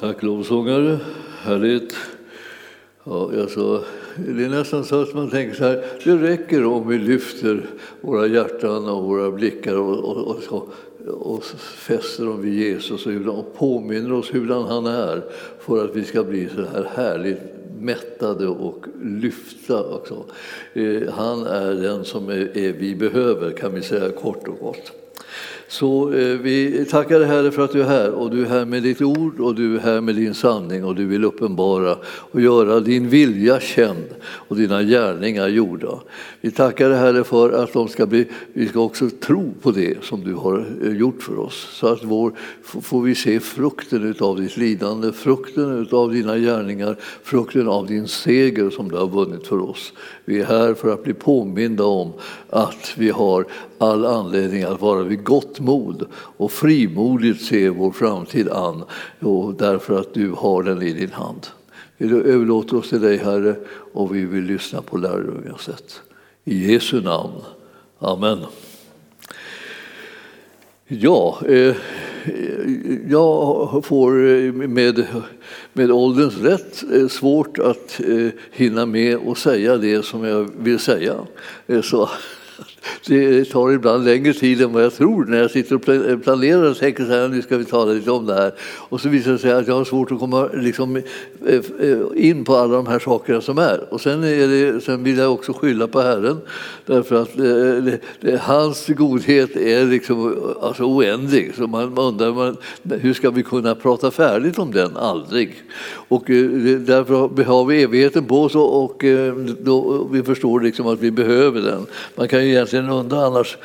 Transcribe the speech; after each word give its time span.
Tack 0.00 0.22
lovsångare, 0.22 0.98
härligt. 1.42 1.96
Ja, 3.04 3.30
alltså, 3.40 3.84
det 4.16 4.44
är 4.44 4.48
nästan 4.48 4.84
så 4.84 5.02
att 5.02 5.14
man 5.14 5.30
tänker 5.30 5.56
så 5.56 5.64
här, 5.64 5.84
det 6.04 6.16
räcker 6.16 6.64
om 6.64 6.88
vi 6.88 6.98
lyfter 6.98 7.66
våra 8.00 8.26
hjärtan 8.26 8.88
och 8.88 9.04
våra 9.04 9.30
blickar 9.30 9.76
och, 9.76 9.98
och, 9.98 10.36
och, 10.36 10.42
så, 10.42 10.68
och 11.10 11.44
fäster 11.44 12.24
dem 12.24 12.42
vid 12.42 12.54
Jesus 12.54 13.06
och, 13.06 13.38
och 13.38 13.58
påminner 13.58 14.12
oss 14.12 14.34
hur 14.34 14.48
han 14.48 14.86
är 14.86 15.22
för 15.60 15.84
att 15.84 15.96
vi 15.96 16.04
ska 16.04 16.24
bli 16.24 16.48
så 16.48 16.62
här 16.62 16.90
härligt 16.94 17.40
mättade 17.80 18.48
och 18.48 18.86
lyfta 19.02 19.84
också. 19.84 20.24
Eh, 20.74 21.12
han 21.12 21.46
är 21.46 21.74
den 21.74 22.04
som 22.04 22.28
är, 22.28 22.58
är 22.58 22.72
vi 22.72 22.94
behöver 22.94 23.50
kan 23.50 23.74
vi 23.74 23.82
säga 23.82 24.10
kort 24.10 24.48
och 24.48 24.58
gott. 24.58 24.92
Så 25.68 26.12
eh, 26.12 26.38
vi 26.38 26.84
tackar 26.90 27.18
dig 27.18 27.28
Herre 27.28 27.50
för 27.50 27.64
att 27.64 27.72
du 27.72 27.82
är 27.82 27.86
här 27.86 28.10
och 28.10 28.30
du 28.30 28.42
är 28.42 28.48
här 28.48 28.64
med 28.64 28.82
ditt 28.82 29.02
ord 29.02 29.40
och 29.40 29.54
du 29.54 29.76
är 29.76 29.80
här 29.80 30.00
med 30.00 30.14
din 30.14 30.34
sanning 30.34 30.84
och 30.84 30.94
du 30.94 31.06
vill 31.06 31.24
uppenbara 31.24 31.96
och 32.06 32.40
göra 32.40 32.80
din 32.80 33.08
vilja 33.08 33.60
känd 33.60 34.06
och 34.24 34.56
dina 34.56 34.82
gärningar 34.82 35.48
gjorda. 35.48 36.00
Vi 36.40 36.50
tackar 36.50 36.88
dig 36.88 36.98
Herre 36.98 37.24
för 37.24 37.62
att 37.62 37.72
de 37.72 37.88
ska 37.88 38.06
bli, 38.06 38.26
vi 38.52 38.68
ska 38.68 38.80
också 38.80 39.10
tro 39.10 39.54
på 39.62 39.70
det 39.70 40.04
som 40.04 40.24
du 40.24 40.34
har 40.34 40.66
eh, 40.82 40.96
gjort 40.96 41.22
för 41.22 41.38
oss 41.38 41.68
så 41.72 41.86
att 41.86 42.04
vår, 42.04 42.32
får 42.62 43.02
vi 43.02 43.14
se 43.14 43.40
frukten 43.40 44.14
av 44.20 44.40
ditt 44.40 44.56
lidande, 44.56 45.12
frukten 45.12 45.88
av 45.90 46.12
dina 46.12 46.38
gärningar, 46.38 46.96
frukten 47.22 47.68
av 47.68 47.86
din 47.86 48.08
seger 48.08 48.70
som 48.70 48.88
du 48.88 48.96
har 48.96 49.08
vunnit 49.08 49.46
för 49.46 49.70
oss. 49.70 49.92
Vi 50.24 50.40
är 50.40 50.44
här 50.44 50.74
för 50.74 50.92
att 50.92 51.04
bli 51.04 51.14
påminda 51.14 51.84
om 51.84 52.12
att 52.50 52.92
vi 52.96 53.10
har 53.10 53.46
all 53.78 54.06
anledning 54.06 54.62
att 54.62 54.80
vara 54.80 55.02
vid 55.02 55.24
gott 55.24 55.55
mod 55.60 56.06
och 56.12 56.52
frimodigt 56.52 57.44
se 57.44 57.68
vår 57.68 57.92
framtid 57.92 58.48
an 58.48 58.84
och 59.20 59.54
därför 59.54 60.00
att 60.00 60.14
du 60.14 60.30
har 60.30 60.62
den 60.62 60.82
i 60.82 60.92
din 60.92 61.12
hand. 61.12 61.46
Vi 61.96 62.14
överlåter 62.14 62.76
oss 62.76 62.88
till 62.88 63.00
dig 63.00 63.16
Herre 63.16 63.56
och 63.92 64.14
vi 64.14 64.24
vill 64.24 64.44
lyssna 64.44 64.82
på 64.82 64.96
lärjungasätt. 64.96 66.00
I 66.44 66.72
Jesu 66.72 67.00
namn. 67.00 67.40
Amen. 67.98 68.38
Ja, 70.88 71.38
eh, 71.48 71.76
jag 73.08 73.84
får 73.84 74.28
eh, 74.28 74.52
med, 74.52 75.06
med 75.72 75.90
ålderns 75.90 76.38
rätt 76.38 76.84
eh, 76.92 77.08
svårt 77.08 77.58
att 77.58 78.00
eh, 78.00 78.28
hinna 78.52 78.86
med 78.86 79.16
att 79.28 79.38
säga 79.38 79.76
det 79.76 80.04
som 80.04 80.24
jag 80.24 80.50
vill 80.58 80.78
säga. 80.78 81.14
Eh, 81.66 81.80
så 81.80 82.10
det 83.06 83.44
tar 83.44 83.72
ibland 83.72 84.04
längre 84.04 84.32
tid 84.32 84.62
än 84.62 84.72
vad 84.72 84.84
jag 84.84 84.94
tror 84.94 85.24
när 85.24 85.38
jag 85.38 85.50
sitter 85.50 85.74
och 85.74 85.82
planerar 86.22 86.70
och 86.70 86.78
tänker 86.78 87.04
så 87.04 87.10
här, 87.10 87.28
nu 87.28 87.42
ska 87.42 87.56
vi 87.56 87.64
tala 87.64 87.92
lite 87.92 88.10
om 88.10 88.26
det 88.26 88.34
här. 88.34 88.52
Och 88.60 89.00
så 89.00 89.08
visar 89.08 89.32
det 89.32 89.38
sig 89.38 89.52
att 89.52 89.68
jag 89.68 89.74
har 89.74 89.84
svårt 89.84 90.12
att 90.12 90.18
komma 90.18 90.48
liksom, 90.54 90.96
eh, 90.96 91.02
eh, 91.80 91.98
in 92.14 92.44
på 92.44 92.56
alla 92.56 92.76
de 92.76 92.86
här 92.86 92.98
sakerna 92.98 93.40
som 93.40 93.58
är. 93.58 93.94
Och 93.94 94.00
sen, 94.00 94.24
är 94.24 94.48
det, 94.48 94.80
sen 94.80 95.04
vill 95.04 95.18
jag 95.18 95.32
också 95.32 95.52
skylla 95.52 95.86
på 95.86 96.00
Herren, 96.00 96.36
därför 96.86 97.22
att 97.22 97.36
det, 97.36 97.80
det, 97.80 97.98
det, 98.20 98.40
hans 98.40 98.86
godhet 98.86 99.56
är 99.56 99.84
liksom, 99.84 100.38
alltså 100.60 100.82
oändlig. 100.82 101.54
Så 101.56 101.66
man 101.66 101.98
undrar, 101.98 102.32
man, 102.32 102.56
hur 102.82 103.14
ska 103.14 103.30
vi 103.30 103.42
kunna 103.42 103.74
prata 103.74 104.10
färdigt 104.10 104.58
om 104.58 104.72
den? 104.72 104.96
Aldrig. 104.96 105.62
Och 106.08 106.24
därför 106.26 107.44
har 107.44 107.64
vi 107.64 107.82
evigheten 107.82 108.24
på 108.24 108.42
oss 108.42 108.54
och 108.54 109.04
då, 109.60 110.08
vi 110.12 110.22
förstår 110.22 110.60
liksom 110.60 110.86
att 110.86 111.00
vi 111.00 111.10
behöver 111.10 111.60
den. 111.60 111.86
Man 112.14 112.28
kan 112.28 112.44
ju 112.44 112.50
egentligen 112.50 112.75
undra 112.76 113.26
annars, 113.26 113.56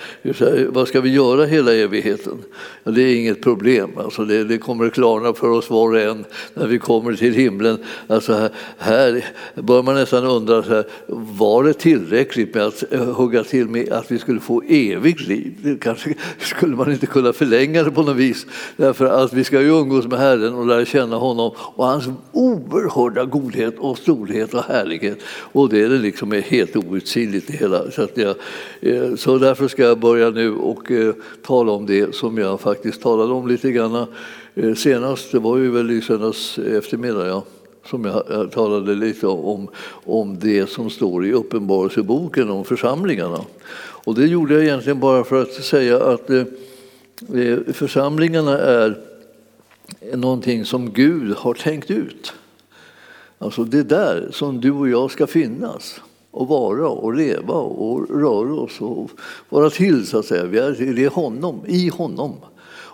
vad 0.67 0.87
ska 0.87 1.01
vi 1.01 1.09
göra 1.09 1.45
hela 1.45 1.73
evigheten? 1.73 2.37
Ja, 2.83 2.91
det 2.91 3.01
är 3.01 3.15
inget 3.15 3.41
problem, 3.41 3.89
alltså 3.97 4.25
det, 4.25 4.43
det 4.43 4.57
kommer 4.57 4.85
att 4.85 4.93
klarna 4.93 5.33
för 5.33 5.49
oss 5.49 5.69
var 5.69 5.89
och 5.89 5.99
en 5.99 6.25
när 6.53 6.67
vi 6.67 6.79
kommer 6.79 7.13
till 7.13 7.33
himlen. 7.33 7.77
Alltså 8.07 8.33
här, 8.33 8.51
här 8.77 9.25
bör 9.55 9.83
man 9.83 9.95
nästan 9.95 10.25
undra, 10.25 10.63
så 10.63 10.69
här, 10.69 10.85
var 11.37 11.63
det 11.63 11.73
tillräckligt 11.73 12.53
med 12.53 12.63
att 12.63 12.93
eh, 12.93 13.05
hugga 13.05 13.43
till 13.43 13.67
med 13.67 13.91
att 13.91 14.11
vi 14.11 14.19
skulle 14.19 14.39
få 14.39 14.61
evigt 14.67 15.27
liv? 15.27 15.77
Kanske 15.81 16.13
skulle 16.39 16.75
man 16.75 16.91
inte 16.91 17.05
kunna 17.05 17.33
förlänga 17.33 17.83
det 17.83 17.91
på 17.91 18.03
något 18.03 18.15
vis, 18.15 18.45
därför 18.77 19.05
att 19.05 19.33
vi 19.33 19.43
ska 19.43 19.61
ju 19.61 19.69
umgås 19.69 20.07
med 20.07 20.19
Herren 20.19 20.53
och 20.53 20.67
lära 20.67 20.85
känna 20.85 21.15
honom 21.15 21.51
och 21.57 21.85
hans 21.85 22.05
oerhörda 22.31 23.25
godhet 23.25 23.75
och 23.79 23.97
storhet 23.97 24.53
och 24.53 24.63
härlighet. 24.63 25.19
Och 25.51 25.69
det 25.69 25.81
är 25.81 25.89
det 25.89 25.97
liksom 25.97 26.33
är 26.33 26.41
helt 26.41 26.75
outsinligt 26.75 27.47
det 27.47 27.53
hela. 27.53 27.91
Så, 27.91 28.01
att 28.01 28.17
jag, 28.17 28.35
eh, 28.81 28.90
Eh, 28.91 29.15
så 29.15 29.37
därför 29.37 29.67
ska 29.67 29.83
jag 29.83 29.99
börja 29.99 30.29
nu 30.29 30.55
och 30.55 30.91
eh, 30.91 31.13
tala 31.45 31.71
om 31.71 31.85
det 31.85 32.15
som 32.15 32.37
jag 32.37 32.61
faktiskt 32.61 33.01
talade 33.01 33.33
om 33.33 33.47
lite 33.47 33.71
grann 33.71 34.05
eh, 34.55 34.73
senast. 34.73 35.31
Det 35.31 35.39
var 35.39 35.57
ju 35.57 35.71
väl 35.71 35.91
i 35.91 36.01
söndags 36.01 36.59
eftermiddag, 36.59 37.27
ja 37.27 37.43
som 37.85 38.05
jag 38.05 38.51
talade 38.51 38.95
lite 38.95 39.27
om, 39.27 39.67
om 40.05 40.39
det 40.39 40.69
som 40.69 40.89
står 40.89 41.25
i 41.25 41.33
Uppenbarelseboken 41.33 42.49
om 42.49 42.65
församlingarna. 42.65 43.39
Och 43.79 44.15
det 44.15 44.27
gjorde 44.27 44.53
jag 44.53 44.63
egentligen 44.63 44.99
bara 44.99 45.23
för 45.23 45.41
att 45.41 45.53
säga 45.53 46.03
att 46.03 46.29
församlingarna 47.73 48.59
är 48.59 48.97
någonting 50.13 50.65
som 50.65 50.91
Gud 50.93 51.33
har 51.37 51.53
tänkt 51.53 51.91
ut. 51.91 52.33
Alltså 53.37 53.63
det 53.63 53.83
där 53.83 54.29
som 54.31 54.61
du 54.61 54.71
och 54.71 54.89
jag 54.89 55.11
ska 55.11 55.27
finnas 55.27 56.01
och 56.31 56.47
vara 56.47 56.89
och 56.89 57.13
leva 57.13 57.53
och 57.53 58.09
röra 58.09 58.53
oss 58.53 58.81
och 58.81 59.09
vara 59.49 59.69
till 59.69 60.07
så 60.07 60.19
att 60.19 60.25
säga. 60.25 60.45
Vi 60.45 60.57
är, 60.57 60.93
det 60.95 61.05
är 61.05 61.09
honom, 61.09 61.61
i 61.67 61.89
honom. 61.89 62.35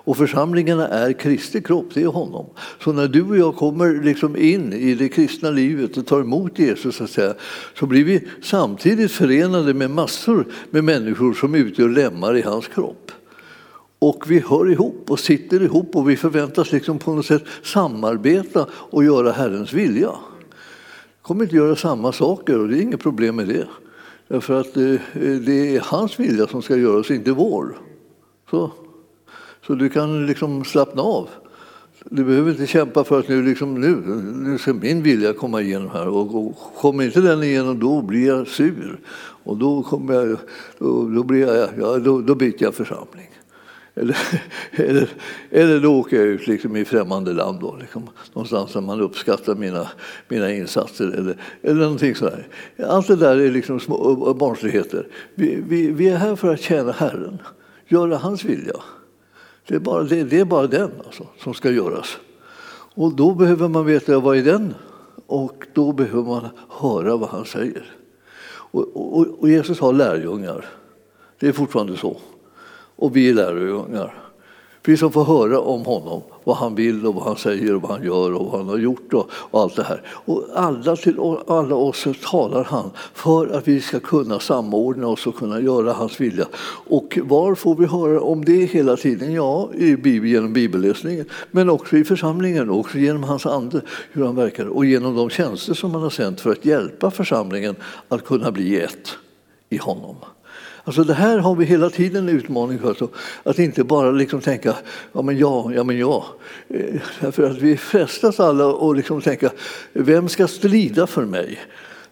Och 0.08 0.18
församlingarna 0.18 0.88
är 0.88 1.14
Kristi 1.14 1.62
kropp, 1.62 1.86
det 1.94 2.02
är 2.02 2.08
honom. 2.08 2.46
Så 2.84 2.92
när 2.92 3.08
du 3.08 3.24
och 3.24 3.38
jag 3.38 3.56
kommer 3.56 4.04
liksom 4.04 4.36
in 4.38 4.74
i 4.74 4.96
det 4.96 5.10
kristna 5.10 5.50
livet 5.50 5.98
och 5.98 6.06
tar 6.06 6.22
emot 6.22 6.60
Jesus 6.60 6.96
så, 6.96 7.04
att 7.04 7.10
säga, 7.10 7.34
så 7.80 7.86
blir 7.86 8.04
vi 8.04 8.28
samtidigt 8.42 9.12
förenade 9.12 9.74
med 9.74 9.92
massor 9.92 10.48
med 10.70 10.84
människor 10.84 11.34
som 11.34 11.56
utgör 11.56 11.90
lemmar 11.90 12.38
i 12.38 12.42
hans 12.42 12.68
kropp. 12.68 13.12
Och 14.00 14.24
vi 14.32 14.40
hör 14.40 14.72
ihop 14.72 15.06
och 15.08 15.20
sitter 15.20 15.64
ihop 15.64 15.96
och 15.96 16.10
vi 16.10 16.18
förväntas 16.18 16.72
liksom 16.72 17.00
på 17.00 17.16
något 17.16 17.26
sätt 17.26 17.44
samarbeta 17.64 18.66
och 18.72 19.04
göra 19.04 19.32
Herrens 19.32 19.74
vilja. 19.74 20.12
Kommer 21.28 21.44
inte 21.44 21.56
göra 21.56 21.76
samma 21.76 22.12
saker 22.12 22.60
och 22.60 22.68
det 22.68 22.78
är 22.78 22.82
inget 22.82 23.00
problem 23.00 23.36
med 23.36 23.48
det. 23.48 23.68
Därför 24.28 24.60
att 24.60 24.74
det, 24.74 25.02
det 25.46 25.76
är 25.76 25.80
hans 25.80 26.20
vilja 26.20 26.48
som 26.48 26.62
ska 26.62 26.76
göras, 26.76 27.12
inte 27.12 27.32
vår. 27.32 27.78
Så, 28.50 28.72
så 29.68 29.74
du 29.74 29.90
kan 29.90 30.26
liksom 30.26 30.66
slappna 30.66 31.02
av. 31.02 31.30
Du 32.06 32.24
behöver 32.24 32.52
inte 32.52 32.68
kämpa 32.68 33.04
för 33.04 33.20
att 33.20 33.28
nu, 33.28 33.44
liksom, 33.44 33.82
nu, 33.82 33.96
nu 34.36 34.58
ska 34.58 34.74
min 34.74 35.04
vilja 35.04 35.34
komma 35.34 35.62
igenom 35.62 35.90
här. 35.90 36.08
Och, 36.08 36.36
och 36.36 36.58
kommer 36.82 37.04
inte 37.04 37.22
den 37.22 37.44
igenom 37.44 37.80
då 37.80 38.02
blir 38.02 38.28
jag 38.28 38.48
sur. 38.48 39.00
Och 39.44 39.58
då, 39.58 39.84
kommer 39.84 40.14
jag, 40.14 40.38
då, 40.78 41.10
då, 41.10 41.24
blir 41.24 41.48
jag, 41.48 41.70
ja, 41.80 41.98
då, 41.98 42.22
då 42.22 42.36
byter 42.36 42.64
jag 42.64 42.76
församling. 42.76 43.27
Eller, 44.00 44.18
eller, 44.72 45.10
eller 45.50 45.80
då 45.80 46.00
åker 46.00 46.18
jag 46.18 46.26
ut 46.26 46.48
liksom 46.48 46.76
i 46.76 46.86
främmande 46.86 47.34
land, 47.34 47.60
då, 47.60 47.78
liksom, 47.80 48.10
någonstans 48.34 48.74
där 48.74 48.82
man 48.82 49.02
uppskattar 49.02 49.56
mina, 49.56 49.88
mina 50.28 50.52
insatser. 50.52 51.08
Eller, 51.08 51.38
eller 51.62 51.82
någonting 51.82 52.16
sådär. 52.16 52.48
Allt 52.88 53.08
det 53.08 53.16
där 53.16 53.38
är 53.38 53.52
liksom 53.52 53.80
små 53.80 54.34
barnsligheter. 54.34 55.08
Vi, 55.36 55.64
vi, 55.68 55.92
vi 55.92 56.10
är 56.10 56.18
här 56.18 56.36
för 56.36 56.54
att 56.54 56.62
tjäna 56.62 56.92
Herren, 56.92 57.38
göra 57.88 58.18
hans 58.18 58.44
vilja. 58.44 58.76
Det 59.68 59.76
är 59.76 59.80
bara, 59.80 60.04
det, 60.04 60.24
det 60.24 60.40
är 60.40 60.46
bara 60.46 60.68
den 60.68 60.92
alltså, 61.06 61.28
som 61.44 61.54
ska 61.54 61.72
göras. 61.72 62.18
Och 62.96 63.16
då 63.16 63.34
behöver 63.34 63.68
man 63.68 63.86
veta 63.86 64.20
vad 64.20 64.38
är 64.38 64.44
den 64.44 64.74
och 65.28 65.68
då 65.74 65.92
behöver 65.92 66.24
man 66.24 66.48
höra 66.70 67.18
vad 67.18 67.30
han 67.30 67.46
säger. 67.46 67.86
Och, 68.48 69.18
och, 69.18 69.28
och 69.40 69.50
Jesus 69.50 69.80
har 69.80 69.94
lärjungar. 69.94 70.66
Det 71.40 71.48
är 71.48 71.52
fortfarande 71.52 71.98
så 71.98 72.18
och 72.98 73.16
vi 73.16 73.30
är 73.30 73.34
lärjungar. 73.34 74.28
Vi 74.88 74.98
som 74.98 75.12
får 75.12 75.24
höra 75.24 75.60
om 75.60 75.86
honom, 75.86 76.22
vad 76.44 76.58
han 76.58 76.76
vill 76.76 77.06
och 77.06 77.16
vad 77.16 77.24
han 77.24 77.36
säger 77.36 77.76
och 77.76 77.82
vad 77.82 77.92
han 77.92 78.04
gör 78.04 78.34
och 78.34 78.46
vad 78.46 78.60
han 78.60 78.70
har 78.70 78.78
gjort 78.78 79.14
och, 79.14 79.30
och 79.32 79.62
allt 79.62 79.76
det 79.76 79.84
här. 79.84 80.02
Och 80.08 80.44
alla, 80.56 80.96
till 80.96 81.20
alla 81.48 81.76
oss 81.76 82.08
talar 82.32 82.64
han 82.64 82.92
för 83.14 83.48
att 83.48 83.68
vi 83.68 83.82
ska 83.82 84.00
kunna 84.00 84.40
samordna 84.40 85.08
oss 85.08 85.28
och 85.28 85.36
kunna 85.36 85.62
göra 85.62 85.94
hans 85.94 86.22
vilja. 86.22 86.46
Och 86.88 87.20
var 87.24 87.56
får 87.56 87.76
vi 87.76 87.86
höra 87.86 88.22
om 88.22 88.46
det 88.46 88.66
hela 88.66 88.98
tiden? 88.98 89.34
Ja, 89.34 89.70
i 89.74 89.96
Bibeln, 89.96 90.32
genom 90.32 90.54
bibelläsningen, 90.54 91.26
men 91.52 91.70
också 91.70 91.98
i 91.98 92.04
församlingen, 92.04 92.70
också 92.70 92.98
genom 92.98 93.24
hans 93.24 93.46
ande, 93.46 93.82
hur 94.12 94.26
han 94.26 94.36
verkar 94.36 94.66
och 94.66 94.86
genom 94.86 95.16
de 95.16 95.30
tjänster 95.30 95.74
som 95.74 95.92
han 95.92 96.04
har 96.04 96.10
sänt 96.10 96.42
för 96.42 96.52
att 96.52 96.66
hjälpa 96.66 97.12
församlingen 97.12 97.76
att 98.08 98.26
kunna 98.26 98.52
bli 98.52 98.80
ett 98.80 99.10
i 99.70 99.78
honom. 99.78 100.16
Alltså 100.88 101.04
det 101.04 101.14
här 101.14 101.38
har 101.38 101.56
vi 101.56 101.66
hela 101.66 101.90
tiden 101.90 102.30
en 102.30 102.36
utmaning 102.36 102.80
för. 102.80 102.94
Så 102.94 103.10
att 103.44 103.60
inte 103.60 103.84
bara 103.84 104.12
liksom 104.12 104.42
tänka 104.42 104.76
ja 105.14 105.22
men 105.22 105.38
ja, 105.38 105.72
ja 105.76 105.84
men 105.84 106.00
ja. 106.00 106.26
Eh, 106.68 107.02
därför 107.20 107.44
att 107.44 107.58
vi 107.58 107.78
frestas 107.78 108.40
alla 108.40 108.70
att 108.70 108.98
liksom 108.98 109.22
tänka 109.22 109.52
vem 109.94 110.30
ska 110.30 110.48
strida 110.48 111.08
för 111.08 111.26
mig? 111.26 111.60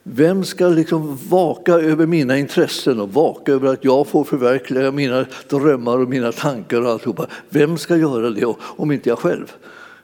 Vem 0.03 0.43
ska 0.43 0.67
liksom 0.67 1.19
vaka 1.29 1.73
över 1.73 2.05
mina 2.05 2.37
intressen 2.37 2.99
och 2.99 3.13
vaka 3.13 3.51
över 3.51 3.73
att 3.73 3.83
jag 3.83 4.07
får 4.07 4.23
förverkliga 4.23 4.91
mina 4.91 5.25
drömmar 5.49 5.97
och 5.97 6.09
mina 6.09 6.31
tankar 6.31 6.81
och 6.81 6.91
alltihopa? 6.91 7.27
Vem 7.49 7.77
ska 7.77 7.97
göra 7.97 8.29
det 8.29 8.55
om 8.59 8.91
inte 8.91 9.09
jag 9.09 9.19
själv? 9.19 9.53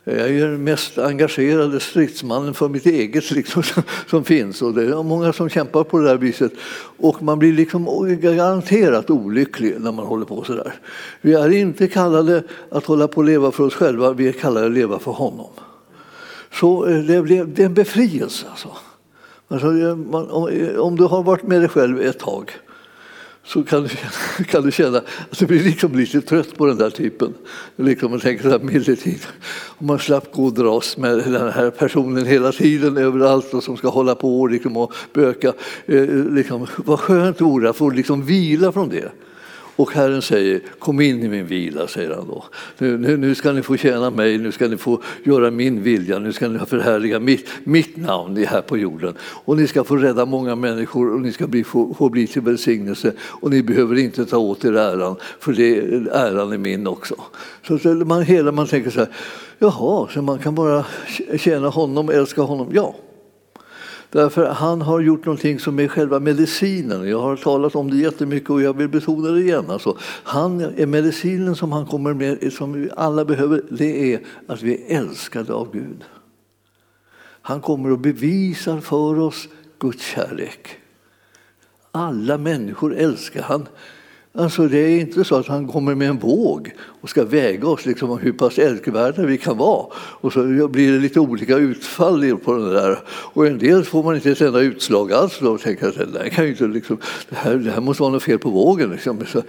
Jag 0.03 0.15
är 0.15 0.27
ju 0.27 0.39
den 0.39 0.63
mest 0.63 0.97
engagerade 0.97 1.79
stridsmannen 1.79 2.53
för 2.53 2.69
mitt 2.69 2.85
eget 2.85 3.31
liksom, 3.31 3.63
som 4.07 4.23
finns. 4.23 4.61
Och 4.61 4.73
det 4.73 4.83
är 4.83 5.03
många 5.03 5.33
som 5.33 5.49
kämpar 5.49 5.83
på 5.83 5.99
det 5.99 6.07
där 6.07 6.17
viset. 6.17 6.51
Och 6.97 7.23
man 7.23 7.39
blir 7.39 7.53
liksom 7.53 7.85
garanterat 8.21 9.09
olycklig 9.09 9.75
när 9.79 9.91
man 9.91 10.05
håller 10.05 10.25
på 10.25 10.43
så 10.43 10.53
där. 10.53 10.73
Vi 11.21 11.33
är 11.33 11.49
inte 11.49 11.87
kallade 11.87 12.43
att 12.69 12.85
hålla 12.85 13.07
på 13.07 13.17
och 13.17 13.23
leva 13.23 13.51
för 13.51 13.63
oss 13.63 13.73
själva, 13.73 14.13
vi 14.13 14.27
är 14.27 14.31
kallade 14.31 14.65
att 14.65 14.71
leva 14.71 14.99
för 14.99 15.11
honom. 15.11 15.49
Så 16.53 16.85
eh, 16.85 16.97
det, 16.97 17.21
det, 17.21 17.43
det 17.43 17.61
är 17.61 17.65
en 17.65 17.73
befrielse. 17.73 18.45
Alltså. 18.49 18.69
Alltså, 19.47 19.67
eh, 19.67 19.95
man, 19.95 20.29
om 20.77 20.95
du 20.95 21.03
har 21.03 21.23
varit 21.23 21.43
med 21.43 21.61
dig 21.61 21.69
själv 21.69 22.01
ett 22.01 22.19
tag 22.19 22.51
så 23.43 23.63
kan 23.63 23.83
du, 23.83 23.89
kan 24.43 24.63
du 24.63 24.71
känna 24.71 24.97
att 25.29 25.39
du 25.39 25.45
blir 25.45 25.63
liksom 25.63 25.95
lite 25.95 26.21
trött 26.21 26.57
på 26.57 26.65
den 26.65 26.77
där 26.77 26.89
typen. 26.89 27.33
Liksom 27.75 28.11
man 28.11 28.19
tänker 28.19 28.43
så 28.43 28.49
här 28.49 28.59
medeltid. 28.59 29.19
Om 29.77 29.87
man 29.87 29.99
slapp 29.99 30.31
gå 30.31 30.45
och 30.45 30.53
dras 30.53 30.97
med 30.97 31.17
den 31.17 31.51
här 31.51 31.69
personen 31.69 32.25
hela 32.25 32.51
tiden 32.51 32.97
överallt 32.97 33.53
och 33.53 33.63
som 33.63 33.77
ska 33.77 33.89
hålla 33.89 34.15
på 34.15 34.47
liksom 34.47 34.77
och 34.77 34.93
böka. 35.13 35.53
Eh, 35.85 36.05
liksom, 36.09 36.67
vad 36.77 36.99
skönt 36.99 37.37
det 37.37 37.43
vore 37.43 37.69
att 37.69 37.77
få 37.77 37.89
liksom 37.89 38.25
vila 38.25 38.71
från 38.71 38.89
det. 38.89 39.11
Och 39.75 39.91
Herren 39.93 40.21
säger, 40.21 40.61
kom 40.79 41.01
in 41.01 41.23
i 41.23 41.29
min 41.29 41.47
vila, 41.47 41.87
säger 41.87 42.15
han 42.15 42.27
då. 42.27 42.43
Nu, 42.77 42.97
nu, 42.97 43.17
nu, 43.17 43.35
ska 43.35 43.51
ni 43.51 43.61
få 43.61 43.77
tjäna 43.77 44.09
mig, 44.09 44.37
nu 44.37 44.51
ska 44.51 44.67
ni 44.67 44.77
få 44.77 45.01
göra 45.23 45.51
min 45.51 45.83
vilja, 45.83 46.19
nu 46.19 46.33
ska 46.33 46.47
ni 46.47 46.59
förhärliga 46.59 47.19
mitt, 47.19 47.47
mitt 47.63 47.97
namn 47.97 48.45
här 48.45 48.61
på 48.61 48.77
jorden. 48.77 49.13
Och 49.21 49.57
ni 49.57 49.67
ska 49.67 49.83
få 49.83 49.95
rädda 49.95 50.25
många 50.25 50.55
människor 50.55 51.13
och 51.13 51.21
ni 51.21 51.31
ska 51.31 51.47
bli, 51.47 51.63
få, 51.63 51.93
få 51.93 52.09
bli 52.09 52.27
till 52.27 52.41
välsignelse. 52.41 53.13
Och 53.19 53.49
ni 53.49 53.63
behöver 53.63 53.97
inte 53.97 54.25
ta 54.25 54.37
åt 54.37 54.65
er 54.65 54.73
äran, 54.73 55.15
för 55.39 55.53
det, 55.53 55.77
äran 56.11 56.51
är 56.51 56.57
min 56.57 56.87
också. 56.87 57.15
Så 57.67 57.89
man, 57.89 58.21
hela 58.23 58.51
man 58.51 58.67
tänker 58.67 58.89
så 58.89 58.99
här, 58.99 59.09
jaha, 59.59 60.07
så 60.13 60.21
man 60.21 60.39
kan 60.39 60.55
bara 60.55 60.85
tjäna 61.37 61.69
honom, 61.69 62.09
älska 62.09 62.41
honom? 62.41 62.69
Ja, 62.73 62.95
Därför 64.11 64.45
han 64.45 64.81
har 64.81 64.99
gjort 64.99 65.25
någonting 65.25 65.59
som 65.59 65.79
är 65.79 65.87
själva 65.87 66.19
medicinen. 66.19 67.09
Jag 67.09 67.19
har 67.19 67.35
talat 67.35 67.75
om 67.75 67.91
det 67.91 67.97
jättemycket 67.97 68.49
och 68.49 68.61
jag 68.61 68.77
vill 68.77 68.89
betona 68.89 69.27
det 69.27 69.41
igen. 69.41 69.65
Alltså, 69.69 69.97
han 70.03 70.61
är 70.61 70.85
medicinen 70.85 71.55
som 71.55 71.71
han 71.71 71.85
kommer 71.85 72.13
med, 72.13 72.53
som 72.53 72.73
vi 72.73 72.89
alla 72.97 73.25
behöver, 73.25 73.61
det 73.69 74.13
är 74.13 74.19
att 74.47 74.61
vi 74.61 74.73
är 74.73 74.97
älskade 74.97 75.53
av 75.53 75.71
Gud. 75.73 76.03
Han 77.41 77.61
kommer 77.61 77.91
och 77.91 77.99
bevisar 77.99 78.79
för 78.79 79.19
oss 79.19 79.47
Guds 79.79 80.03
kärlek. 80.03 80.77
Alla 81.91 82.37
människor 82.37 82.95
älskar 82.95 83.41
han. 83.41 83.67
Alltså 84.33 84.67
det 84.67 84.77
är 84.77 84.99
inte 84.99 85.23
så 85.23 85.35
att 85.35 85.47
han 85.47 85.67
kommer 85.67 85.95
med 85.95 86.09
en 86.09 86.17
våg 86.17 86.73
och 87.01 87.09
ska 87.09 87.25
väga 87.25 87.67
oss 87.67 87.85
liksom 87.85 88.17
hur 88.17 88.31
pass 88.31 88.59
älskvärda 88.59 89.25
vi 89.25 89.37
kan 89.37 89.57
vara. 89.57 89.85
Och 89.95 90.33
så 90.33 90.67
blir 90.67 90.91
det 90.91 90.99
lite 90.99 91.19
olika 91.19 91.57
utfall 91.57 92.37
på 92.37 92.53
den 92.53 92.69
där. 92.69 92.99
Och 93.07 93.47
en 93.47 93.57
del 93.57 93.83
får 93.83 94.03
man 94.03 94.15
inte 94.15 94.31
ett 94.31 94.41
enda 94.41 94.59
utslag 94.59 95.13
alls. 95.13 95.39
Då 95.39 95.57
tänker 95.57 95.91
tänker 95.91 96.03
att 96.03 96.13
det, 96.13 96.29
kan 96.29 96.47
inte 96.47 96.67
liksom, 96.67 96.97
det, 97.29 97.35
här, 97.35 97.55
det 97.55 97.71
här 97.71 97.81
måste 97.81 98.03
vara 98.03 98.13
något 98.13 98.23
fel 98.23 98.39
på 98.39 98.49
vågen. 98.49 98.89
Liksom. 98.89 99.25
Så, 99.25 99.41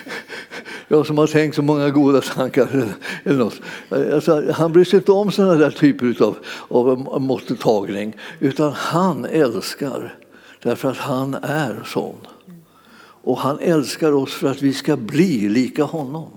jag 0.88 1.06
som 1.06 1.18
har 1.18 1.26
tänkt 1.26 1.54
så 1.54 1.62
många 1.62 1.90
goda 1.90 2.20
tankar. 2.20 2.68
Eller 3.24 3.38
något. 3.38 3.60
Alltså, 3.88 4.52
han 4.52 4.72
bryr 4.72 4.84
sig 4.84 4.96
inte 4.96 5.12
om 5.12 5.32
sådana 5.32 5.54
där 5.54 5.70
typer 5.70 6.22
av, 6.22 6.36
av 6.68 7.20
måttetagning. 7.20 8.16
Utan 8.38 8.72
han 8.72 9.24
älskar 9.24 10.14
därför 10.62 10.90
att 10.90 10.96
han 10.96 11.34
är 11.34 11.82
sån. 11.86 12.16
Och 13.22 13.38
han 13.38 13.58
älskar 13.58 14.12
oss 14.12 14.32
för 14.32 14.50
att 14.50 14.62
vi 14.62 14.72
ska 14.72 14.96
bli 14.96 15.48
lika 15.48 15.84
honom. 15.84 16.30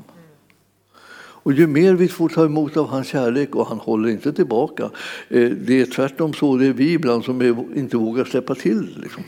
Och 1.44 1.54
ju 1.54 1.68
mer 1.68 1.94
vi 1.94 2.08
får 2.08 2.30
ta 2.30 2.46
emot 2.46 2.78
av 2.78 2.88
hans 2.88 3.08
kärlek, 3.08 3.56
och 3.56 3.68
han 3.68 3.80
håller 3.80 4.10
inte 4.10 4.34
tillbaka, 4.34 4.84
eh, 5.30 5.50
det 5.50 5.82
är 5.82 5.86
tvärtom 5.86 6.34
så 6.34 6.58
det 6.58 6.66
är 6.66 6.74
vi 6.74 6.94
ibland 6.94 7.24
som 7.24 7.42
inte 7.76 7.98
vågar 7.98 8.26
släppa 8.26 8.56
till. 8.56 9.00
Liksom. 9.02 9.24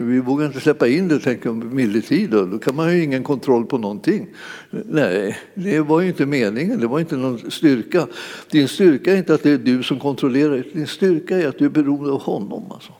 Vi 0.00 0.20
vågar 0.20 0.46
inte 0.46 0.60
släppa 0.60 0.88
in 0.88 1.08
det, 1.08 1.18
tänker 1.18 1.50
militid, 1.50 2.30
då 2.30 2.58
kan 2.58 2.74
man 2.74 2.96
ju 2.96 3.04
ingen 3.04 3.24
kontroll 3.24 3.66
på 3.66 3.78
någonting. 3.78 4.28
Nej, 4.70 5.38
det 5.54 5.80
var 5.80 6.00
ju 6.00 6.08
inte 6.08 6.26
meningen, 6.26 6.80
det 6.80 6.86
var 6.86 7.00
inte 7.00 7.16
någon 7.16 7.50
styrka. 7.50 8.06
Din 8.50 8.68
styrka 8.68 9.12
är 9.12 9.16
inte 9.16 9.34
att 9.34 9.42
det 9.42 9.50
är 9.50 9.58
du 9.58 9.82
som 9.82 10.00
kontrollerar, 10.00 10.64
din 10.72 10.86
styrka 10.86 11.38
är 11.38 11.48
att 11.48 11.58
du 11.58 11.64
är 11.64 11.70
beroende 11.70 12.12
av 12.12 12.20
honom. 12.20 12.72
Alltså. 12.72 12.92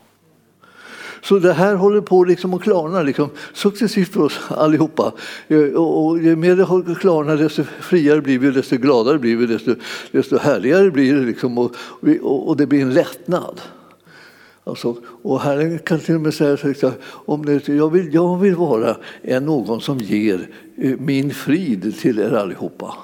Så 1.21 1.39
det 1.39 1.53
här 1.53 1.75
håller 1.75 2.01
på 2.01 2.23
liksom 2.23 2.53
att 2.53 2.61
klarna 2.61 3.01
liksom, 3.01 3.29
successivt 3.53 4.13
för 4.13 4.21
oss 4.21 4.39
allihopa. 4.47 5.13
Eh, 5.47 5.59
och 5.59 6.19
ju 6.19 6.35
mer 6.35 6.55
det 6.55 6.95
klarnar, 6.95 7.37
desto 7.37 7.63
friare 7.63 8.21
blir 8.21 8.39
vi, 8.39 8.51
desto 8.51 8.77
gladare 8.77 9.19
blir 9.19 9.35
vi, 9.35 9.45
desto, 9.45 9.75
desto 10.11 10.37
härligare 10.37 10.91
blir 10.91 11.15
det. 11.15 11.25
Liksom, 11.25 11.57
och, 11.57 11.75
och, 12.21 12.57
det 12.57 12.65
blir 12.65 12.81
en 12.81 12.93
lättnad. 12.93 13.61
Alltså, 14.63 14.95
och 15.21 15.41
Herren 15.41 15.79
kan 15.79 15.99
till 15.99 16.15
och 16.15 16.21
med 16.21 16.33
säga 16.33 16.53
att 16.53 16.99
om 17.03 17.45
det, 17.45 17.67
jag, 17.67 17.91
vill, 17.91 18.13
jag 18.13 18.37
vill 18.37 18.55
vara 18.55 18.97
en 19.21 19.45
någon 19.45 19.81
som 19.81 19.97
ger 19.97 20.49
eh, 20.77 20.97
min 20.99 21.33
frid 21.33 21.99
till 21.99 22.19
er 22.19 22.33
allihopa. 22.33 22.95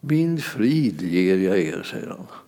Min 0.00 0.38
frid 0.38 1.02
ger 1.02 1.36
jag 1.36 1.58
er, 1.58 1.82
säger 1.82 2.08
han. 2.08 2.45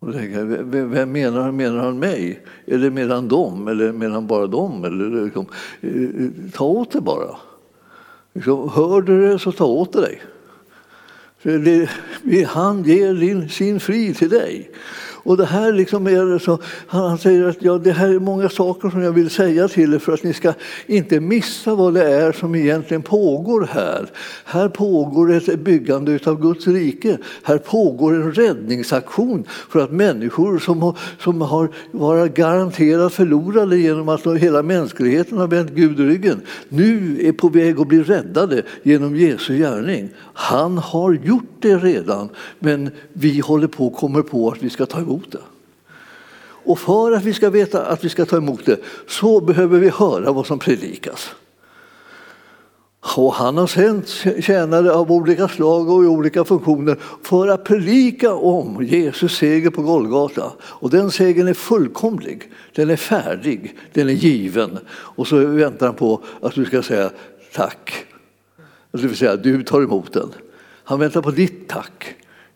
Och 0.00 0.12
tänker, 0.12 0.44
vem 0.84 1.12
menar 1.12 1.40
han? 1.40 1.56
Menar 1.56 1.84
han 1.84 1.98
mig? 1.98 2.40
Eller 2.66 2.90
menar 2.90 3.14
han 3.14 3.28
dem? 3.28 3.68
Eller 3.68 3.92
menar 3.92 4.14
han 4.14 4.26
bara 4.26 4.46
dem? 4.46 4.84
Eller 4.84 5.24
liksom, 5.24 5.46
eh, 5.80 6.02
eh, 6.02 6.30
ta 6.52 6.64
åt 6.64 6.92
dig 6.92 7.00
bara. 7.00 7.36
Liksom, 8.32 8.68
hör 8.68 9.00
du 9.00 9.28
det 9.28 9.38
så 9.38 9.52
ta 9.52 9.64
åt 9.64 9.92
dig. 9.92 10.22
han 12.46 12.84
ger 12.84 13.48
sin 13.48 13.80
frid 13.80 14.16
till 14.16 14.28
dig. 14.28 14.70
Och 15.22 15.36
det 15.36 15.44
här 15.44 15.72
liksom 15.72 16.06
är 16.06 16.38
så, 16.38 16.58
han 16.86 17.18
säger 17.18 17.48
att 17.48 17.62
ja, 17.62 17.78
det 17.78 17.92
här 17.92 18.08
är 18.08 18.18
många 18.18 18.48
saker 18.48 18.90
som 18.90 19.02
jag 19.02 19.12
vill 19.12 19.30
säga 19.30 19.68
till 19.68 19.94
er 19.94 19.98
för 19.98 20.12
att 20.12 20.22
ni 20.22 20.32
ska 20.32 20.52
inte 20.86 21.20
missa 21.20 21.74
vad 21.74 21.94
det 21.94 22.14
är 22.14 22.32
som 22.32 22.54
egentligen 22.54 23.02
pågår 23.02 23.68
här. 23.72 24.06
Här 24.44 24.68
pågår 24.68 25.32
ett 25.32 25.60
byggande 25.60 26.18
av 26.24 26.40
Guds 26.40 26.66
rike. 26.66 27.18
Här 27.42 27.58
pågår 27.58 28.14
en 28.14 28.32
räddningsaktion 28.32 29.44
för 29.68 29.80
att 29.80 29.92
människor 29.92 30.58
som 30.58 30.82
har, 30.82 30.98
som 31.18 31.40
har 31.40 31.68
varit 31.90 32.34
garanterat 32.34 33.12
förlorade 33.12 33.78
genom 33.78 34.08
att 34.08 34.26
hela 34.26 34.62
mänskligheten 34.62 35.38
har 35.38 35.48
vänt 35.48 35.70
Gud 35.70 35.98
ryggen, 35.98 36.40
nu 36.68 37.18
är 37.20 37.32
på 37.32 37.48
väg 37.48 37.80
att 37.80 37.88
bli 37.88 38.02
räddade 38.02 38.62
genom 38.82 39.16
Jesu 39.16 39.58
gärning. 39.58 40.08
Han 40.34 40.78
har 40.78 41.12
gjort 41.12 41.50
det 41.60 41.76
redan, 41.76 42.28
men 42.58 42.90
vi 43.12 43.40
håller 43.40 43.66
på 43.66 43.86
och 43.86 43.94
kommer 43.94 44.22
på 44.22 44.48
att 44.48 44.62
vi 44.62 44.70
ska 44.70 44.86
ta 44.86 45.00
emot 45.10 45.32
det. 45.32 45.42
Och 46.64 46.78
för 46.78 47.12
att 47.12 47.24
vi 47.24 47.34
ska 47.34 47.50
veta 47.50 47.86
att 47.86 48.04
vi 48.04 48.08
ska 48.08 48.24
ta 48.24 48.36
emot 48.36 48.66
det 48.66 48.80
så 49.08 49.40
behöver 49.40 49.78
vi 49.78 49.88
höra 49.88 50.32
vad 50.32 50.46
som 50.46 50.58
predikas. 50.58 51.30
Och 53.16 53.34
han 53.34 53.56
har 53.56 53.66
sänt 53.66 54.08
tjänare 54.44 54.92
av 54.92 55.12
olika 55.12 55.48
slag 55.48 55.90
och 55.90 56.04
i 56.04 56.06
olika 56.06 56.44
funktioner 56.44 56.96
för 57.22 57.48
att 57.48 57.64
predika 57.64 58.34
om 58.34 58.84
Jesus 58.84 59.36
seger 59.36 59.70
på 59.70 59.82
Golgata. 59.82 60.52
Och 60.62 60.90
den 60.90 61.10
segern 61.10 61.48
är 61.48 61.54
fullkomlig, 61.54 62.50
den 62.74 62.90
är 62.90 62.96
färdig, 62.96 63.74
den 63.92 64.08
är 64.08 64.12
given. 64.12 64.78
Och 64.90 65.26
så 65.26 65.36
väntar 65.36 65.86
han 65.86 65.94
på 65.94 66.22
att 66.40 66.54
du 66.54 66.64
ska 66.64 66.82
säga 66.82 67.10
tack. 67.54 68.06
Det 68.92 69.06
vill 69.06 69.16
säga, 69.16 69.36
du 69.36 69.62
tar 69.62 69.82
emot 69.82 70.12
den. 70.12 70.32
Han 70.84 71.00
väntar 71.00 71.22
på 71.22 71.30
ditt 71.30 71.68
tack. 71.68 72.14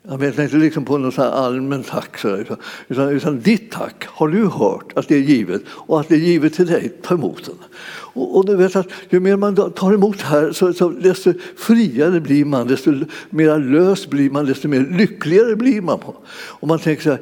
Han 0.08 0.18
väntar 0.18 0.42
inte 0.42 0.56
liksom 0.56 0.84
på 0.84 0.98
något 0.98 1.18
allmänt 1.18 1.86
tack, 1.86 2.24
utan, 2.24 3.08
utan 3.08 3.40
ditt 3.40 3.70
tack 3.70 4.04
har 4.08 4.28
du 4.28 4.46
hört 4.46 4.92
att 4.94 5.08
det 5.08 5.14
är 5.14 5.20
givet 5.20 5.62
och 5.68 6.00
att 6.00 6.08
det 6.08 6.14
är 6.14 6.18
givet 6.18 6.54
till 6.54 6.66
dig. 6.66 6.92
Ta 7.02 7.14
emot 7.14 7.44
den. 7.44 7.54
Och, 7.86 8.36
och 8.36 8.46
du 8.46 8.56
vet 8.56 8.76
att 8.76 8.86
ju 9.10 9.20
mer 9.20 9.36
man 9.36 9.72
tar 9.72 9.92
emot 9.92 10.18
det 10.18 10.24
här, 10.24 10.52
så, 10.52 10.72
så, 10.72 10.88
desto 10.88 11.32
friare 11.56 12.20
blir 12.20 12.44
man, 12.44 12.66
desto 12.66 12.92
mer 13.30 13.58
lös 13.58 14.10
blir 14.10 14.30
man, 14.30 14.46
desto 14.46 14.68
mer 14.68 14.80
lyckligare 14.80 15.56
blir 15.56 15.80
man. 15.80 15.98
Och 16.34 16.68
man 16.68 16.78
tänker 16.78 17.02
så 17.02 17.10
här, 17.10 17.20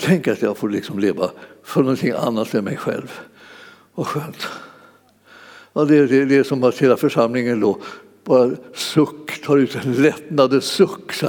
tänk 0.00 0.28
att 0.28 0.42
jag 0.42 0.56
får 0.56 0.68
liksom 0.68 0.98
leva 0.98 1.30
för 1.64 1.80
någonting 1.80 2.12
annat 2.12 2.54
än 2.54 2.64
mig 2.64 2.76
själv. 2.76 3.20
Vad 3.94 4.06
skönt. 4.06 4.48
Ja, 5.72 5.84
det, 5.84 6.06
det, 6.06 6.24
det 6.24 6.36
är 6.36 6.42
som 6.42 6.64
att 6.64 6.78
hela 6.78 6.96
församlingen 6.96 7.60
då 7.60 7.78
bara 8.24 8.50
suck, 8.74 9.42
tar 9.44 9.56
ut 9.56 9.78
en 9.84 9.92
lättnadens 9.92 10.64
suck. 10.64 11.12
Så 11.12 11.26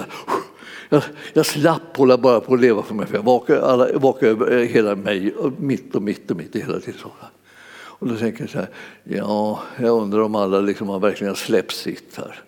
jag, 0.93 1.03
jag 1.33 1.45
slapp 1.45 1.97
hålla 1.97 2.17
bara 2.17 2.39
på 2.39 2.53
att 2.53 2.61
leva 2.61 2.83
för 2.83 2.95
mig, 2.95 3.05
för 3.05 3.15
jag 3.15 3.23
vakade, 3.23 3.65
alla, 3.65 3.87
vakade 3.97 4.31
över 4.31 4.57
eh, 4.57 4.67
hela 4.67 4.95
mig, 4.95 5.33
mitt 5.57 5.95
och 5.95 6.01
mitt 6.01 6.31
och 6.31 6.37
mitt 6.37 6.55
hela 6.55 6.79
tiden. 6.79 6.99
Och 8.03 8.07
då 8.07 8.15
tänker 8.15 8.41
jag 8.41 8.49
så 8.49 8.57
här, 8.57 8.69
ja, 9.03 9.59
jag 9.77 10.01
undrar 10.01 10.19
om 10.21 10.35
alla 10.35 10.61
liksom 10.61 10.89
har 10.89 10.99
verkligen 10.99 11.35
släppt 11.35 11.75
sitt 11.75 12.17
här. 12.17 12.43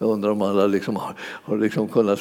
Jag 0.00 0.10
undrar 0.10 0.30
om 0.30 0.42
alla 0.42 0.66
liksom 0.66 0.96
har, 0.96 1.14
har 1.20 1.58
liksom 1.58 1.88
kunnat 1.88 2.20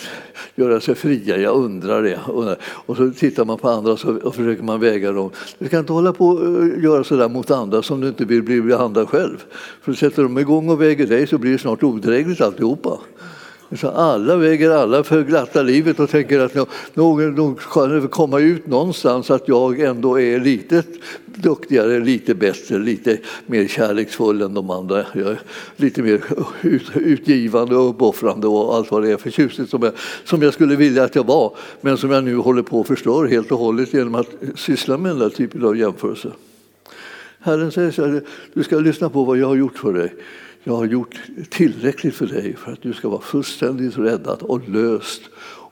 göra 0.55 0.79
sig 0.79 0.95
fria. 0.95 1.37
Jag 1.37 1.55
undrar 1.55 2.03
det. 2.03 2.19
Och 2.59 2.97
så 2.97 3.11
tittar 3.11 3.45
man 3.45 3.57
på 3.57 3.69
andra 3.69 3.91
och, 3.91 3.99
så, 3.99 4.17
och 4.17 4.35
försöker 4.35 4.63
man 4.63 4.79
väga 4.79 5.11
dem. 5.11 5.31
Du 5.59 5.69
kan 5.69 5.79
inte 5.79 5.93
hålla 5.93 6.13
på 6.13 6.27
och 6.27 6.63
eh, 6.63 6.83
göra 6.83 7.03
så 7.03 7.15
där 7.15 7.29
mot 7.29 7.51
andra 7.51 7.81
som 7.81 8.01
du 8.01 8.07
inte 8.07 8.25
vill 8.25 8.43
bli 8.43 8.61
behandlad 8.61 9.09
själv. 9.09 9.43
För 9.81 9.93
sätter 9.93 10.23
de 10.23 10.37
igång 10.37 10.69
och 10.69 10.81
väger 10.81 11.07
dig 11.07 11.27
så 11.27 11.37
blir 11.37 11.51
det 11.51 11.57
snart 11.57 11.83
odrägligt 11.83 12.41
alltihopa. 12.41 12.99
Så 13.75 13.87
alla 13.89 14.35
väger 14.35 14.69
alla 14.69 15.03
för 15.03 15.23
glatta 15.23 15.61
livet 15.61 15.99
och 15.99 16.09
tänker 16.09 16.39
att 16.39 16.55
nog 16.93 17.61
ska 17.61 17.85
det 17.85 18.07
komma 18.07 18.39
ut 18.39 18.67
någonstans 18.67 19.31
att 19.31 19.47
jag 19.47 19.79
ändå 19.79 20.19
är 20.19 20.39
lite 20.39 20.83
duktigare, 21.25 21.99
lite 21.99 22.35
bättre, 22.35 22.77
lite 22.77 23.17
mer 23.45 23.67
kärleksfull 23.67 24.41
än 24.41 24.53
de 24.53 24.69
andra. 24.69 25.05
Jag 25.13 25.27
är 25.27 25.39
lite 25.75 26.01
mer 26.01 26.23
utgivande 26.93 27.75
och 27.75 27.89
uppoffrande 27.89 28.47
och 28.47 28.75
allt 28.75 28.91
vad 28.91 29.03
det 29.03 29.11
är 29.11 29.17
för 29.17 29.29
tjusigt 29.29 29.69
som 29.69 29.83
jag, 29.83 29.93
som 30.23 30.41
jag 30.41 30.53
skulle 30.53 30.75
vilja 30.75 31.03
att 31.03 31.15
jag 31.15 31.25
var 31.25 31.55
men 31.81 31.97
som 31.97 32.11
jag 32.11 32.23
nu 32.23 32.35
håller 32.35 32.61
på 32.61 32.81
att 32.81 32.87
förstöra 32.87 33.27
helt 33.27 33.51
och 33.51 33.59
hållet 33.59 33.93
genom 33.93 34.15
att 34.15 34.29
syssla 34.55 34.97
med 34.97 35.11
den 35.11 35.19
där 35.19 35.29
typen 35.29 35.65
av 35.65 35.77
jämförelser. 35.77 36.31
Herren 37.39 37.71
säger 37.71 37.91
så 37.91 38.05
här, 38.05 38.21
du 38.53 38.63
ska 38.63 38.79
lyssna 38.79 39.09
på 39.09 39.23
vad 39.23 39.37
jag 39.37 39.47
har 39.47 39.55
gjort 39.55 39.77
för 39.77 39.93
dig. 39.93 40.13
Jag 40.63 40.75
har 40.75 40.85
gjort 40.85 41.21
tillräckligt 41.49 42.15
för 42.15 42.25
dig 42.25 42.55
för 42.55 42.71
att 42.71 42.81
du 42.81 42.93
ska 42.93 43.09
vara 43.09 43.21
fullständigt 43.21 43.97
räddad 43.97 44.41
och 44.41 44.69
löst 44.69 45.21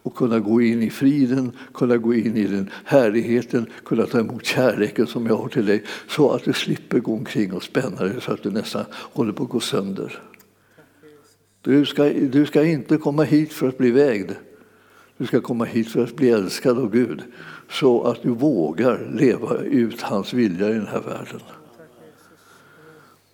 och 0.05 0.15
kunna 0.15 0.39
gå 0.39 0.61
in 0.61 0.83
i 0.83 0.89
friden, 0.89 1.51
kunna 1.73 1.97
gå 1.97 2.13
in 2.13 2.37
i 2.37 2.47
den 2.47 2.69
härligheten, 2.85 3.65
kunna 3.85 4.05
ta 4.05 4.19
emot 4.19 4.45
kärleken 4.45 5.07
som 5.07 5.25
jag 5.25 5.37
har 5.37 5.47
till 5.47 5.65
dig 5.65 5.83
så 6.07 6.31
att 6.31 6.43
du 6.43 6.53
slipper 6.53 6.99
gå 6.99 7.13
omkring 7.13 7.53
och 7.53 7.63
spänna 7.63 8.03
dig 8.03 8.21
så 8.21 8.31
att 8.31 8.43
du 8.43 8.51
nästan 8.51 8.85
håller 8.91 9.31
på 9.31 9.43
att 9.43 9.49
gå 9.49 9.59
sönder. 9.59 10.19
Du 11.61 11.85
ska, 11.85 12.03
du 12.09 12.45
ska 12.45 12.63
inte 12.63 12.97
komma 12.97 13.23
hit 13.23 13.53
för 13.53 13.67
att 13.67 13.77
bli 13.77 13.91
vägd. 13.91 14.31
Du 15.17 15.25
ska 15.25 15.41
komma 15.41 15.65
hit 15.65 15.91
för 15.91 16.03
att 16.03 16.15
bli 16.15 16.29
älskad 16.29 16.77
av 16.77 16.91
Gud 16.91 17.21
så 17.69 18.03
att 18.03 18.21
du 18.21 18.29
vågar 18.29 19.11
leva 19.13 19.57
ut 19.57 20.01
hans 20.01 20.33
vilja 20.33 20.69
i 20.69 20.73
den 20.73 20.87
här 20.87 21.01
världen. 21.01 21.39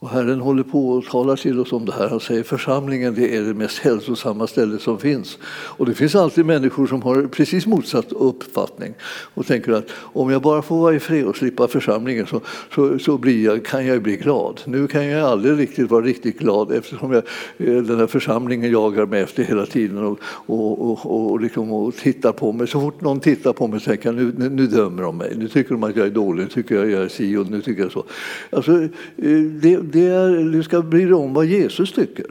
Och 0.01 0.09
Herren 0.09 0.39
håller 0.39 0.63
på 0.63 0.89
och 0.89 1.05
talar 1.05 1.35
till 1.35 1.59
oss 1.59 1.73
om 1.73 1.85
det 1.85 1.91
här. 1.91 2.09
Han 2.09 2.19
säger 2.19 2.43
församlingen 2.43 3.15
det 3.15 3.35
är 3.35 3.41
det 3.41 3.53
mest 3.53 3.77
hälsosamma 3.77 4.47
stället 4.47 4.81
som 4.81 4.99
finns. 4.99 5.37
Och 5.43 5.85
det 5.85 5.93
finns 5.93 6.15
alltid 6.15 6.45
människor 6.45 6.87
som 6.87 7.01
har 7.01 7.27
precis 7.27 7.65
motsatt 7.65 8.11
uppfattning 8.11 8.93
och 9.33 9.45
tänker 9.45 9.71
att 9.71 9.85
om 9.93 10.29
jag 10.29 10.41
bara 10.41 10.61
får 10.61 10.81
vara 10.81 10.95
i 10.95 10.99
fred 10.99 11.25
och 11.25 11.37
slippa 11.37 11.67
församlingen 11.67 12.25
så, 12.25 12.41
så, 12.75 12.99
så 12.99 13.17
blir 13.17 13.45
jag, 13.45 13.65
kan 13.65 13.85
jag 13.85 14.01
bli 14.01 14.17
glad. 14.17 14.61
Nu 14.65 14.87
kan 14.87 15.07
jag 15.07 15.29
aldrig 15.29 15.59
riktigt 15.59 15.89
vara 15.89 16.05
riktigt 16.05 16.39
glad 16.39 16.71
eftersom 16.71 17.11
jag, 17.11 17.23
eh, 17.57 17.83
den 17.83 17.99
här 17.99 18.07
församlingen 18.07 18.71
jagar 18.71 19.05
mig 19.05 19.21
efter 19.21 19.43
hela 19.43 19.65
tiden 19.65 19.97
och, 19.97 20.19
och, 20.23 20.91
och, 20.91 21.31
och, 21.31 21.41
liksom, 21.41 21.71
och 21.71 21.95
tittar 21.95 22.31
på 22.31 22.51
mig. 22.51 22.67
Så 22.67 22.81
fort 22.81 23.01
någon 23.01 23.19
tittar 23.19 23.53
på 23.53 23.67
mig 23.67 23.79
så 23.79 23.89
tänker 23.89 24.05
jag 24.05 24.15
nu, 24.15 24.33
nu, 24.37 24.49
nu 24.49 24.67
dömer 24.67 25.03
de 25.03 25.17
mig. 25.17 25.33
Nu 25.35 25.47
tycker 25.47 25.71
de 25.71 25.83
att 25.83 25.95
jag 25.95 26.05
är 26.05 26.11
dålig, 26.11 26.43
nu 26.43 26.49
tycker 26.49 26.75
jag 26.75 26.83
att 26.85 26.91
jag 26.91 27.03
är 27.03 27.07
si 27.07 27.37
och 27.37 27.51
nu 27.51 27.61
tycker 27.61 27.81
jag 27.81 27.91
så. 27.91 28.03
Alltså, 28.49 28.71
eh, 29.17 29.39
det, 29.61 29.90
det 29.91 30.07
är, 30.07 30.51
du 30.51 30.63
ska 30.63 30.81
bry 30.81 31.05
dig 31.05 31.13
om 31.13 31.33
vad 31.33 31.45
Jesus 31.45 31.93
tycker. 31.93 32.25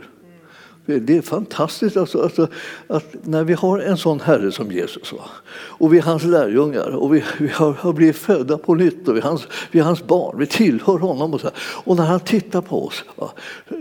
Det 0.98 1.16
är 1.16 1.22
fantastiskt 1.22 1.96
alltså, 1.96 2.22
alltså, 2.22 2.48
att 2.86 3.14
när 3.22 3.44
vi 3.44 3.54
har 3.54 3.78
en 3.78 3.96
sån 3.96 4.20
Herre 4.20 4.52
som 4.52 4.72
Jesus 4.72 5.12
va? 5.12 5.24
och 5.52 5.94
vi 5.94 5.98
är 5.98 6.02
hans 6.02 6.24
lärjungar 6.24 6.96
och 6.96 7.14
vi, 7.14 7.24
vi 7.38 7.48
har, 7.48 7.72
har, 7.72 7.92
blivit 7.92 8.16
födda 8.16 8.58
på 8.58 8.74
nytt 8.74 9.08
och 9.08 9.16
vi 9.16 9.20
är 9.20 9.24
hans, 9.24 9.48
vi 9.70 9.78
är 9.78 9.84
hans 9.84 10.06
barn, 10.06 10.38
vi 10.38 10.46
tillhör 10.46 10.98
honom. 10.98 11.34
Och, 11.34 11.40
så 11.40 11.46
här. 11.46 11.56
och 11.62 11.96
när 11.96 12.04
han 12.04 12.20
tittar 12.20 12.60
på 12.60 12.86
oss 12.86 13.04
va? 13.16 13.30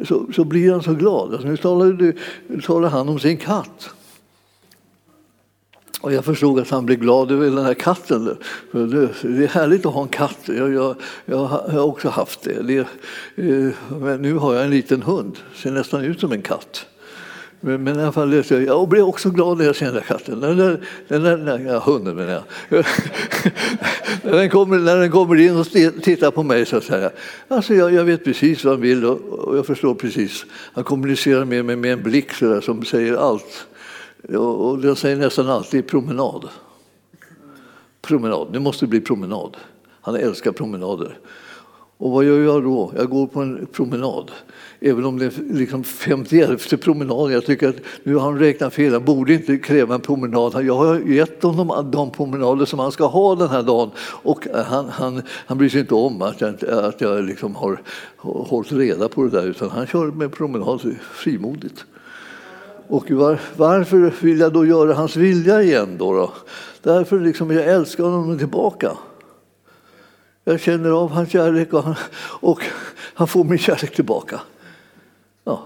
Så, 0.07 0.25
så 0.35 0.43
blir 0.43 0.71
han 0.71 0.83
så 0.83 0.93
glad. 0.93 1.33
Alltså, 1.33 1.47
nu, 1.47 1.57
talar, 1.57 2.13
nu 2.47 2.61
talar 2.61 2.89
han 2.89 3.09
om 3.09 3.19
sin 3.19 3.37
katt. 3.37 3.89
Och 6.01 6.13
jag 6.13 6.25
förstod 6.25 6.59
att 6.59 6.69
han 6.69 6.85
blev 6.85 6.99
glad 6.99 7.31
över 7.31 7.45
den 7.45 7.65
här 7.65 7.73
katten. 7.73 8.37
Det 8.71 9.43
är 9.43 9.47
härligt 9.47 9.85
att 9.85 9.93
ha 9.93 10.01
en 10.01 10.07
katt. 10.07 10.39
Jag, 10.45 10.73
jag, 10.73 10.95
jag 11.25 11.37
har 11.47 11.79
också 11.79 12.09
haft 12.09 12.41
det. 12.41 12.61
det 12.61 12.77
eh, 13.35 13.73
men 13.99 14.21
nu 14.21 14.33
har 14.33 14.53
jag 14.53 14.63
en 14.63 14.69
liten 14.69 15.01
hund. 15.01 15.37
Ser 15.55 15.71
nästan 15.71 16.03
ut 16.03 16.19
som 16.19 16.31
en 16.31 16.41
katt. 16.41 16.85
Men, 17.61 17.83
men 17.83 17.99
i 17.99 18.03
alla 18.03 18.11
fall, 18.11 18.43
jag 18.49 18.87
blev 18.87 19.03
också 19.03 19.29
glad 19.29 19.57
när 19.57 19.65
jag 19.65 19.75
ser 19.75 19.85
den 19.85 19.95
där 19.95 20.01
katten. 20.01 20.39
Den 20.39 20.57
där, 20.57 20.79
den 21.07 21.23
där, 21.23 21.59
ja, 21.59 21.79
hunden 21.79 22.15
menar 22.15 22.31
jag. 22.31 22.43
när, 24.23 24.31
den 24.31 24.49
kommer, 24.49 24.77
när 24.77 24.97
den 24.97 25.11
kommer 25.11 25.35
in 25.35 25.57
och 25.57 25.67
tittar 26.03 26.31
på 26.31 26.43
mig 26.43 26.65
så 26.65 26.81
säger 26.81 27.03
jag, 27.03 27.11
alltså 27.47 27.73
jag, 27.73 27.93
jag 27.93 28.03
vet 28.03 28.23
precis 28.23 28.63
vad 28.63 28.73
han 28.73 28.81
vill 28.81 29.05
och, 29.05 29.19
och, 29.21 29.57
jag 29.57 29.65
förstår 29.65 29.95
precis. 29.95 30.45
Han 30.73 30.83
kommunicerar 30.83 31.45
med 31.45 31.65
mig 31.65 31.75
med 31.75 31.93
en 31.93 32.03
blick 32.03 32.33
så 32.33 32.45
där, 32.45 32.61
som 32.61 32.85
säger 32.85 33.15
allt. 33.15 33.67
Och 34.37 34.85
jag 34.85 34.97
säger 34.97 35.15
nästan 35.15 35.49
alltid 35.49 35.87
promenad. 35.87 36.49
Promenad, 38.01 38.47
nu 38.51 38.59
måste 38.59 38.85
det 38.85 38.89
bli 38.89 39.01
promenad. 39.01 39.57
Han 40.01 40.15
älskar 40.15 40.51
promenader. 40.51 41.19
Och 41.97 42.11
vad 42.11 42.25
gör 42.25 42.39
jag 42.39 42.63
då? 42.63 42.91
Jag 42.95 43.09
går 43.09 43.27
på 43.27 43.41
en 43.41 43.67
promenad. 43.71 44.31
Även 44.79 45.05
om 45.05 45.19
det 45.19 45.25
är 45.25 45.53
liksom 45.53 45.83
51 45.83 46.81
promenad. 46.81 47.31
Jag 47.31 47.45
tycker 47.45 47.69
att 47.69 47.75
nu 48.03 48.15
har 48.15 48.21
han 48.21 48.39
räknat 48.39 48.73
fel. 48.73 48.93
Han 48.93 49.05
borde 49.05 49.33
inte 49.33 49.57
kräva 49.57 49.95
en 49.95 50.01
promenad. 50.01 50.65
Jag 50.65 50.75
har 50.75 50.99
gett 50.99 51.43
honom 51.43 51.91
de 51.91 52.11
promenader 52.11 52.65
som 52.65 52.79
han 52.79 52.91
ska 52.91 53.05
ha 53.05 53.35
den 53.35 53.49
här 53.49 53.63
dagen. 53.63 53.91
Och 53.99 54.47
han, 54.65 54.89
han, 54.89 55.21
han 55.27 55.57
bryr 55.57 55.69
sig 55.69 55.79
inte 55.79 55.95
om 55.95 56.21
att 56.21 56.41
jag, 56.41 56.63
att 56.65 57.01
jag 57.01 57.23
liksom 57.23 57.55
har 57.55 57.81
hållit 58.21 58.71
reda 58.71 59.09
på 59.09 59.23
det 59.23 59.29
där. 59.29 59.47
Utan 59.47 59.69
han 59.69 59.87
kör 59.87 60.05
med 60.05 60.31
promenad 60.31 60.95
frimodigt. 61.11 61.85
Och 62.89 63.11
var, 63.11 63.39
varför 63.57 64.13
vill 64.21 64.39
jag 64.39 64.53
då 64.53 64.65
göra 64.65 64.93
hans 64.93 65.15
vilja 65.15 65.61
igen? 65.61 65.97
Då, 65.97 66.13
då? 66.13 66.31
Därför 66.81 67.19
liksom 67.19 67.51
jag 67.51 67.65
älskar 67.65 68.03
honom 68.03 68.37
tillbaka. 68.37 68.91
Jag 70.43 70.59
känner 70.59 70.89
av 70.89 71.11
hans 71.11 71.31
kärlek 71.31 71.73
och 71.73 71.83
han, 71.83 71.95
och 72.41 72.63
han 73.13 73.27
får 73.27 73.43
min 73.43 73.57
kärlek 73.57 73.95
tillbaka. 73.95 74.39
Ja, 75.43 75.63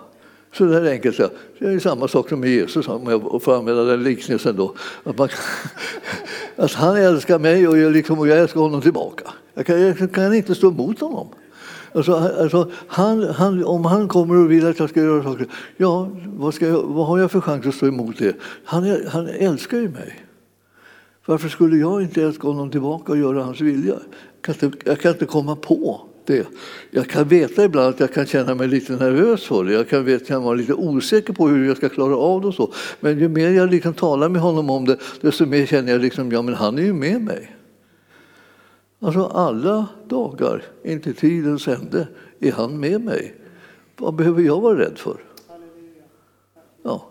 så 0.54 0.66
det 0.66 0.78
är 0.78 0.92
enkelt. 0.92 1.18
Det 1.60 1.66
är 1.66 1.80
samma 1.80 2.08
sak 2.08 2.30
som 2.30 2.40
med 2.40 2.50
Jesus, 2.50 2.88
om 2.88 3.08
jag 3.08 3.44
får 3.44 3.58
använda 3.58 3.84
den 3.84 4.04
liknelsen. 4.04 4.56
Då. 4.56 4.76
Att, 5.04 5.18
man, 5.18 5.30
att 6.56 6.74
han 6.74 6.98
älskar 6.98 7.40
mig 7.40 7.68
och 7.68 7.78
jag, 7.78 7.92
liksom, 7.92 8.20
och 8.20 8.28
jag 8.28 8.40
älskar 8.40 8.60
honom 8.60 8.82
tillbaka. 8.82 9.34
Jag 9.54 9.66
kan, 9.66 9.82
jag 9.82 10.14
kan 10.14 10.34
inte 10.34 10.56
stå 10.56 10.68
emot 10.68 11.00
honom. 11.00 11.28
Alltså, 11.96 12.14
alltså, 12.14 12.72
han, 12.88 13.24
han, 13.24 13.66
om 13.66 13.86
han 13.86 14.08
kommer 14.08 14.36
och 14.36 14.52
vill 14.52 14.68
att 14.68 14.80
jag 14.80 14.90
ska 14.90 15.02
göra 15.02 15.24
saker, 15.24 15.48
ja, 15.78 16.10
vad, 16.26 16.54
ska 16.54 16.68
jag, 16.68 16.84
vad 16.84 17.08
har 17.08 17.20
jag 17.20 17.32
för 17.32 17.42
chans 17.42 17.66
att 17.66 17.76
stå 17.76 17.88
emot 17.88 18.18
det? 18.18 18.36
Han, 18.64 18.98
han 19.08 19.28
älskar 19.28 19.78
ju 19.78 19.90
mig. 19.90 20.26
Varför 21.26 21.50
skulle 21.50 21.78
jag 21.78 22.02
inte 22.02 22.24
älska 22.24 22.48
honom 22.48 22.72
tillbaka 22.72 23.12
och 23.12 23.18
göra 23.18 23.44
hans 23.44 23.62
vilja? 23.62 23.94
Jag 23.94 24.42
kan 24.42 24.70
inte, 24.70 24.90
jag 24.90 25.00
kan 25.00 25.12
inte 25.12 25.26
komma 25.26 25.56
på 25.56 26.02
det. 26.26 26.48
Jag 26.92 27.10
kan 27.10 27.28
veta 27.28 27.64
ibland 27.64 27.90
att 27.90 28.00
jag 28.00 28.14
kan 28.14 28.26
känna 28.26 28.56
mig 28.56 28.68
lite 28.68 28.94
nervös 28.94 29.44
för 29.44 29.64
det. 29.64 29.74
Jag 29.74 29.90
kan, 29.90 30.06
vet, 30.06 30.28
kan 30.28 30.44
vara 30.44 30.56
lite 30.56 30.74
osäker 30.74 31.34
på 31.34 31.48
hur 31.48 31.68
jag 31.68 31.78
ska 31.78 31.90
klara 31.90 32.18
av 32.18 32.42
det. 32.42 32.48
Och 32.48 32.54
så. 32.54 32.74
Men 33.00 33.20
ju 33.20 33.30
mer 33.30 33.50
jag 33.50 33.72
liksom 33.72 33.94
talar 33.94 34.30
med 34.30 34.42
honom 34.42 34.70
om 34.70 34.86
det, 34.86 34.98
desto 35.22 35.46
mer 35.46 35.66
känner 35.66 35.92
jag 35.92 36.02
liksom, 36.02 36.32
ja 36.32 36.42
men 36.42 36.54
han 36.54 36.78
är 36.78 36.84
ju 36.84 36.94
med 36.94 37.22
mig. 37.22 37.53
Alltså 39.04 39.26
alla 39.26 39.88
dagar 40.08 40.64
intill 40.84 41.16
tidens 41.16 41.68
ände 41.68 42.08
är 42.40 42.52
han 42.52 42.80
med 42.80 43.02
mig. 43.02 43.36
Vad 43.98 44.16
behöver 44.16 44.42
jag 44.42 44.62
vara 44.62 44.80
rädd 44.80 44.98
för? 44.98 45.18
Ja. 46.84 47.10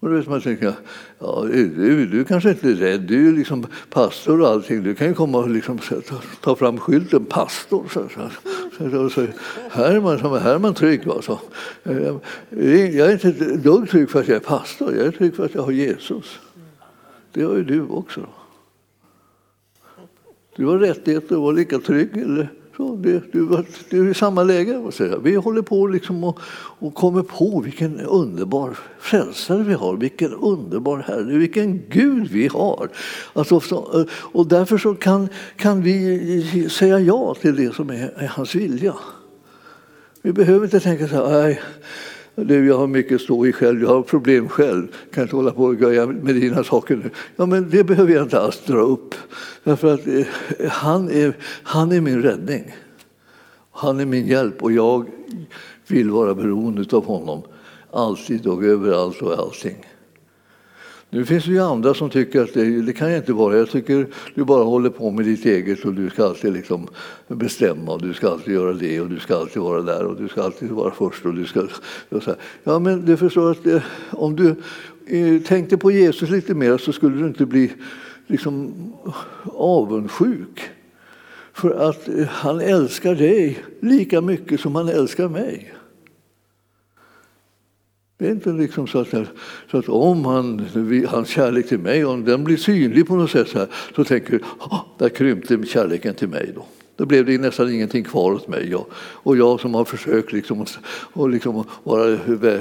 Och 0.00 0.08
då 0.10 0.30
man 0.30 0.40
tänker, 0.40 0.74
ja, 1.18 1.44
du, 1.52 2.06
du 2.06 2.24
kanske 2.24 2.50
inte 2.50 2.68
är 2.68 2.74
rädd, 2.74 3.00
du 3.00 3.28
är 3.28 3.32
liksom 3.32 3.66
pastor 3.90 4.40
och 4.40 4.48
allting. 4.48 4.82
Du 4.82 4.94
kan 4.94 5.06
ju 5.06 5.14
komma 5.14 5.38
och 5.38 5.50
liksom 5.50 5.78
ta 6.40 6.56
fram 6.56 6.78
skylten 6.78 7.24
pastor. 7.24 7.84
Så, 7.90 8.08
så, 8.08 8.90
så, 8.90 9.10
så, 9.10 9.26
här, 9.70 9.92
är 9.92 10.00
man, 10.00 10.40
här 10.40 10.54
är 10.54 10.58
man 10.58 10.74
trygg. 10.74 11.08
Alltså. 11.08 11.38
Jag 12.52 12.98
är 12.98 13.12
inte 13.12 13.28
ett 13.28 13.62
dugg 13.62 13.90
trygg 13.90 14.10
för 14.10 14.20
att 14.20 14.28
jag 14.28 14.36
är 14.36 14.40
pastor, 14.40 14.94
jag 14.96 15.06
är 15.06 15.10
trygg 15.10 15.36
för 15.36 15.44
att 15.44 15.54
jag 15.54 15.62
har 15.62 15.72
Jesus. 15.72 16.38
Det 17.32 17.42
har 17.42 17.54
ju 17.54 17.64
du 17.64 17.82
också. 17.82 18.26
Du 20.58 20.66
har 20.66 20.78
rättighet 20.78 21.32
att 21.32 21.38
vara 21.38 21.52
lika 21.52 21.78
trygg. 21.78 22.16
Eller 22.16 22.48
så. 22.76 22.96
Du, 22.96 23.20
du, 23.32 23.64
du 23.90 24.06
är 24.06 24.10
i 24.10 24.14
samma 24.14 24.42
läge. 24.42 24.90
Vi 25.22 25.34
håller 25.34 25.62
på 25.62 25.86
liksom 25.86 26.24
och, 26.24 26.38
och 26.78 26.94
kommer 26.94 27.22
på 27.22 27.60
vilken 27.60 28.00
underbar 28.00 28.78
frälsare 28.98 29.62
vi 29.62 29.74
har, 29.74 29.96
vilken 29.96 30.32
underbar 30.34 30.98
Herre, 30.98 31.38
vilken 31.38 31.82
Gud 31.88 32.28
vi 32.28 32.46
har. 32.46 32.88
Alltså, 33.32 33.60
så, 33.60 34.00
eh, 34.00 34.06
och 34.12 34.46
därför 34.46 34.78
så 34.78 34.94
kan, 34.94 35.28
kan 35.56 35.82
vi 35.82 36.68
säga 36.70 37.00
ja 37.00 37.34
till 37.34 37.56
det 37.56 37.74
som 37.74 37.90
är, 37.90 38.12
är 38.16 38.26
hans 38.26 38.54
vilja. 38.54 38.94
Vi 40.22 40.32
behöver 40.32 40.64
inte 40.64 40.80
tänka 40.80 41.08
så 41.08 41.14
här, 41.14 41.42
nej, 41.42 41.60
du, 42.44 42.66
jag 42.66 42.78
har 42.78 42.86
mycket 42.86 43.14
att 43.14 43.20
stå 43.20 43.46
i 43.46 43.52
själv, 43.52 43.82
jag 43.82 43.88
har 43.88 44.02
problem 44.02 44.48
själv, 44.48 44.86
kan 45.12 45.22
inte 45.22 45.36
hålla 45.36 45.50
på 45.50 45.64
och 45.64 45.74
göra 45.74 46.06
med 46.06 46.34
dina 46.34 46.64
saker 46.64 46.96
nu. 46.96 47.10
Ja, 47.36 47.46
men 47.46 47.70
det 47.70 47.84
behöver 47.84 48.14
jag 48.14 48.22
inte 48.22 48.40
alls 48.40 48.60
dra 48.66 48.78
upp. 48.78 49.14
Därför 49.64 49.94
att 49.94 50.06
eh, 50.06 50.26
han 50.68 51.10
är, 51.10 51.36
han 51.62 51.92
är 51.92 52.00
min 52.00 52.22
räddning. 52.22 52.74
Han 53.72 54.00
är 54.00 54.06
min 54.06 54.26
hjälp 54.26 54.62
och 54.62 54.72
jag 54.72 55.06
vill 55.86 56.10
vara 56.10 56.34
beroende 56.34 56.96
av 56.96 57.04
honom. 57.04 57.42
Alltid 57.92 58.46
och 58.46 58.64
överallt 58.64 59.22
och 59.22 59.38
allting. 59.38 59.86
Nu 61.10 61.24
finns 61.24 61.44
det 61.44 61.50
ju 61.50 61.60
andra 61.60 61.94
som 61.94 62.10
tycker 62.10 62.42
att 62.42 62.54
det, 62.54 62.82
det, 62.82 62.92
kan 62.92 63.10
jag 63.10 63.18
inte 63.18 63.32
vara. 63.32 63.56
Jag 63.56 63.70
tycker 63.70 64.06
du 64.34 64.44
bara 64.44 64.64
håller 64.64 64.90
på 64.90 65.10
med 65.10 65.24
ditt 65.24 65.44
eget 65.44 65.84
och 65.84 65.94
du 65.94 66.10
ska 66.10 66.24
alltid 66.24 66.52
liksom 66.52 66.88
bestämma 67.28 67.92
och 67.92 68.02
du 68.02 68.14
ska 68.14 68.28
alltid 68.28 68.54
göra 68.54 68.72
det 68.72 69.00
och 69.00 69.08
du 69.08 69.18
ska 69.18 69.36
alltid 69.36 69.62
vara 69.62 69.82
där 69.82 70.04
och 70.04 70.16
du 70.16 70.28
ska 70.28 70.42
alltid 70.42 70.70
vara 70.70 70.90
först. 70.90 71.26
Och 71.26 71.34
du 71.34 71.46
ska, 71.46 71.60
och 72.08 72.22
så 72.22 72.30
här. 72.30 72.38
Ja, 72.64 72.78
men 72.78 73.04
du 73.04 73.16
förstår 73.16 73.50
att 73.50 73.64
det, 73.64 73.82
om 74.10 74.36
du 74.36 74.48
eh, 75.06 75.42
tänkte 75.42 75.76
på 75.76 75.90
Jesus 75.90 76.30
lite 76.30 76.54
mer 76.54 76.78
så 76.78 76.92
skulle 76.92 77.16
du 77.16 77.26
inte 77.26 77.46
bli 77.46 77.72
liksom 78.26 78.72
avundsjuk. 79.44 80.70
För 81.52 81.88
att 81.88 82.08
eh, 82.08 82.26
han 82.26 82.60
älskar 82.60 83.14
dig 83.14 83.58
lika 83.80 84.20
mycket 84.20 84.60
som 84.60 84.74
han 84.74 84.88
älskar 84.88 85.28
mig. 85.28 85.74
Det 88.18 88.26
är 88.26 88.30
inte 88.30 88.52
liksom 88.52 88.86
så 88.86 88.98
att, 88.98 89.08
så 89.70 89.78
att 89.78 89.88
om 89.88 90.24
han, 90.24 90.66
hans 91.08 91.28
kärlek 91.28 91.68
till 91.68 91.78
mig, 91.78 92.04
om 92.04 92.24
den 92.24 92.44
blir 92.44 92.56
synlig 92.56 93.06
på 93.06 93.16
något 93.16 93.30
sätt 93.30 93.48
så, 93.48 93.58
här, 93.58 93.68
så 93.96 94.04
tänker 94.04 94.30
du, 94.30 94.40
ah, 94.58 94.80
där 94.98 95.08
krympte 95.08 95.62
kärleken 95.66 96.14
till 96.14 96.28
mig 96.28 96.52
då. 96.54 96.66
Då 96.98 97.06
blev 97.06 97.24
det 97.24 97.38
nästan 97.38 97.72
ingenting 97.72 98.04
kvar 98.04 98.32
åt 98.32 98.48
mig. 98.48 98.74
Och, 98.74 98.90
och 98.94 99.36
jag 99.36 99.60
som 99.60 99.74
har 99.74 99.84
försökt 99.84 100.32
liksom, 100.32 100.66
och 101.12 101.30
liksom 101.30 101.64
vara 101.82 102.18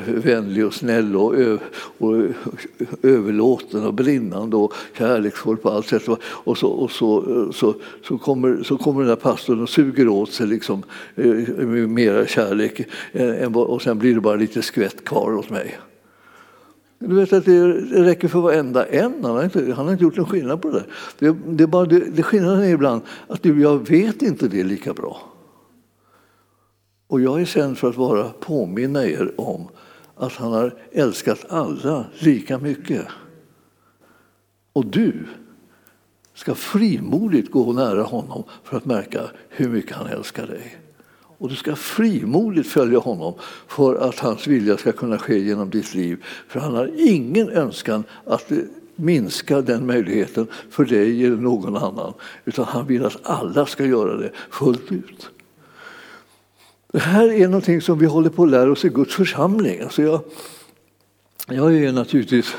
vänlig 0.07 0.65
och 0.65 0.73
snäll 0.73 1.15
och, 1.15 1.35
ö, 1.35 1.57
och 1.97 2.15
överlåten 3.03 3.85
och 3.85 3.93
brinnande 3.93 4.55
och 4.55 4.73
kärleksfull 4.97 5.57
på 5.57 5.69
allt 5.69 5.87
sätt. 5.87 6.07
Och 6.19 6.57
så, 6.57 6.67
och 6.67 6.91
så, 6.91 7.23
så, 7.53 7.75
så, 8.03 8.17
kommer, 8.17 8.63
så 8.63 8.77
kommer 8.77 8.99
den 8.99 9.09
där 9.09 9.15
pastorn 9.15 9.61
och 9.61 9.69
suger 9.69 10.07
åt 10.07 10.31
sig 10.31 10.47
liksom, 10.47 10.83
eh, 11.15 11.25
mera 11.67 12.27
kärlek 12.27 12.81
och 13.53 13.81
sen 13.81 13.99
blir 13.99 14.15
det 14.15 14.21
bara 14.21 14.35
lite 14.35 14.61
skvätt 14.61 15.03
kvar 15.03 15.35
åt 15.35 15.49
mig. 15.49 15.77
Du 16.99 17.15
vet 17.15 17.33
att 17.33 17.45
det 17.45 17.67
räcker 18.03 18.27
för 18.27 18.39
varenda 18.39 18.85
en. 18.85 19.23
Han 19.23 19.35
har 19.35 19.43
inte, 19.43 19.73
han 19.73 19.85
har 19.85 19.91
inte 19.91 20.03
gjort 20.03 20.17
någon 20.17 20.25
skillnad 20.25 20.61
på 20.61 20.69
det 20.69 20.83
Det, 21.19 21.37
det 21.47 21.63
är 21.63 21.67
bara 21.67 21.85
det, 21.85 21.99
det 21.99 22.23
skillnaden 22.23 22.63
är 22.63 22.69
ibland 22.69 23.01
att 23.27 23.43
du 23.43 23.61
jag 23.61 23.89
vet 23.89 24.21
inte 24.21 24.47
det 24.47 24.63
lika 24.63 24.93
bra. 24.93 25.21
Och 27.07 27.21
jag 27.21 27.41
är 27.41 27.45
sänd 27.45 27.77
för 27.77 27.89
att 27.89 27.97
vara 27.97 28.29
påminna 28.29 29.05
er 29.05 29.33
om 29.37 29.67
att 30.15 30.33
han 30.33 30.51
har 30.51 30.75
älskat 30.91 31.45
alla 31.49 32.05
lika 32.19 32.57
mycket. 32.57 33.05
Och 34.73 34.85
du 34.85 35.25
ska 36.33 36.55
frimodigt 36.55 37.51
gå 37.51 37.73
nära 37.73 38.03
honom 38.03 38.43
för 38.63 38.77
att 38.77 38.85
märka 38.85 39.21
hur 39.49 39.69
mycket 39.69 39.95
han 39.95 40.07
älskar 40.07 40.47
dig. 40.47 40.77
Och 41.37 41.49
du 41.49 41.55
ska 41.55 41.75
frimodigt 41.75 42.67
följa 42.67 42.99
honom 42.99 43.33
för 43.67 43.95
att 43.95 44.19
hans 44.19 44.47
vilja 44.47 44.77
ska 44.77 44.91
kunna 44.91 45.17
ske 45.17 45.39
genom 45.39 45.69
ditt 45.69 45.95
liv. 45.95 46.23
För 46.47 46.59
han 46.59 46.75
har 46.75 46.91
ingen 46.97 47.49
önskan 47.49 48.03
att 48.25 48.51
minska 48.95 49.61
den 49.61 49.85
möjligheten 49.85 50.47
för 50.69 50.85
dig 50.85 51.25
eller 51.25 51.37
någon 51.37 51.77
annan. 51.77 52.13
Utan 52.45 52.65
han 52.65 52.87
vill 52.87 53.05
att 53.05 53.17
alla 53.23 53.65
ska 53.65 53.85
göra 53.85 54.17
det 54.17 54.31
fullt 54.49 54.91
ut. 54.91 55.29
Det 56.91 56.99
här 56.99 57.31
är 57.31 57.47
någonting 57.47 57.81
som 57.81 57.99
vi 57.99 58.05
håller 58.05 58.29
på 58.29 58.43
att 58.43 58.49
lära 58.49 58.71
oss 58.71 58.85
i 58.85 58.89
Guds 58.89 59.15
församling. 59.15 59.81
Alltså 59.81 60.01
jag, 60.01 60.21
jag 61.47 61.75
är 61.75 61.91
naturligtvis 61.91 62.55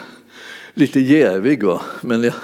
lite 0.75 1.01
jävig, 1.01 1.63
va? 1.63 1.83
men 2.01 2.23
jag, 2.23 2.35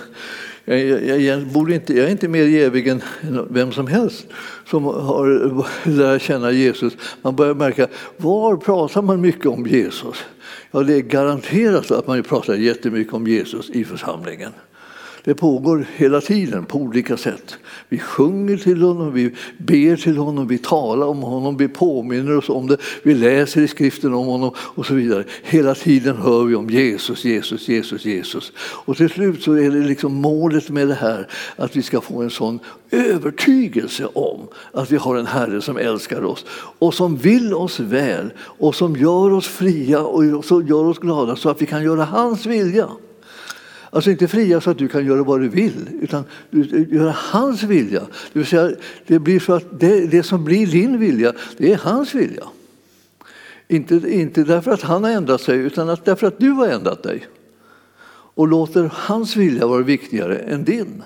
jag, 0.65 0.79
jag, 0.81 1.21
jag, 1.21 1.47
borde 1.47 1.75
inte, 1.75 1.95
jag 1.95 2.07
är 2.07 2.11
inte 2.11 2.29
mer 2.29 2.45
jävig 2.45 2.89
än 2.89 3.03
vem 3.51 3.73
som 3.73 3.87
helst 3.87 4.27
som 4.67 4.85
har 4.85 5.65
lärt 5.89 6.23
känna 6.23 6.51
Jesus. 6.51 6.93
Man 7.23 7.37
börjar 7.37 7.55
märka, 7.55 7.89
var 8.17 8.57
pratar 8.57 9.03
man 9.03 9.21
mycket 9.21 9.47
om 9.47 9.67
Jesus? 9.67 10.25
Ja, 10.71 10.83
det 10.83 10.95
är 10.95 11.01
garanterat 11.01 11.91
att 11.91 12.07
man 12.07 12.23
pratar 12.23 12.55
jättemycket 12.55 13.15
om 13.15 13.27
Jesus 13.27 13.71
i 13.71 13.85
församlingen. 13.85 14.53
Det 15.25 15.35
pågår 15.35 15.87
hela 15.97 16.21
tiden 16.21 16.65
på 16.65 16.79
olika 16.79 17.17
sätt. 17.17 17.57
Vi 17.89 17.99
sjunger 17.99 18.57
till 18.57 18.83
honom, 18.83 19.15
vi 19.15 19.35
ber 19.59 19.97
till 19.97 20.17
honom, 20.17 20.49
vi 20.49 20.59
talar 20.59 21.07
om 21.07 21.23
honom, 21.23 21.57
vi 21.57 21.69
påminner 21.69 22.37
oss 22.37 22.49
om 22.49 22.67
det, 22.67 22.77
vi 23.03 23.15
läser 23.15 23.61
i 23.61 23.69
skriften 23.69 24.15
om 24.15 24.27
honom 24.27 24.51
och 24.57 24.87
så 24.87 24.95
vidare. 24.95 25.25
Hela 25.43 25.75
tiden 25.75 26.17
hör 26.17 26.45
vi 26.45 26.55
om 26.55 26.71
Jesus, 26.71 27.25
Jesus, 27.25 27.69
Jesus, 27.69 28.05
Jesus. 28.05 28.53
Och 28.59 28.97
till 28.97 29.09
slut 29.09 29.43
så 29.43 29.53
är 29.53 29.71
det 29.71 29.87
liksom 29.87 30.15
målet 30.15 30.71
med 30.71 30.89
det 30.89 30.95
här 30.95 31.29
att 31.57 31.77
vi 31.77 31.83
ska 31.83 32.01
få 32.01 32.23
en 32.23 32.31
sån 32.31 32.59
övertygelse 32.91 34.07
om 34.07 34.41
att 34.73 34.91
vi 34.91 34.97
har 34.97 35.17
en 35.17 35.27
Herre 35.27 35.61
som 35.61 35.77
älskar 35.77 36.25
oss 36.25 36.45
och 36.79 36.95
som 36.95 37.17
vill 37.17 37.55
oss 37.55 37.81
väl 37.81 38.33
och 38.39 38.75
som 38.75 38.97
gör 38.97 39.33
oss 39.33 39.49
fria 39.49 40.01
och 40.01 40.45
som 40.45 40.67
gör 40.67 40.85
oss 40.85 40.99
glada 40.99 41.37
så 41.37 41.49
att 41.49 41.63
vi 41.63 41.67
kan 41.67 41.83
göra 41.83 42.05
hans 42.05 42.47
vilja. 42.47 42.89
Alltså 43.95 44.11
inte 44.11 44.29
fria 44.29 44.61
så 44.61 44.71
att 44.71 44.79
du 44.79 44.89
kan 44.89 45.07
göra 45.07 45.23
vad 45.23 45.41
du 45.41 45.49
vill, 45.49 45.89
utan 46.01 46.25
göra 46.91 47.11
hans 47.11 47.63
vilja. 47.63 48.01
Det 48.01 48.39
vill 48.39 48.47
säga, 48.47 48.71
det 49.07 49.19
blir 49.19 49.41
så 49.41 49.53
att 49.53 49.81
det, 49.81 50.07
det 50.07 50.23
som 50.23 50.45
blir 50.45 50.67
din 50.67 50.99
vilja, 50.99 51.33
det 51.57 51.73
är 51.73 51.77
hans 51.77 52.15
vilja. 52.15 52.45
Inte, 53.69 53.95
inte 53.95 54.45
därför 54.45 54.71
att 54.71 54.83
han 54.83 55.05
har 55.05 55.11
ändrat 55.11 55.41
sig, 55.41 55.59
utan 55.59 55.89
att 55.89 56.05
därför 56.05 56.27
att 56.27 56.39
du 56.39 56.51
har 56.51 56.69
ändrat 56.69 57.03
dig. 57.03 57.27
Och 58.35 58.49
låter 58.49 58.91
hans 58.95 59.37
vilja 59.37 59.67
vara 59.67 59.83
viktigare 59.83 60.37
än 60.39 60.65
din. 60.65 61.03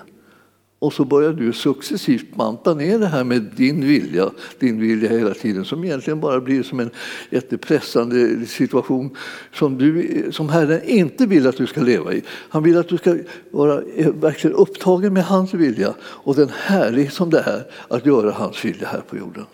Och 0.79 0.93
så 0.93 1.05
börjar 1.05 1.33
du 1.33 1.53
successivt 1.53 2.35
banta 2.35 2.73
ner 2.73 2.99
det 2.99 3.07
här 3.07 3.23
med 3.23 3.41
din 3.41 3.87
vilja, 3.87 4.29
din 4.59 4.79
vilja 4.79 5.09
hela 5.09 5.33
tiden 5.33 5.65
som 5.65 5.83
egentligen 5.83 6.19
bara 6.19 6.41
blir 6.41 6.63
som 6.63 6.79
en 6.79 6.89
jättepressande 7.29 8.45
situation 8.45 9.17
som, 9.53 9.77
du, 9.77 10.23
som 10.31 10.49
Herren 10.49 10.81
inte 10.83 11.25
vill 11.25 11.47
att 11.47 11.57
du 11.57 11.67
ska 11.67 11.81
leva 11.81 12.13
i. 12.13 12.23
Han 12.49 12.63
vill 12.63 12.77
att 12.77 12.87
du 12.87 12.97
ska 12.97 13.17
vara 13.51 13.81
eh, 13.95 14.11
verkligen 14.11 14.55
upptagen 14.55 15.13
med 15.13 15.25
hans 15.25 15.53
vilja 15.53 15.93
och 16.01 16.35
den 16.35 16.49
härlighet 16.55 17.13
som 17.13 17.29
det 17.29 17.39
är 17.39 17.63
att 17.87 18.05
göra 18.05 18.31
hans 18.31 18.65
vilja 18.65 18.87
här 18.87 19.01
på 19.09 19.17
jorden. 19.17 19.45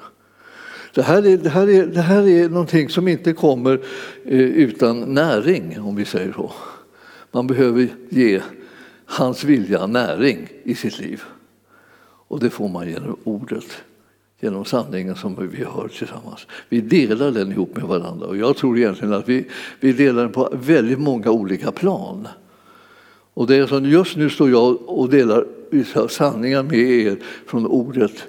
Det 0.94 1.02
här 1.02 1.28
är, 1.28 1.38
det 1.38 1.50
här 1.50 1.70
är, 1.70 1.86
det 1.86 2.02
här 2.02 2.28
är 2.28 2.50
någonting 2.50 2.90
som 2.90 3.08
inte 3.08 3.34
kommer 3.34 3.80
eh, 4.26 4.40
utan 4.40 5.14
näring, 5.14 5.82
om 5.82 5.96
vi 5.96 6.06
säger 6.06 6.34
så. 6.34 6.52
Man 7.32 7.48
behöver 7.48 7.88
ge 8.10 8.42
hans 9.06 9.44
vilja 9.44 9.88
näring 9.88 10.48
i 10.64 10.76
sitt 10.76 11.00
liv. 11.00 11.24
Och 12.28 12.40
det 12.40 12.50
får 12.50 12.70
man 12.70 12.90
genom 12.90 13.18
ordet, 13.24 13.66
genom 14.40 14.66
sanningen 14.66 15.16
som 15.16 15.50
vi 15.52 15.64
hör 15.64 15.88
tillsammans. 15.88 16.48
Vi 16.70 16.82
delar 16.82 17.32
den 17.32 17.52
ihop 17.52 17.76
med 17.76 17.86
varandra 17.86 18.28
och 18.28 18.38
jag 18.38 18.58
tror 18.58 18.78
egentligen 18.78 19.14
att 19.14 19.30
vi, 19.30 19.48
vi 19.80 19.94
delar 19.94 20.22
den 20.22 20.32
på 20.32 20.50
väldigt 20.54 21.00
många 21.00 21.32
olika 21.32 21.72
plan. 21.72 22.28
Och 23.34 23.48
det 23.48 23.56
är 23.56 23.68
så, 23.68 23.80
just 23.80 24.16
nu 24.16 24.30
står 24.30 24.50
jag 24.50 24.90
och 24.90 25.10
delar 25.10 25.46
vissa 25.70 26.08
sanningar 26.08 26.64
med 26.64 26.80
er 26.80 27.18
från 27.46 27.68
ordet 27.68 28.24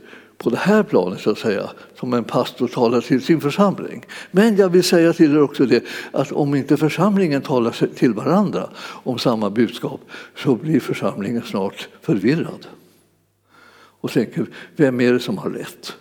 på 0.46 0.50
det 0.50 0.56
här 0.56 0.82
planet 0.82 1.20
så 1.20 1.30
att 1.30 1.38
säga, 1.38 1.70
som 1.98 2.14
en 2.14 2.24
pastor 2.24 2.68
talar 2.68 3.00
till 3.00 3.22
sin 3.22 3.40
församling. 3.40 4.06
Men 4.30 4.56
jag 4.56 4.68
vill 4.68 4.84
säga 4.84 5.12
till 5.12 5.32
er 5.32 5.42
också 5.42 5.66
det 5.66 5.84
att 6.12 6.32
om 6.32 6.54
inte 6.54 6.76
församlingen 6.76 7.42
talar 7.42 7.94
till 7.94 8.12
varandra 8.12 8.70
om 9.04 9.18
samma 9.18 9.50
budskap 9.50 10.00
så 10.36 10.54
blir 10.54 10.80
församlingen 10.80 11.42
snart 11.42 11.88
förvirrad. 12.02 12.66
Och 14.00 14.10
tänker, 14.10 14.46
vem 14.76 15.00
är 15.00 15.12
det 15.12 15.20
som 15.20 15.38
har 15.38 15.50
rätt? 15.50 15.96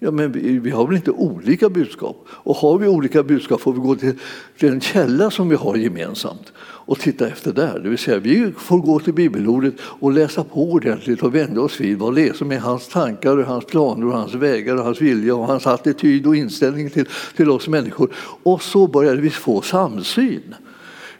Ja, 0.00 0.10
men 0.10 0.32
vi, 0.32 0.58
vi, 0.58 0.70
har 0.70 0.86
väl 0.86 0.96
inte 0.96 1.10
olika 1.10 1.68
budskap? 1.68 2.26
Och 2.28 2.56
har 2.56 2.78
vi 2.78 2.88
olika 2.88 3.22
budskap 3.22 3.60
får 3.60 3.72
vi 3.72 3.78
gå 3.78 3.96
till, 3.96 4.14
den 4.60 4.80
källa 4.80 5.30
som 5.30 5.48
vi 5.48 5.56
har 5.56 5.76
gemensamt 5.76 6.52
och 6.60 6.98
titta 6.98 7.28
efter 7.28 7.52
där. 7.52 7.78
Det 7.78 7.88
vill 7.88 7.98
säga, 7.98 8.18
vi 8.18 8.52
får 8.56 8.78
gå 8.78 9.00
till 9.00 9.14
bibelordet 9.14 9.74
och 9.80 10.12
läsa 10.12 10.44
på 10.44 10.70
ordentligt 10.70 11.22
och 11.22 11.34
vända 11.34 11.60
oss 11.60 11.80
vid 11.80 11.98
vad 11.98 12.14
det 12.14 12.28
är 12.28 12.32
som 12.32 12.52
är 12.52 12.58
hans 12.58 12.88
tankar, 12.88 13.36
och 13.36 13.44
hans 13.44 13.64
planer, 13.64 14.06
och 14.06 14.12
hans 14.12 14.34
vägar, 14.34 14.76
och 14.76 14.84
hans 14.84 15.00
vilja 15.00 15.34
och 15.34 15.46
hans 15.46 15.66
attityd 15.66 16.26
och 16.26 16.36
inställning 16.36 16.90
till, 16.90 17.06
till 17.36 17.50
oss 17.50 17.68
människor. 17.68 18.14
Och 18.42 18.62
så 18.62 18.86
börjar 18.86 19.16
vi 19.16 19.30
få 19.30 19.62
samsyn. 19.62 20.54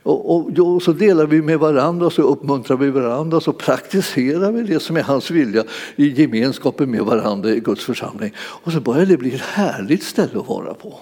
Och, 0.09 0.37
och, 0.37 0.59
och, 0.59 0.83
så 0.83 0.93
delar 0.93 1.27
vi 1.27 1.43
med 1.43 1.59
varandra, 1.59 2.11
så 2.11 2.23
uppmuntrar 2.23 2.77
vi 2.77 2.91
varandra, 2.91 3.41
så 3.41 3.53
praktiserar 3.53 4.53
vi 4.53 4.63
det 4.63 4.81
som 4.81 4.97
är 4.97 5.03
hans 5.03 5.31
vilja 5.31 5.65
i 5.97 6.23
gemenskapen 6.23 6.91
med 6.91 7.01
varandra 7.01 7.51
i 7.51 7.61
Guds 7.61 7.85
församling. 7.85 8.33
Och 8.39 8.73
så 8.73 8.81
börjar 8.81 9.07
det 9.07 9.17
bli 9.17 9.35
ett 9.35 9.41
härligt 9.41 10.03
ställe 10.03 10.41
att 10.41 10.49
vara 10.49 10.75
på. 10.75 10.99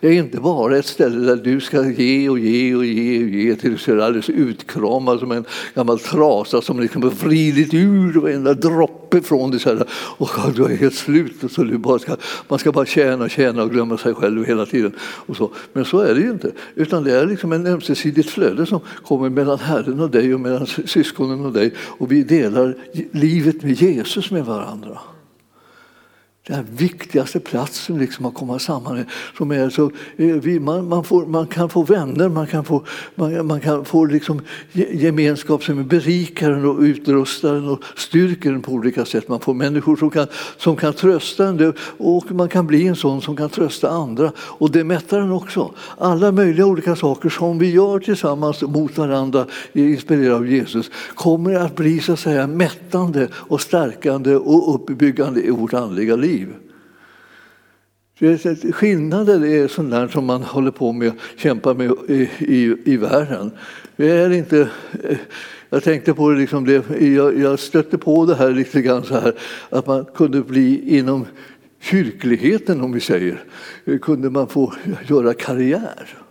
Det 0.00 0.08
är 0.08 0.12
inte 0.12 0.40
bara 0.40 0.76
ett 0.76 0.86
ställe 0.86 1.26
där 1.26 1.36
du 1.36 1.60
ska 1.60 1.90
ge 1.90 2.28
och 2.28 2.38
ge 2.38 2.74
och 2.74 2.84
ge 2.84 3.24
och 3.24 3.30
ge 3.30 3.56
tills 3.56 3.84
du 3.84 3.92
är 3.92 4.04
alldeles 4.04 4.30
utkramad 4.30 5.20
som 5.20 5.32
en 5.32 5.44
gammal 5.74 5.98
trasa 5.98 6.62
som 6.62 6.80
liksom 6.80 7.02
har 7.02 7.10
vridit 7.10 7.74
ur 7.74 8.20
varenda 8.20 8.54
droppe 8.54 9.20
från 9.20 9.50
dig. 9.50 9.60
Så 9.60 9.68
här, 9.68 9.86
och 9.92 10.30
du 10.54 10.64
är 10.64 10.76
helt 10.76 10.94
slut. 10.94 11.44
Och 11.44 11.50
så 11.50 11.64
du 11.64 11.78
bara 11.78 11.98
ska, 11.98 12.16
man 12.48 12.58
ska 12.58 12.72
bara 12.72 12.86
tjäna 12.86 13.24
och 13.24 13.30
tjäna 13.30 13.62
och 13.62 13.70
glömma 13.70 13.98
sig 13.98 14.14
själv 14.14 14.44
hela 14.44 14.66
tiden. 14.66 14.92
Och 15.00 15.36
så. 15.36 15.50
Men 15.72 15.84
så 15.84 15.98
är 15.98 16.14
det 16.14 16.20
ju 16.20 16.30
inte. 16.30 16.52
Utan 16.74 17.04
det 17.04 17.12
är 17.12 17.26
liksom 17.26 17.52
en 17.52 17.66
ömsesidigt 17.66 18.30
flöde 18.30 18.66
som 18.66 18.80
kommer 19.04 19.30
mellan 19.30 19.58
Herren 19.58 20.00
och 20.00 20.10
dig 20.10 20.34
och 20.34 20.40
mellan 20.40 20.66
syskonen 20.66 21.44
och 21.44 21.52
dig. 21.52 21.74
Och 21.78 22.12
vi 22.12 22.22
delar 22.22 22.76
livet 23.12 23.62
med 23.62 23.82
Jesus 23.82 24.30
med 24.30 24.44
varandra 24.44 24.98
den 26.46 26.66
viktigaste 26.70 27.40
platsen 27.40 27.98
liksom 27.98 28.26
att 28.26 28.34
komma 28.34 28.58
samman 28.58 29.04
Som 29.38 29.50
är 29.50 29.70
så, 29.70 29.90
man, 30.60 30.88
man, 30.88 31.04
får, 31.04 31.26
man 31.26 31.46
kan 31.46 31.68
få 31.68 31.82
vänner, 31.82 32.28
man 32.28 32.46
kan 32.46 32.64
få, 32.64 32.82
man, 33.14 33.46
man 33.46 33.60
kan 33.60 33.84
få 33.84 34.04
liksom 34.04 34.40
gemenskap 34.92 35.64
som 35.64 35.86
berikar 35.86 36.50
en 36.50 36.64
och 36.64 36.80
utrustar 36.80 37.54
en 37.54 37.68
och 37.68 37.80
styrker 37.96 38.52
en 38.52 38.62
på 38.62 38.72
olika 38.72 39.04
sätt. 39.04 39.28
Man 39.28 39.40
får 39.40 39.54
människor 39.54 39.96
som 39.96 40.10
kan, 40.10 40.26
som 40.56 40.76
kan 40.76 40.92
trösta 40.92 41.46
en 41.46 41.72
och 41.98 42.30
man 42.30 42.48
kan 42.48 42.66
bli 42.66 42.86
en 42.86 42.96
sån 42.96 43.22
som 43.22 43.36
kan 43.36 43.48
trösta 43.48 43.90
andra. 43.90 44.32
Och 44.38 44.70
det 44.70 44.84
mättar 44.84 45.20
en 45.20 45.32
också. 45.32 45.74
Alla 45.98 46.32
möjliga 46.32 46.66
olika 46.66 46.96
saker 46.96 47.28
som 47.28 47.58
vi 47.58 47.70
gör 47.70 47.98
tillsammans 47.98 48.62
mot 48.62 48.98
varandra, 48.98 49.46
inspirerade 49.72 50.34
av 50.36 50.48
Jesus, 50.48 50.90
kommer 51.14 51.54
att 51.54 51.76
bli 51.76 52.00
så 52.00 52.12
att 52.12 52.18
säga 52.18 52.46
mättande 52.46 53.28
och 53.32 53.60
stärkande 53.60 54.36
och 54.36 54.74
uppbyggande 54.74 55.40
i 55.40 55.50
vårt 55.50 55.74
andliga 55.74 56.16
liv 56.16 56.35
liv. 56.36 56.54
Skillnaden 58.72 59.44
är 59.44 59.68
sånt 59.68 59.90
där 59.90 60.08
som 60.08 60.24
man 60.24 60.42
håller 60.42 60.70
på 60.70 60.92
med 60.92 61.08
och 61.08 61.14
kämpar 61.36 61.74
med 61.74 61.92
i, 62.08 62.28
i, 62.38 62.76
i 62.84 62.96
världen. 62.96 63.50
Vi 63.96 64.10
är 64.10 64.30
inte, 64.30 64.68
eh, 65.04 65.18
jag 65.70 65.82
tänkte 65.82 66.14
på 66.14 66.30
det, 66.30 66.38
liksom 66.38 66.64
det 66.64 67.00
jag, 67.00 67.38
jag 67.38 67.58
stötte 67.58 67.98
på 67.98 68.26
det 68.26 68.34
här 68.34 68.50
lite 68.50 68.82
grann 68.82 69.04
så 69.04 69.14
här 69.14 69.32
att 69.70 69.86
man 69.86 70.04
kunde 70.04 70.42
bli 70.42 70.98
inom 70.98 71.26
kyrkligheten 71.80 72.80
om 72.80 72.92
vi 72.92 73.00
säger, 73.00 73.44
kunde 74.02 74.30
man 74.30 74.48
få 74.48 74.72
göra 75.08 75.34
karriär. 75.34 76.25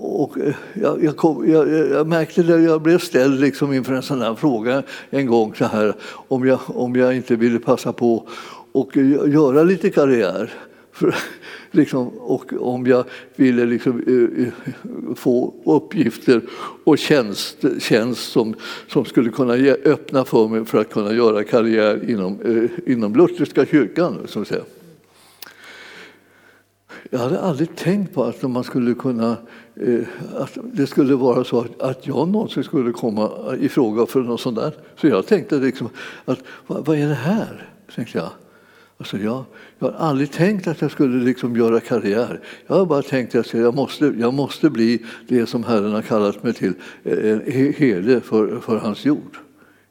Och 0.00 0.38
eh, 0.38 0.54
jag, 0.74 1.04
jag, 1.04 1.16
kom, 1.16 1.50
jag, 1.50 1.68
jag, 1.68 2.06
märkte 2.06 2.42
det, 2.42 2.60
jag 2.60 2.82
blev 2.82 2.98
ställd 2.98 3.40
liksom 3.40 3.72
inför 3.72 3.92
en 3.92 4.02
sån 4.02 4.22
här 4.22 4.34
fråga 4.34 4.82
en 5.10 5.26
gång 5.26 5.54
så 5.54 5.64
här, 5.64 5.94
om 6.28 6.46
jag, 6.46 6.60
om 6.66 6.96
jag 6.96 7.16
inte 7.16 7.36
ville 7.36 7.58
passa 7.58 7.92
på 7.92 8.28
och 8.72 8.96
göra 9.26 9.62
lite 9.62 9.90
karriär. 9.90 10.52
För, 10.92 11.14
liksom, 11.70 12.08
och 12.08 12.52
om 12.60 12.86
jag 12.86 13.04
ville 13.36 13.64
liksom, 13.64 14.02
uh, 14.08 14.48
få 15.14 15.54
uppgifter 15.64 16.40
och 16.84 16.98
tjänst, 16.98 17.64
tjänst 17.78 18.32
som, 18.32 18.54
som 18.88 19.04
skulle 19.04 19.30
kunna 19.30 19.56
ge, 19.56 19.70
öppna 19.84 20.24
för 20.24 20.48
mig 20.48 20.64
för 20.64 20.80
att 20.80 20.90
kunna 20.90 21.12
göra 21.12 21.44
karriär 21.44 22.10
inom, 22.10 22.40
uh, 22.40 22.70
inom 22.86 23.14
lutherska 23.14 23.66
kyrkan. 23.66 24.18
Så 24.26 24.40
att 24.40 24.48
säga. 24.48 24.62
Jag 27.10 27.18
hade 27.18 27.40
aldrig 27.40 27.76
tänkt 27.76 28.14
på 28.14 28.24
att 28.24 28.42
man 28.42 28.64
skulle 28.64 28.94
kunna, 28.94 29.36
eh, 29.76 30.00
att 30.36 30.58
det 30.62 30.86
skulle 30.86 31.14
vara 31.14 31.44
så 31.44 31.66
att 31.78 32.06
jag 32.06 32.28
någonsin 32.28 32.64
skulle 32.64 32.92
komma 32.92 33.30
i 33.60 33.68
fråga 33.68 34.06
för 34.06 34.20
något 34.20 34.40
sånt 34.40 34.56
där. 34.56 34.72
Så 34.96 35.06
jag 35.06 35.26
tänkte 35.26 35.56
liksom 35.56 35.88
att 36.24 36.38
vad, 36.66 36.98
är 36.98 37.08
det 37.08 37.14
här? 37.14 37.70
Tänkte 37.94 38.18
jag. 38.18 38.30
Alltså 38.98 39.18
jag, 39.18 39.44
jag 39.78 39.88
har 39.90 39.98
aldrig 39.98 40.32
tänkt 40.32 40.66
att 40.66 40.80
jag 40.80 40.90
skulle 40.90 41.24
liksom 41.24 41.56
göra 41.56 41.80
karriär. 41.80 42.40
Jag 42.66 42.76
har 42.76 42.86
bara 42.86 43.02
tänkt 43.02 43.34
att 43.34 43.54
jag 43.54 43.74
måste, 43.74 44.14
jag 44.18 44.34
måste 44.34 44.70
bli 44.70 45.04
det 45.28 45.46
som 45.46 45.64
Herren 45.64 45.92
har 45.92 46.02
kallat 46.02 46.42
mig 46.42 46.52
till, 46.52 46.74
eh, 47.04 47.18
eh, 47.18 47.66
en 47.66 47.72
herde 47.72 48.20
för, 48.20 48.60
för 48.60 48.76
hans 48.76 49.04
jord. 49.04 49.38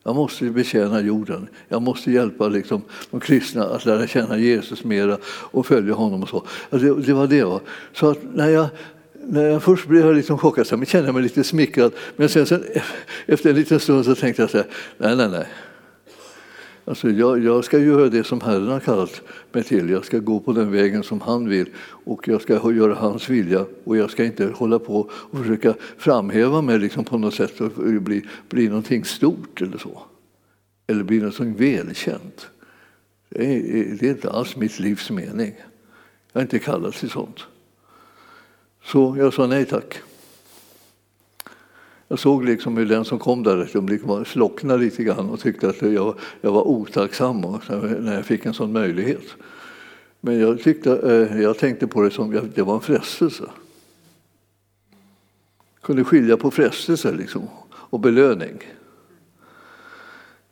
Jag 0.07 0.15
måste 0.15 0.45
betjäna 0.45 1.01
jorden. 1.01 1.47
Jag 1.69 1.81
måste 1.81 2.11
hjälpa 2.11 2.47
liksom, 2.47 2.81
de 3.11 3.19
kristna 3.19 3.65
att 3.65 3.85
lära 3.85 4.07
känna 4.07 4.37
Jesus 4.37 4.83
mera 4.83 5.17
och 5.25 5.65
följa 5.65 5.93
honom. 5.93 6.23
och 6.23 6.29
så. 6.29 6.43
Alltså, 6.69 6.93
det, 6.93 7.01
det 7.01 7.13
var 7.13 7.27
det. 7.27 7.43
Va? 7.43 7.59
Så 7.93 8.09
att 8.09 8.17
när 8.33 8.49
jag, 8.49 8.67
när 9.13 9.43
jag 9.43 9.63
först 9.63 9.87
blev 9.87 10.05
jag 10.05 10.15
liksom 10.15 10.37
chockad, 10.37 10.67
så 10.67 10.85
kände 10.85 11.07
jag 11.07 11.13
mig 11.13 11.23
lite 11.23 11.43
smickrad. 11.43 11.91
Men 12.15 12.29
sen, 12.29 12.45
sen, 12.45 12.63
efter 13.25 13.49
en 13.49 13.55
liten 13.55 13.79
stund 13.79 14.05
så 14.05 14.15
tänkte 14.15 14.41
jag 14.41 14.49
så 14.49 14.57
här, 14.57 14.67
nej, 14.97 15.15
nej, 15.15 15.29
nej. 15.29 15.47
Alltså 16.87 17.09
jag, 17.09 17.43
jag, 17.43 17.65
ska 17.65 17.79
göra 17.79 18.09
det 18.09 18.23
som 18.23 18.41
Herren 18.41 18.67
har 18.67 18.79
kallat 18.79 19.21
mig 19.51 19.63
till. 19.63 19.89
Jag 19.89 20.05
ska 20.05 20.19
gå 20.19 20.39
på 20.39 20.53
den 20.53 20.71
vägen 20.71 21.03
som 21.03 21.21
han 21.21 21.49
vill 21.49 21.69
och 21.79 22.27
jag 22.27 22.41
ska 22.41 22.71
göra 22.71 22.95
hans 22.95 23.29
vilja. 23.29 23.65
Och 23.83 23.97
jag 23.97 24.11
ska 24.11 24.23
inte 24.23 24.45
hålla 24.45 24.79
på 24.79 25.09
och 25.11 25.37
försöka 25.37 25.73
framhäva 25.97 26.61
mig 26.61 26.79
liksom 26.79 27.03
på 27.03 27.17
något 27.17 27.33
sätt 27.33 27.61
och 27.61 27.71
bli, 28.01 28.25
bli 28.49 28.67
någonting 28.67 29.05
stort 29.05 29.61
eller 29.61 29.77
så. 29.77 30.01
Eller 30.87 31.03
bli 31.03 31.17
någonting 31.17 31.55
välkänt. 31.55 32.47
Det 33.29 33.55
är, 33.55 33.97
det 33.99 34.07
är 34.07 34.11
inte 34.11 34.29
alls 34.29 34.55
mitt 34.55 34.79
livs 34.79 35.09
mening. 35.09 35.55
Jag 36.31 36.41
är 36.41 36.45
inte 36.45 36.59
kallad 36.59 36.93
till 36.93 37.09
sånt. 37.09 37.39
Så 38.83 39.15
jag 39.17 39.33
sa 39.33 39.47
nej 39.47 39.65
tack. 39.65 40.01
Jag 42.07 42.19
såg 42.19 42.45
liksom 42.45 42.77
hur 42.77 42.85
den 42.85 43.05
som 43.05 43.19
kom 43.19 43.43
där 43.43 43.57
liksom 43.57 43.87
liksom 43.89 44.09
ett 44.09 44.15
ögonblick 44.15 44.27
slocknade 44.27 44.83
lite 44.83 45.03
grann 45.03 45.29
och 45.29 45.39
tyckte 45.39 45.69
att 45.69 45.81
jag, 45.81 46.15
jag 46.41 46.51
var 46.51 46.67
otacksam 46.67 47.41
när 47.99 48.15
jag 48.15 48.25
fick 48.25 48.45
en 48.45 48.53
sån 48.53 48.71
möjlighet. 48.71 49.35
Men 50.21 50.39
jag, 50.39 50.61
tyckte, 50.61 50.97
eh, 50.97 51.41
jag 51.41 51.57
tänkte 51.57 51.87
på 51.87 52.01
det 52.01 52.11
som 52.11 52.37
att 52.37 52.55
det 52.55 52.61
var 52.61 52.75
en 52.75 52.81
frestelse. 52.81 53.43
Jag 55.73 55.81
kunde 55.81 56.03
skilja 56.03 56.37
på 56.37 56.51
frestelse 56.51 57.11
liksom, 57.11 57.41
och 57.67 57.99
belöning. 57.99 58.57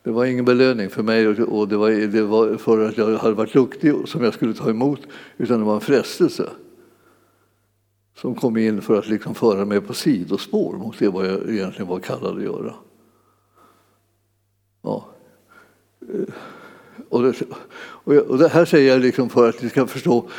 Det 0.03 0.11
var 0.11 0.25
ingen 0.25 0.45
belöning 0.45 0.89
för 0.89 1.03
mig 1.03 1.27
och 1.27 1.67
det 1.67 1.77
var, 1.77 1.91
det 1.91 2.21
var 2.21 2.57
för 2.57 2.89
att 2.89 2.97
jag 2.97 3.17
hade 3.17 3.33
varit 3.33 3.53
duktig 3.53 3.93
som 4.05 4.23
jag 4.23 4.33
skulle 4.33 4.53
ta 4.53 4.69
emot, 4.69 5.01
utan 5.37 5.59
det 5.59 5.65
var 5.65 5.75
en 5.75 5.81
frestelse 5.81 6.49
som 8.15 8.35
kom 8.35 8.57
in 8.57 8.81
för 8.81 8.99
att 8.99 9.07
liksom 9.07 9.35
föra 9.35 9.65
mig 9.65 9.81
på 9.81 9.93
sidospår 9.93 10.73
mot 10.73 10.99
det 10.99 11.09
vad 11.09 11.25
jag 11.25 11.49
egentligen 11.49 11.87
var 11.87 11.99
kallad 11.99 12.37
att 12.37 12.43
göra. 12.43 12.73
Ja. 14.81 15.05
Eh, 16.01 16.33
och 17.09 17.23
det, 17.23 18.21
och 18.21 18.37
det 18.37 18.47
här 18.47 18.65
säger 18.65 18.91
jag 18.91 19.01
liksom 19.01 19.29
för 19.29 19.49
att 19.49 19.61
ni 19.61 19.69
ska 19.69 19.87
förstå 19.87 20.29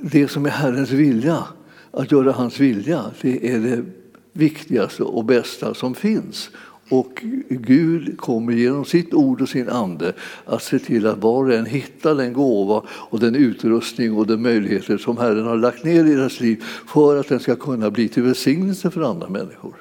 det 0.00 0.28
som 0.28 0.46
är 0.46 0.50
Herrens 0.50 0.90
vilja, 0.90 1.44
att 1.90 2.12
göra 2.12 2.32
hans 2.32 2.60
vilja, 2.60 3.04
det 3.20 3.52
är 3.52 3.58
det 3.58 3.84
viktigaste 4.32 5.02
och 5.02 5.24
bästa 5.24 5.74
som 5.74 5.94
finns. 5.94 6.50
Och 6.92 7.24
Gud 7.48 8.18
kommer 8.18 8.52
genom 8.52 8.84
sitt 8.84 9.14
ord 9.14 9.42
och 9.42 9.48
sin 9.48 9.68
ande 9.68 10.12
att 10.44 10.62
se 10.62 10.78
till 10.78 11.06
att 11.06 11.18
var 11.18 11.44
och 11.44 11.52
en 11.52 11.66
hittar 11.66 12.14
den 12.14 12.32
gåva 12.32 12.82
och 12.88 13.20
den 13.20 13.34
utrustning 13.34 14.16
och 14.16 14.26
de 14.26 14.36
möjligheter 14.36 14.98
som 14.98 15.16
Herren 15.16 15.46
har 15.46 15.56
lagt 15.56 15.84
ner 15.84 16.04
i 16.04 16.14
deras 16.14 16.40
liv 16.40 16.64
för 16.86 17.20
att 17.20 17.28
den 17.28 17.40
ska 17.40 17.56
kunna 17.56 17.90
bli 17.90 18.08
till 18.08 18.22
välsignelse 18.22 18.90
för 18.90 19.00
andra 19.00 19.28
människor. 19.28 19.74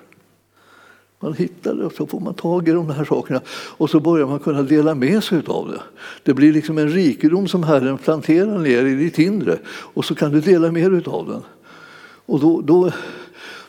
Man 1.19 1.33
hittar 1.33 1.75
det 1.75 1.85
och 1.85 1.93
så 1.93 2.07
får 2.07 2.19
man 2.19 2.33
tag 2.33 2.67
i 2.67 2.71
de 2.71 2.89
här 2.89 3.05
sakerna 3.05 3.41
och 3.49 3.89
så 3.89 3.99
börjar 3.99 4.27
man 4.27 4.39
kunna 4.39 4.61
dela 4.61 4.95
med 4.95 5.23
sig 5.23 5.41
av 5.47 5.71
det. 5.71 5.81
Det 6.23 6.33
blir 6.33 6.53
liksom 6.53 6.77
en 6.77 6.89
rikedom 6.89 7.47
som 7.47 7.63
Herren 7.63 7.97
planterar 7.97 8.59
ner 8.59 8.85
i 8.85 8.95
ditt 8.95 9.19
inre 9.19 9.57
och 9.67 10.05
så 10.05 10.15
kan 10.15 10.31
du 10.31 10.41
dela 10.41 10.71
med 10.71 10.91
dig 10.91 11.03
av 11.05 11.27
den. 11.27 11.41
Och 12.25 12.39
då, 12.39 12.61
då 12.61 12.91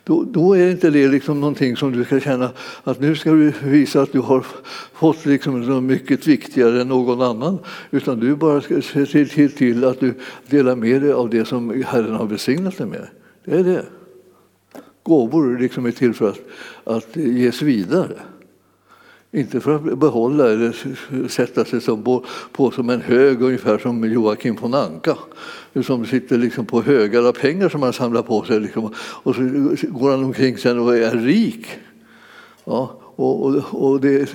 då, 0.04 0.24
då, 0.24 0.56
är 0.56 0.70
inte 0.70 0.90
det 0.90 1.08
liksom 1.08 1.40
någonting 1.40 1.76
som 1.76 1.92
du 1.92 2.04
ska 2.04 2.20
känna 2.20 2.50
att 2.84 3.00
nu 3.00 3.16
ska 3.16 3.30
du 3.30 3.52
visa 3.62 4.02
att 4.02 4.12
du 4.12 4.20
har 4.20 4.46
fått 4.92 5.26
liksom 5.26 5.60
något 5.60 5.82
mycket 5.82 6.26
viktigare 6.26 6.80
än 6.80 6.88
någon 6.88 7.22
annan. 7.22 7.58
Utan 7.90 8.20
du 8.20 8.36
bara 8.36 8.60
ska 8.60 8.82
se 8.82 9.06
till, 9.06 9.52
till 9.52 9.84
att 9.84 10.00
du 10.00 10.14
delar 10.46 10.76
med 10.76 11.02
dig 11.02 11.12
av 11.12 11.30
det 11.30 11.44
som 11.44 11.82
Herren 11.86 12.14
har 12.14 12.26
välsignat 12.26 12.78
dig 12.78 12.86
med. 12.86 13.08
Det 13.44 13.58
är 13.58 13.64
det. 13.64 13.84
Gåvor 15.02 15.58
liksom 15.58 15.86
är 15.86 15.90
till 15.90 16.14
för 16.14 16.28
att, 16.28 16.40
att 16.84 17.16
ges 17.16 17.62
vidare. 17.62 18.14
Inte 19.34 19.60
för 19.60 19.74
att 19.74 19.98
behålla 19.98 20.52
eller 20.52 21.28
sätta 21.28 21.64
sig 21.64 21.80
som 21.80 22.02
på, 22.02 22.24
på, 22.52 22.70
som 22.70 22.90
en 22.90 23.00
hög, 23.00 23.42
ungefär 23.42 23.78
som 23.78 24.04
Joakim 24.04 24.56
von 24.60 24.74
Anka. 24.74 25.16
Som 25.84 26.06
sitter 26.06 26.38
liksom 26.38 26.66
på 26.66 26.82
högar 26.82 27.28
av 27.28 27.32
pengar 27.32 27.68
som 27.68 27.82
han 27.82 27.92
samlar 27.92 28.22
på 28.22 28.44
sig. 28.44 28.60
Liksom. 28.60 28.94
Och 28.96 29.34
så 29.34 29.42
går 29.88 30.10
han 30.10 30.24
omkring 30.24 30.58
sen 30.58 30.78
och 30.78 30.96
är 30.96 31.16
rik. 31.16 31.66
Ja, 32.64 33.00
och, 33.00 33.46
och, 33.46 33.90
och, 33.90 34.00
det, 34.00 34.34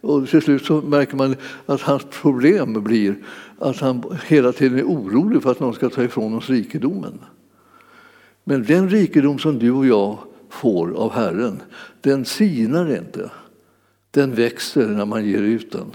och 0.00 0.28
till 0.28 0.42
slut 0.42 0.64
så 0.64 0.80
märker 0.80 1.16
man 1.16 1.36
att 1.66 1.80
hans 1.80 2.04
problem 2.22 2.84
blir 2.84 3.14
att 3.58 3.76
han 3.76 4.02
hela 4.26 4.52
tiden 4.52 4.78
är 4.78 4.84
orolig 4.84 5.42
för 5.42 5.50
att 5.50 5.60
någon 5.60 5.74
ska 5.74 5.88
ta 5.88 6.02
ifrån 6.02 6.34
oss 6.34 6.50
rikedomen. 6.50 7.18
Men 8.44 8.64
den 8.64 8.88
rikedom 8.88 9.38
som 9.38 9.58
du 9.58 9.70
och 9.70 9.86
jag 9.86 10.18
får 10.50 10.92
av 10.92 11.12
Herren, 11.12 11.62
den 12.00 12.24
sinar 12.24 12.96
inte 12.96 13.30
den 14.16 14.34
växer 14.34 14.86
när 14.86 15.04
man 15.04 15.24
ger 15.24 15.42
ut 15.42 15.72
den. 15.72 15.86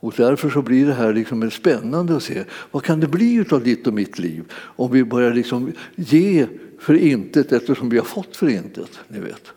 Och 0.00 0.14
därför 0.16 0.50
så 0.50 0.62
blir 0.62 0.86
det 0.86 0.92
här 0.92 1.12
liksom 1.12 1.50
spännande 1.50 2.16
att 2.16 2.22
se 2.22 2.44
vad 2.70 2.82
kan 2.82 3.00
det 3.00 3.08
bli 3.08 3.44
av 3.50 3.62
ditt 3.62 3.86
och 3.86 3.94
mitt 3.94 4.18
liv 4.18 4.52
om 4.52 4.92
vi 4.92 5.04
börjar 5.04 5.34
liksom 5.34 5.72
ge 5.96 6.46
för 6.78 6.94
intet 6.94 7.52
eftersom 7.52 7.88
vi 7.88 7.98
har 7.98 8.04
fått 8.04 8.36
för 8.36 8.48
intet. 8.48 9.00
Ni 9.08 9.20
vet. 9.20 9.52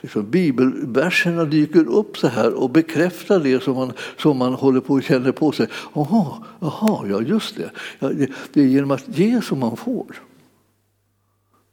Liksom 0.00 0.30
bibelverserna 0.30 1.44
dyker 1.44 1.88
upp 1.88 2.18
så 2.18 2.28
här 2.28 2.54
och 2.54 2.70
bekräftar 2.70 3.40
det 3.40 3.62
som 3.62 3.74
man, 3.74 3.92
som 4.16 4.36
man 4.36 4.54
håller 4.54 4.80
på 4.80 4.94
och 4.94 5.02
känner 5.02 5.32
på 5.32 5.52
sig. 5.52 5.68
Jaha, 5.94 6.44
aha, 6.60 7.04
ja 7.08 7.22
just 7.22 7.56
det. 7.56 7.70
Ja, 7.98 8.08
det. 8.08 8.30
Det 8.52 8.60
är 8.60 8.66
genom 8.66 8.90
att 8.90 9.18
ge 9.18 9.42
som 9.42 9.58
man 9.58 9.76
får. 9.76 10.22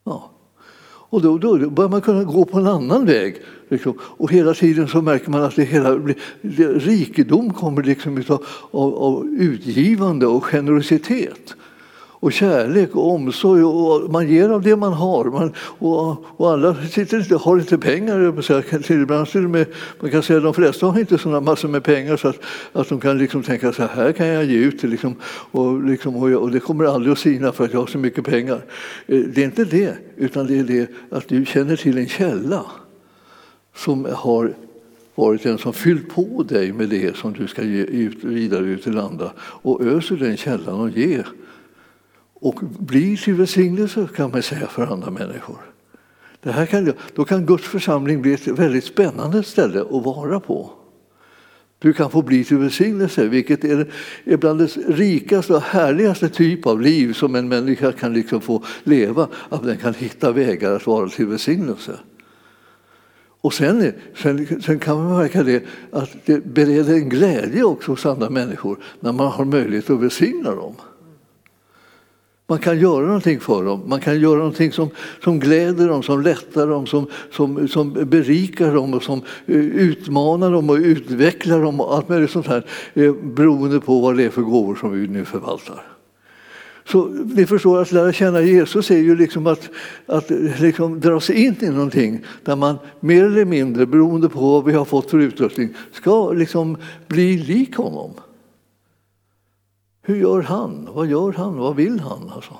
Ja. 0.03 0.36
Och 1.09 1.21
då, 1.21 1.37
då, 1.37 1.57
då 1.57 1.69
börjar 1.69 1.89
man 1.89 2.01
kunna 2.01 2.23
gå 2.23 2.45
på 2.45 2.59
en 2.59 2.67
annan 2.67 3.05
väg. 3.05 3.35
Liksom. 3.69 3.93
Och 4.01 4.31
hela 4.31 4.53
tiden 4.53 4.87
så 4.87 5.01
märker 5.01 5.31
man 5.31 5.43
att 5.43 5.55
det 5.55 5.63
hela, 5.63 5.95
det, 6.41 6.67
rikedom 6.67 7.53
kommer 7.53 7.83
liksom 7.83 8.23
av, 8.27 8.45
av, 8.71 8.95
av 8.95 9.25
utgivande 9.39 10.27
och 10.27 10.43
generositet 10.43 11.55
och 12.19 12.33
kärlek 12.33 12.95
och 12.95 13.11
omsorg. 13.11 13.63
Och 13.63 14.11
man 14.11 14.27
ger 14.27 14.49
av 14.49 14.61
det 14.61 14.75
man 14.75 14.93
har. 14.93 15.25
Man, 15.25 15.53
och, 15.59 16.25
och 16.37 16.51
alla 16.51 16.75
sitter 16.75 17.17
inte, 17.17 17.35
har 17.35 17.59
inte 17.59 17.77
pengar. 17.77 18.19
Ibland 18.91 19.27
till 19.27 19.47
med, 19.47 19.67
man 19.99 20.11
kan 20.11 20.23
säga 20.23 20.37
att 20.37 20.43
de 20.43 20.53
flesta 20.53 20.85
har 20.85 20.99
inte 20.99 21.17
såna 21.17 21.41
massor 21.41 21.69
med 21.69 21.83
pengar 21.83 22.17
så 22.17 22.27
att, 22.27 22.39
att 22.73 22.89
de 22.89 22.99
kan 22.99 23.17
liksom 23.17 23.43
tänka 23.43 23.73
så 23.73 23.83
här 23.83 24.11
kan 24.11 24.27
jag 24.27 24.45
ge 24.45 24.57
ut 24.57 24.83
liksom, 24.83 25.15
och, 25.51 25.83
liksom, 25.83 26.15
och, 26.15 26.29
och, 26.29 26.51
det 26.51 26.59
kommer 26.59 26.85
aldrig 26.85 27.11
att 27.11 27.19
sina 27.19 27.51
för 27.51 27.65
att 27.65 27.73
jag 27.73 27.79
har 27.79 27.87
så 27.87 27.97
mycket 27.97 28.25
pengar. 28.25 28.61
Eh, 29.07 29.19
det 29.19 29.41
är 29.41 29.45
inte 29.45 29.65
det, 29.65 29.93
utan 30.15 30.47
det 30.47 30.59
är 30.59 30.63
det 30.63 30.89
att 31.11 31.27
du 31.27 31.45
känner 31.45 31.75
till 31.75 31.97
en 31.97 32.07
källa 32.07 32.65
som 33.75 34.07
har 34.13 34.53
varit 35.15 35.43
den 35.43 35.57
som 35.57 35.73
fyllt 35.73 36.09
på 36.09 36.45
dig 36.49 36.73
med 36.73 36.89
det 36.89 37.15
som 37.15 37.33
du 37.33 37.47
ska 37.47 37.63
ge 37.63 37.83
ut 37.83 38.23
vidare 38.23 38.65
ut 38.65 38.83
till 38.83 38.97
andra 38.97 39.31
och 39.39 39.81
öser 39.81 40.15
den 40.15 40.37
källan 40.37 40.79
och 40.79 40.89
ger 40.89 41.27
och 42.39 42.59
blir 42.79 43.17
till 43.17 43.33
välsignelse 43.33 44.07
kan 44.15 44.31
man 44.31 44.43
säga 44.43 44.67
för 44.67 44.87
andra 44.87 45.11
människor. 45.11 45.57
Det 46.43 46.51
här 46.51 46.65
kan, 46.65 46.93
då 47.15 47.25
kan 47.25 47.45
Guds 47.45 47.63
församling 47.63 48.21
bli 48.21 48.33
ett 48.33 48.47
väldigt 48.47 48.83
spännande 48.83 49.43
ställe 49.43 49.81
att 49.81 50.05
vara 50.05 50.39
på. 50.39 50.71
Du 51.79 51.93
kan 51.93 52.11
få 52.11 52.21
bli 52.21 52.43
till 52.43 52.57
välsignelse, 52.57 53.27
vilket 53.27 53.63
är, 53.63 53.91
är 54.23 54.37
bland 54.37 54.59
det 54.59 54.77
rikaste 54.77 55.53
och 55.53 55.61
härligaste 55.61 56.29
typ 56.29 56.67
av 56.67 56.81
liv 56.81 57.13
som 57.13 57.35
en 57.35 57.47
människa 57.47 57.91
kan 57.91 58.13
liksom 58.13 58.41
få 58.41 58.63
leva, 58.83 59.27
att 59.49 59.63
den 59.63 59.77
kan 59.77 59.93
hitta 59.93 60.31
vägar 60.31 60.71
att 60.71 60.87
vara 60.87 61.09
till 61.09 61.27
välsignelse. 61.27 61.99
Och 63.41 63.53
sen, 63.53 63.93
sen, 64.15 64.61
sen, 64.61 64.79
kan 64.79 65.03
man 65.03 65.17
märka 65.17 65.43
det 65.43 65.63
att 65.91 66.09
det 66.25 66.45
bereder 66.45 66.93
en 66.93 67.09
glädje 67.09 67.63
också 67.63 67.91
hos 67.91 68.05
andra 68.05 68.29
människor 68.29 68.79
när 68.99 69.11
man 69.11 69.27
har 69.27 69.45
möjlighet 69.45 69.89
att 69.89 69.99
välsigna 69.99 70.55
dem. 70.55 70.75
Man 72.49 72.59
kan 72.59 72.79
göra 72.79 73.05
någonting 73.05 73.39
för 73.39 73.63
dem. 73.63 73.83
Man 73.85 73.99
kan 73.99 74.19
göra 74.19 74.37
någonting 74.37 74.71
som, 74.71 74.89
som 75.23 75.39
gläder 75.39 75.87
dem, 75.87 76.03
som 76.03 76.21
lättar 76.21 76.67
dem, 76.67 76.87
som, 76.87 77.07
som, 77.31 77.67
som 77.67 77.93
berikar 77.93 78.73
dem 78.73 78.93
och 78.93 79.03
som 79.03 79.21
eh, 79.45 79.55
utmanar 79.55 80.51
dem 80.51 80.69
och 80.69 80.75
utvecklar 80.75 81.61
dem 81.61 81.81
och 81.81 81.95
allt 81.95 82.09
möjligt 82.09 82.31
sånt 82.31 82.47
här 82.47 82.65
eh, 82.93 83.13
beroende 83.13 83.79
på 83.79 83.99
vad 83.99 84.17
det 84.17 84.23
är 84.23 84.29
för 84.29 84.41
gåvor 84.41 84.75
som 84.75 84.91
vi 84.91 85.07
nu 85.07 85.25
förvaltar. 85.25 85.83
Så 86.85 87.05
ni 87.35 87.45
förstår 87.45 87.81
att 87.81 87.91
lära 87.91 88.13
känna 88.13 88.41
Jesus 88.41 88.91
är 88.91 88.97
ju 88.97 89.15
liksom 89.15 89.47
att, 89.47 89.69
att 90.05 90.29
liksom 90.59 90.99
dras 90.99 91.29
in 91.29 91.55
i 91.59 91.69
någonting 91.69 92.23
där 92.43 92.55
man 92.55 92.77
mer 92.99 93.25
eller 93.25 93.45
mindre, 93.45 93.85
beroende 93.85 94.29
på 94.29 94.39
vad 94.39 94.65
vi 94.65 94.73
har 94.73 94.85
fått 94.85 95.09
för 95.09 95.19
utrustning, 95.19 95.73
ska 95.91 96.31
liksom 96.31 96.77
bli 97.07 97.37
lik 97.37 97.75
honom. 97.75 98.11
Hur 100.07 100.15
gör 100.15 100.41
han? 100.41 100.89
Vad 100.93 101.07
gör 101.07 101.33
han? 101.33 101.57
Vad 101.57 101.75
vill 101.75 101.99
han? 101.99 102.29
Alltså? 102.29 102.53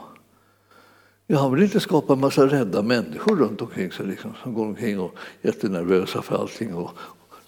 Ja, 1.28 1.40
han 1.40 1.54
vill 1.54 1.64
inte 1.64 1.80
skapa 1.80 2.14
en 2.14 2.20
massa 2.20 2.48
rädda 2.48 2.82
människor 2.82 3.36
runt 3.36 3.62
omkring 3.62 3.92
sig 3.92 4.06
liksom, 4.06 4.34
som 4.44 4.54
går 4.54 4.66
omkring 4.66 5.00
och 5.00 5.16
är 5.42 5.48
jättenervösa 5.48 6.22
för 6.22 6.36
allting 6.36 6.76
och, 6.76 6.92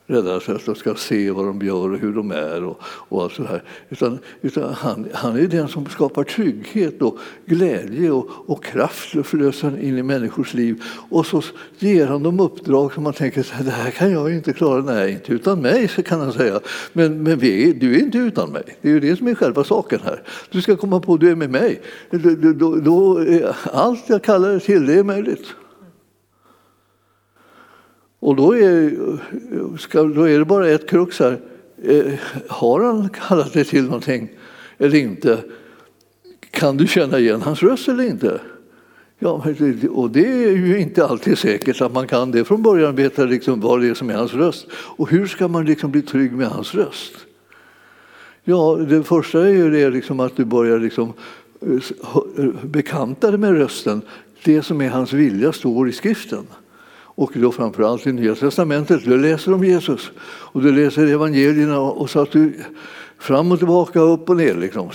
rädda 0.10 0.40
sig 0.40 0.56
att 0.56 0.66
de 0.66 0.76
ska 0.76 0.96
se 0.96 1.32
vad 1.32 1.46
de 1.46 1.62
gör 1.62 1.92
och 1.92 2.00
hur 2.00 2.14
de 2.14 2.32
är 2.32 2.64
och, 2.64 2.80
och 2.84 3.24
allt 3.24 3.34
så 3.34 3.44
här. 3.44 3.64
Utan, 3.90 4.20
utan 4.42 4.74
han, 4.74 5.08
han 5.14 5.40
är 5.40 5.48
den 5.48 5.68
som 5.68 5.86
skapar 5.86 6.24
trygghet 6.24 7.02
och 7.02 7.18
glädje 7.46 8.12
och, 8.12 8.30
och 8.46 8.64
kraft 8.64 9.16
och 9.16 9.26
förlösar 9.26 9.80
in 9.80 9.98
i 9.98 10.04
människors 10.04 10.54
liv. 10.54 10.84
Och 11.10 11.26
så 11.26 11.42
ger 11.78 12.08
han 12.08 12.24
dem 12.24 12.40
uppdrag 12.40 12.94
som 12.94 13.04
man 13.04 13.14
tänker 13.14 13.44
så 13.44 13.54
här, 13.54 13.64
det 13.64 13.72
här 13.72 13.92
kan 13.92 14.12
jag 14.12 14.34
inte 14.34 14.54
klara. 14.54 14.82
Nej, 14.82 15.12
inte 15.12 15.34
utan 15.34 15.62
mig, 15.62 15.88
så 15.88 16.04
kan 16.04 16.20
han 16.20 16.34
säga. 16.34 16.60
Men, 16.94 17.24
men 17.24 17.40
vi, 17.40 17.74
du 17.74 17.96
är 17.96 18.00
inte 18.00 18.18
utan 18.18 18.52
mig. 18.52 18.64
Det 18.82 18.90
är 18.90 18.94
ju 18.94 19.00
det 19.00 19.16
som 19.16 19.28
är 19.28 19.36
själva 19.36 19.64
saken 19.64 20.00
här. 20.04 20.24
Du 20.52 20.62
ska 20.62 20.76
komma 20.76 21.00
på 21.00 21.14
att 21.14 21.20
du 21.20 21.32
är 21.32 21.36
med 21.36 21.50
mig. 21.50 21.82
Då, 22.12 22.54
då, 22.54 22.76
då 22.76 23.26
allt 23.64 24.04
jag 24.08 24.24
kallar 24.24 24.50
dig 24.50 24.60
till, 24.60 24.86
det 24.86 24.94
är 24.94 25.04
möjligt. 25.04 25.46
Och 28.20 28.36
då 28.36 28.56
är, 28.56 28.92
ska, 29.78 30.04
då 30.04 30.30
är 30.30 30.40
det 30.40 30.46
bara 30.46 30.70
ett 30.70 30.90
krux 30.90 31.20
här. 31.20 31.40
Eh, 31.84 32.14
har 32.48 32.80
han 32.82 33.10
kallat 33.10 33.54
dig 33.54 33.66
till 33.66 33.84
någonting 33.84 34.30
eller 34.78 34.98
inte? 34.98 35.44
Kan 36.52 36.78
du 36.78 36.88
känna 36.88 37.20
igen 37.20 37.42
hans 37.42 37.64
röst 37.64 37.88
eller 37.88 38.04
inte? 38.04 38.42
Ja, 39.20 39.44
och 39.90 40.12
det 40.12 40.44
är 40.44 40.52
ju 40.52 40.80
inte 40.80 41.06
alltid 41.06 41.38
säkert 41.38 41.82
att 41.82 41.94
man 41.94 42.08
kan 42.08 42.32
det 42.32 42.46
från 42.46 42.62
början, 42.62 42.96
veta 42.96 43.26
liksom 43.26 43.62
vad 43.62 43.82
det 43.82 43.88
är 43.88 43.94
som 43.94 44.10
är 44.10 44.14
hans 44.14 44.34
röst. 44.34 44.68
Och 44.74 45.10
hur 45.10 45.28
ska 45.28 45.48
man 45.48 45.66
liksom 45.66 45.92
bli 45.92 46.02
trygg 46.02 46.32
med 46.32 46.48
hans 46.48 46.76
röst? 46.76 47.14
Ja, 48.44 48.76
det 48.90 49.04
första 49.04 49.48
är 49.48 49.52
ju 49.52 49.72
det 49.72 49.90
liksom 49.90 50.20
att 50.20 50.36
du 50.36 50.46
börjar 50.46 50.80
liksom 50.80 51.14
eh, 51.62 51.70
eh, 52.38 52.46
bekanta 52.64 53.32
dig 53.32 53.40
med 53.40 53.52
rösten. 53.52 54.02
Det 54.44 54.62
som 54.62 54.82
är 54.82 54.90
hans 54.90 55.14
vilja 55.14 55.52
står 55.52 55.90
i 55.90 55.92
skriften 55.92 56.48
och 57.20 57.32
då 57.34 57.52
framförallt 57.52 58.08
i 58.08 58.12
Nya 58.12 58.36
Testamentet. 58.36 59.06
Du 59.06 59.18
läser 59.18 59.54
om 59.54 59.64
Jesus 59.64 60.12
och 60.22 60.62
du 60.62 60.72
läser 60.72 61.08
evangelierna 61.08 61.80
och 61.80 62.10
så 62.10 62.20
att 62.20 62.32
du 62.32 62.54
fram 63.18 63.52
och 63.52 63.58
tillbaka, 63.58 64.00
upp 64.00 64.30
och 64.30 64.38
ner. 64.38 64.56
Liksom, 64.56 64.90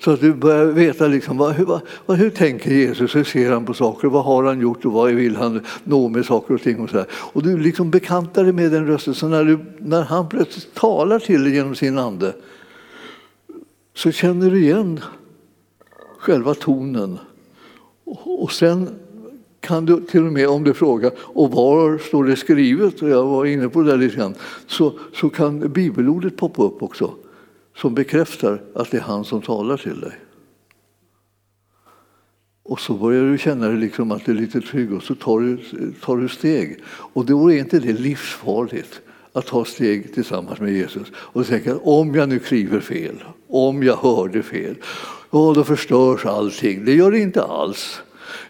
så 0.00 0.10
att 0.10 0.20
du 0.20 0.34
börjar 0.34 0.66
veta 0.66 1.06
liksom, 1.06 1.38
vad, 1.38 1.52
hur, 1.52 1.80
vad, 2.06 2.18
hur 2.18 2.30
tänker 2.30 2.70
Jesus, 2.70 3.16
hur 3.16 3.24
ser 3.24 3.52
han 3.52 3.64
på 3.64 3.74
saker, 3.74 4.08
vad 4.08 4.24
har 4.24 4.44
han 4.44 4.60
gjort 4.60 4.84
och 4.84 4.92
vad 4.92 5.12
vill 5.12 5.36
han 5.36 5.60
nå 5.84 6.08
med 6.08 6.26
saker 6.26 6.54
och 6.54 6.62
ting. 6.62 6.80
Och, 6.80 6.90
så 6.90 6.96
där. 6.96 7.06
och 7.12 7.42
du 7.42 7.58
liksom 7.58 7.90
bekantar 7.90 8.44
dig 8.44 8.52
med 8.52 8.70
den 8.72 8.86
rösten, 8.86 9.14
så 9.14 9.28
när, 9.28 9.44
du, 9.44 9.58
när 9.78 10.02
han 10.02 10.28
plötsligt 10.28 10.74
talar 10.74 11.18
till 11.18 11.44
dig 11.44 11.54
genom 11.54 11.74
sin 11.74 11.98
ande 11.98 12.32
så 13.94 14.10
känner 14.10 14.50
du 14.50 14.62
igen 14.62 15.00
själva 16.18 16.54
tonen. 16.54 17.18
Och 18.24 18.52
sen 18.52 18.88
kan 19.62 19.86
du 19.86 20.00
till 20.00 20.26
och 20.26 20.32
med 20.32 20.48
om 20.48 20.64
du 20.64 20.74
frågar 20.74 21.12
och 21.18 21.50
var 21.50 21.98
står 21.98 22.24
det 22.24 22.36
skrivet, 22.36 23.02
och 23.02 23.08
jag 23.08 23.26
var 23.26 23.44
inne 23.44 23.68
på 23.68 23.82
det 23.82 23.96
lite 23.96 24.16
grann, 24.16 24.34
så, 24.66 24.92
så 25.14 25.30
kan 25.30 25.72
bibelordet 25.72 26.36
poppa 26.36 26.62
upp 26.62 26.82
också 26.82 27.14
som 27.76 27.94
bekräftar 27.94 28.62
att 28.74 28.90
det 28.90 28.96
är 28.96 29.00
han 29.00 29.24
som 29.24 29.42
talar 29.42 29.76
till 29.76 30.00
dig. 30.00 30.12
Och 32.62 32.80
så 32.80 32.94
börjar 32.94 33.22
du 33.22 33.38
känna 33.38 33.68
dig 33.68 33.76
liksom 33.76 34.12
att 34.12 34.24
du 34.24 34.32
är 34.32 34.36
lite 34.36 34.60
trygg 34.60 34.92
och 34.92 35.02
så 35.02 35.14
tar 35.14 35.40
du, 35.40 35.58
tar 36.00 36.16
du 36.16 36.28
steg. 36.28 36.78
Och 36.86 37.26
då 37.26 37.52
är 37.52 37.58
inte 37.58 37.78
det 37.78 37.92
livsfarligt 37.92 39.00
att 39.32 39.46
ta 39.46 39.64
steg 39.64 40.14
tillsammans 40.14 40.60
med 40.60 40.72
Jesus 40.72 41.08
och 41.14 41.46
tänka 41.46 41.76
om 41.76 42.14
jag 42.14 42.28
nu 42.28 42.38
kliver 42.38 42.80
fel, 42.80 43.24
om 43.48 43.82
jag 43.82 43.96
hörde 43.96 44.42
fel, 44.42 44.76
ja 45.30 45.52
då 45.54 45.64
förstörs 45.64 46.26
allting. 46.26 46.84
Det 46.84 46.94
gör 46.94 47.10
det 47.10 47.18
inte 47.18 47.42
alls. 47.42 48.02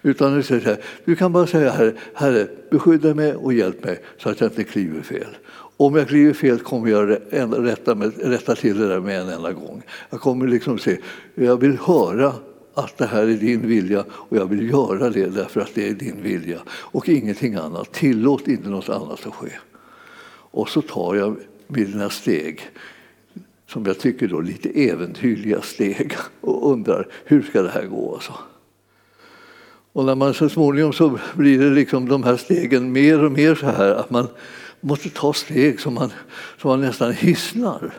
Utan 0.02 0.36
du, 0.36 0.42
säger 0.42 0.60
här, 0.60 0.78
du 1.04 1.16
kan 1.16 1.32
bara 1.32 1.46
säga 1.46 1.70
herre, 1.70 1.92
herre, 2.14 2.46
beskydda 2.70 3.14
mig 3.14 3.34
och 3.34 3.52
hjälp 3.52 3.84
mig 3.84 4.00
så 4.18 4.28
att 4.28 4.40
jag 4.40 4.50
inte 4.50 4.64
kliver 4.64 5.02
fel. 5.02 5.36
Om 5.76 5.96
jag 5.96 6.08
kliver 6.08 6.32
fel 6.32 6.58
kommer 6.58 6.90
jag 6.90 7.18
rätta, 7.66 7.94
med, 7.94 8.12
rätta 8.18 8.54
till 8.54 8.78
det 8.78 8.88
där 8.88 9.00
med 9.00 9.20
en 9.20 9.28
enda 9.28 9.52
gång. 9.52 9.82
Jag 10.10 10.20
kommer 10.20 10.46
liksom 10.46 10.78
se, 10.78 10.98
jag 11.34 11.60
vill 11.60 11.78
höra 11.78 12.32
att 12.74 12.98
det 12.98 13.06
här 13.06 13.22
är 13.22 13.34
din 13.34 13.68
vilja 13.68 14.04
och 14.10 14.36
jag 14.36 14.46
vill 14.46 14.70
göra 14.70 15.10
det 15.10 15.26
därför 15.26 15.60
att 15.60 15.74
det 15.74 15.88
är 15.88 15.94
din 15.94 16.22
vilja 16.22 16.58
och 16.68 17.08
ingenting 17.08 17.54
annat. 17.54 17.92
Tillåt 17.92 18.48
inte 18.48 18.68
något 18.68 18.88
annat 18.88 19.26
att 19.26 19.34
ske. 19.34 19.50
Och 20.52 20.68
så 20.68 20.82
tar 20.82 21.14
jag 21.14 21.36
mina 21.66 22.10
steg 22.10 22.70
som 23.66 23.86
jag 23.86 23.98
tycker 23.98 24.28
då 24.28 24.40
lite 24.40 24.68
äventyrliga 24.68 25.60
steg 25.60 26.12
och 26.40 26.72
undrar 26.72 27.08
hur 27.24 27.42
ska 27.42 27.62
det 27.62 27.70
här 27.70 27.86
gå? 27.86 28.14
Alltså? 28.14 28.32
Och 29.92 30.04
när 30.04 30.14
man 30.14 30.34
så 30.34 30.48
småningom 30.48 30.92
så 30.92 31.18
blir 31.34 31.58
det 31.58 31.70
liksom 31.70 32.08
de 32.08 32.22
här 32.22 32.36
stegen 32.36 32.92
mer 32.92 33.24
och 33.24 33.32
mer 33.32 33.54
så 33.54 33.66
här 33.66 33.94
att 33.94 34.10
man 34.10 34.28
måste 34.80 35.10
ta 35.10 35.32
steg 35.32 35.80
som 35.80 35.94
man, 35.94 36.12
som 36.58 36.70
man 36.70 36.80
nästan 36.80 37.12
hissnar. 37.12 37.92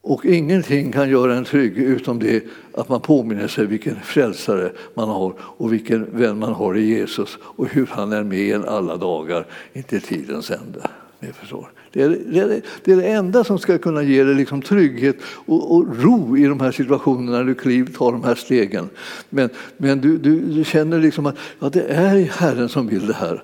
Och 0.00 0.24
ingenting 0.24 0.92
kan 0.92 1.10
göra 1.10 1.36
en 1.36 1.44
trygg 1.44 1.78
utom 1.78 2.18
det 2.18 2.44
att 2.74 2.88
man 2.88 3.00
påminner 3.00 3.48
sig 3.48 3.66
vilken 3.66 4.00
frälsare 4.00 4.72
man 4.94 5.08
har 5.08 5.34
och 5.40 5.72
vilken 5.72 6.18
vän 6.18 6.38
man 6.38 6.52
har 6.52 6.76
i 6.76 6.86
Jesus 6.86 7.38
och 7.42 7.68
hur 7.68 7.86
han 7.86 8.12
är 8.12 8.22
med 8.22 8.54
en 8.54 8.64
alla 8.64 8.96
dagar 8.96 9.46
inte 9.72 10.00
tidens 10.00 10.50
ände. 10.50 10.90
Ni 11.20 11.32
förstår. 11.32 11.70
Det 11.92 12.02
är, 12.02 12.08
det, 12.08 12.38
är, 12.38 12.62
det 12.84 12.92
är 12.92 12.96
det 12.96 13.08
enda 13.08 13.44
som 13.44 13.58
ska 13.58 13.78
kunna 13.78 14.02
ge 14.02 14.24
dig 14.24 14.34
liksom 14.34 14.62
trygghet 14.62 15.16
och, 15.24 15.76
och, 15.76 16.02
ro 16.02 16.36
i 16.36 16.44
de 16.44 16.60
här 16.60 16.72
situationerna 16.72 17.38
när 17.38 17.44
du 17.44 17.54
kliv, 17.54 17.96
tar 17.96 18.12
de 18.12 18.24
här 18.24 18.34
stegen. 18.34 18.88
Men, 19.30 19.50
men 19.76 20.00
du, 20.00 20.18
du, 20.18 20.40
du 20.40 20.64
känner 20.64 20.98
liksom 20.98 21.26
att 21.26 21.36
ja, 21.58 21.68
det 21.68 21.82
är 21.82 22.24
Herren 22.24 22.68
som 22.68 22.86
vill 22.86 23.06
det 23.06 23.14
här. 23.14 23.42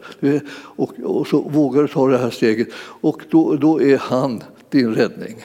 Och, 0.63 0.93
och 1.05 1.27
så 1.27 1.41
vågar 1.41 1.83
du 1.83 1.89
ta 1.89 2.09
det 2.09 2.19
här 2.19 2.31
steget 2.31 2.69
och 3.01 3.23
då, 3.31 3.57
då 3.57 3.83
är 3.83 3.99
han 3.99 4.43
din 4.71 4.95
räddning. 4.95 5.37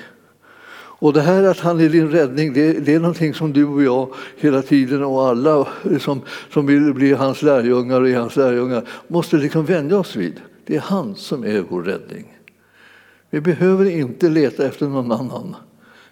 Och 1.04 1.14
det 1.14 1.22
här 1.22 1.44
att 1.44 1.60
han 1.60 1.80
är 1.80 1.90
din 1.90 2.12
räddning, 2.12 2.54
det, 2.54 2.74
det, 2.74 2.94
är 2.94 3.00
någonting 3.00 3.34
som 3.34 3.54
du 3.54 3.66
och 3.66 3.84
jag 3.84 4.14
hela 4.38 4.62
tiden 4.62 5.04
och 5.04 5.28
alla 5.28 5.68
som, 6.00 6.22
som 6.54 6.66
vill 6.66 6.94
bli 6.94 7.14
hans 7.14 7.42
lärjungar 7.42 8.02
och 8.02 8.10
är 8.10 8.18
hans 8.18 8.36
lärjungar 8.36 8.84
måste 9.08 9.38
liksom 9.38 9.66
vänja 9.66 9.98
oss 9.98 10.16
vid. 10.16 10.42
Det 10.66 10.76
är 10.76 10.80
han 10.80 11.16
som 11.16 11.44
är 11.44 11.64
vår 11.70 11.84
räddning. 11.84 12.34
Vi 13.34 13.42
behöver 13.42 13.86
inte 13.86 14.30
leta 14.30 14.68
efter 14.68 14.88
någon 14.88 15.12
annan. 15.12 15.56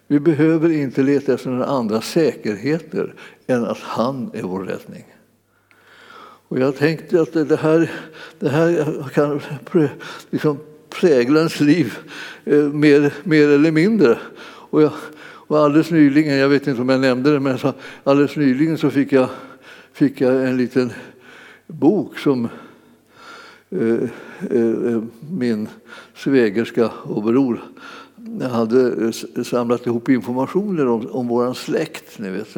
Vi 0.08 0.20
behöver 0.20 0.72
inte 0.72 1.02
leta 1.02 1.34
efter 1.34 1.50
några 1.50 1.66
andra 1.66 2.02
säkerheter 2.02 3.14
än 3.48 3.66
att 3.66 3.78
han 3.78 4.32
är 4.34 4.42
vår 4.42 4.64
räddning. 4.64 5.04
Och 6.48 6.60
jag 6.60 6.76
tänkte 6.76 7.22
att 7.22 7.34
det 7.34 7.56
här, 7.56 7.92
det 8.40 8.50
här 8.50 9.06
kan 9.14 9.42
liksom 10.30 10.58
prägla 10.90 11.40
ens 11.40 11.60
liv 11.60 11.98
eh, 12.46 12.64
mer, 12.64 13.14
mer 13.24 13.50
eller 13.50 13.72
mindre. 13.72 14.18
Och, 14.44 14.82
jag, 14.82 14.92
och 15.24 15.60
alldeles 15.60 15.92
nyligen, 15.92 16.38
jag 16.38 16.50
vet 16.50 16.68
inte 16.68 16.82
om 16.82 16.90
jag 16.90 17.02
nämnde 17.02 17.34
det, 17.34 17.40
men 17.40 17.58
alldeles 18.04 18.36
nyligen 18.36 18.78
så 18.78 18.90
fick 18.90 19.12
jag, 19.12 19.30
fick 19.94 20.22
jag 20.22 20.48
en 20.48 20.58
liten 20.58 20.94
bok 21.68 22.20
som 22.20 22.50
Eh, 23.76 24.10
eh, 24.52 24.94
eh, 24.94 25.02
min 25.30 25.68
svägerska 26.16 26.90
och 27.04 27.24
bror 27.24 27.62
hade 28.52 29.14
samlat 29.44 29.88
ihop 29.88 30.10
informationer 30.10 30.88
om, 30.88 31.08
om 31.12 31.28
vår 31.28 31.54
släkt. 31.54 32.20
Ni 32.20 32.30
vet, 32.30 32.58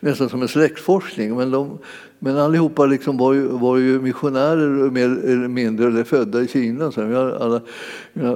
nästan 0.00 0.28
som 0.28 0.42
en 0.42 0.48
släktforskning. 0.48 1.36
Men, 1.36 1.50
de, 1.50 1.78
men 2.18 2.36
allihopa 2.36 2.86
liksom 2.86 3.16
var, 3.16 3.32
ju, 3.32 3.42
var 3.42 3.76
ju 3.76 4.00
missionärer 4.00 4.90
mer 4.90 5.04
eller 5.04 5.48
mindre 5.48 5.86
eller 5.86 6.04
födda 6.04 6.42
i 6.42 6.48
Kina. 6.48 6.92
Så 6.92 7.00
alla, 7.40 7.60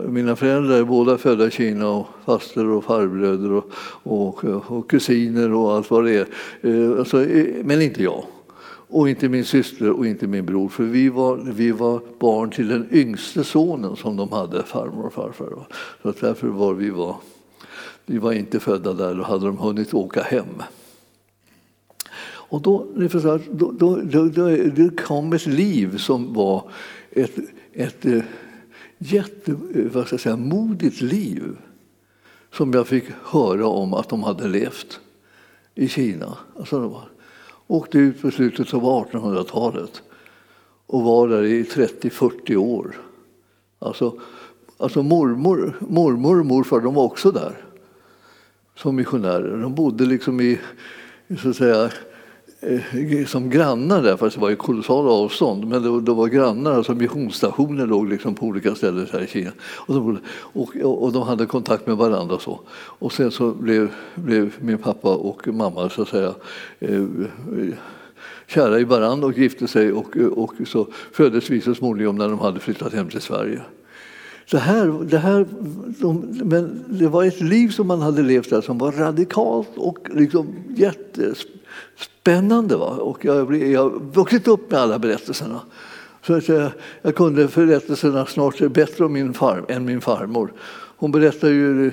mina 0.08 0.36
föräldrar 0.36 0.76
är 0.76 0.84
båda 0.84 1.18
födda 1.18 1.46
i 1.46 1.50
Kina 1.50 1.88
och 1.88 2.06
faster 2.24 2.66
och 2.66 2.84
farbröder 2.84 3.52
och, 3.52 3.70
och, 4.02 4.44
och 4.44 4.90
kusiner 4.90 5.52
och 5.52 5.72
allt 5.72 5.90
vad 5.90 6.04
det 6.04 6.26
är. 6.62 6.98
Alltså, 6.98 7.16
men 7.64 7.82
inte 7.82 8.02
jag 8.02 8.24
och 8.92 9.08
inte 9.08 9.28
min 9.28 9.44
syster 9.44 9.90
och 9.90 10.06
inte 10.06 10.26
min 10.26 10.46
bror. 10.46 10.68
För 10.68 10.84
vi 10.84 11.08
var, 11.08 11.36
vi 11.36 11.70
var 11.70 12.00
barn 12.18 12.50
till 12.50 12.68
den 12.68 12.88
yngste 12.92 13.44
sonen 13.44 13.96
som 13.96 14.16
de 14.16 14.32
hade, 14.32 14.62
farmor 14.62 15.06
och 15.06 15.12
farfar. 15.12 15.66
Så 16.02 16.08
att 16.08 16.20
därför 16.20 16.48
var 16.48 16.74
vi, 16.74 16.90
var, 16.90 17.16
vi 18.06 18.18
var 18.18 18.32
inte 18.32 18.60
födda 18.60 18.92
där, 18.92 19.14
då 19.14 19.22
hade 19.22 19.46
de 19.46 19.58
hunnit 19.58 19.94
åka 19.94 20.22
hem. 20.22 20.62
Och 22.24 22.62
då, 22.62 22.86
då, 22.94 24.00
då, 24.02 24.26
då, 24.26 24.56
då 24.76 24.90
kom 24.90 25.32
ett 25.32 25.46
liv 25.46 25.96
som 25.96 26.34
var 26.34 26.70
ett, 27.10 27.38
ett 27.72 28.04
eh, 28.06 28.22
jätte, 28.98 29.50
eh, 29.50 29.84
vad 29.92 30.06
ska 30.06 30.14
jag 30.14 30.20
säga, 30.20 30.36
modigt 30.36 31.00
liv 31.00 31.56
som 32.52 32.72
jag 32.72 32.86
fick 32.86 33.04
höra 33.24 33.66
om 33.66 33.94
att 33.94 34.08
de 34.08 34.22
hade 34.22 34.48
levt 34.48 35.00
i 35.74 35.88
Kina. 35.88 36.36
Alltså, 36.58 37.02
åkte 37.66 37.98
ut 37.98 38.22
på 38.22 38.30
slutet 38.30 38.74
av 38.74 38.82
1800-talet 38.82 40.02
och 40.86 41.02
var 41.02 41.28
där 41.28 41.42
i 41.42 41.62
30-40 41.62 42.56
år. 42.56 42.96
Alltså, 43.78 44.20
alltså 44.78 45.02
mormor, 45.02 45.76
mormor 45.80 46.40
och 46.40 46.46
morfar 46.46 46.80
de 46.80 46.94
var 46.94 47.04
också 47.04 47.30
där 47.30 47.64
som 48.74 48.96
missionärer. 48.96 49.56
De 49.56 49.74
bodde 49.74 50.04
liksom 50.04 50.40
i 50.40 50.60
så 51.42 51.48
att 51.48 51.56
säga, 51.56 51.90
Eh, 52.62 53.26
som 53.26 53.50
grannar 53.50 54.02
där, 54.02 54.16
fast 54.16 54.36
det 54.36 54.40
var 54.40 54.50
ju 54.50 54.56
kolossala 54.56 55.10
avstånd. 55.10 55.66
Men 55.66 55.82
det, 55.82 56.00
det 56.00 56.12
var 56.12 56.28
grannar, 56.28 56.72
alltså 56.72 56.94
missionsstationer 56.94 57.86
låg 57.86 58.08
liksom 58.08 58.34
på 58.34 58.46
olika 58.46 58.74
ställen 58.74 59.06
här 59.12 59.20
i 59.20 59.26
Kina. 59.26 59.50
Och 59.60 59.94
de, 59.94 60.18
och, 60.32 60.76
och 60.76 61.12
de 61.12 61.22
hade 61.22 61.46
kontakt 61.46 61.86
med 61.86 61.96
varandra. 61.96 62.34
Och 62.34 62.42
så. 62.42 62.60
Och 62.72 63.12
sen 63.12 63.30
så 63.30 63.50
blev, 63.50 63.92
blev 64.14 64.54
min 64.60 64.78
pappa 64.78 65.14
och 65.14 65.48
mamma 65.48 65.88
så 65.88 66.02
att 66.02 66.08
säga 66.08 66.34
eh, 66.78 67.04
kära 68.46 68.80
i 68.80 68.84
varandra 68.84 69.26
och 69.26 69.38
gifte 69.38 69.68
sig 69.68 69.92
och, 69.92 70.16
och 70.16 70.54
så 70.66 70.86
föddes 71.12 71.50
vi 71.50 71.60
så 71.60 71.74
småningom 71.74 72.16
när 72.16 72.28
de 72.28 72.38
hade 72.38 72.60
flyttat 72.60 72.92
hem 72.92 73.08
till 73.08 73.20
Sverige. 73.20 73.60
Det 74.50 74.58
här, 74.58 75.04
det, 75.04 75.18
här, 75.18 75.46
de, 76.00 76.40
men 76.44 76.84
det 76.88 77.08
var 77.08 77.24
ett 77.24 77.40
liv 77.40 77.68
som 77.68 77.86
man 77.86 78.00
hade 78.00 78.22
levt 78.22 78.50
där 78.50 78.60
som 78.60 78.78
var 78.78 78.92
radikalt 78.92 79.68
och 79.76 79.98
liksom 80.14 80.54
jättespännande. 80.76 82.76
Va? 82.76 82.86
Och 82.86 83.24
jag, 83.24 83.34
har 83.34 84.14
vuxit 84.14 84.48
upp 84.48 84.70
med 84.70 84.80
alla 84.80 84.98
berättelserna. 84.98 85.60
Så 86.26 86.34
att 86.34 86.48
jag, 86.48 86.70
jag 87.02 87.14
kunde 87.14 87.48
berättelserna 87.54 88.26
snart 88.26 88.72
bättre 88.72 89.04
om 89.04 89.12
min 89.12 89.34
far, 89.34 89.64
än 89.68 89.84
min 89.84 90.00
farmor. 90.00 90.52
Hon 90.96 91.12
berättade 91.12 91.52
ju, 91.52 91.92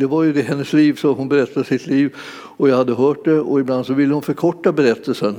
det 0.00 0.06
var 0.06 0.22
ju 0.22 0.32
det 0.32 0.42
hennes 0.42 0.72
liv, 0.72 0.94
så 0.94 1.12
hon 1.12 1.28
berättade 1.28 1.66
sitt 1.66 1.86
liv 1.86 2.14
och 2.56 2.68
jag 2.68 2.76
hade 2.76 2.94
hört 2.94 3.24
det 3.24 3.40
och 3.40 3.60
ibland 3.60 3.86
så 3.86 3.94
ville 3.94 4.14
hon 4.14 4.22
förkorta 4.22 4.72
berättelsen. 4.72 5.34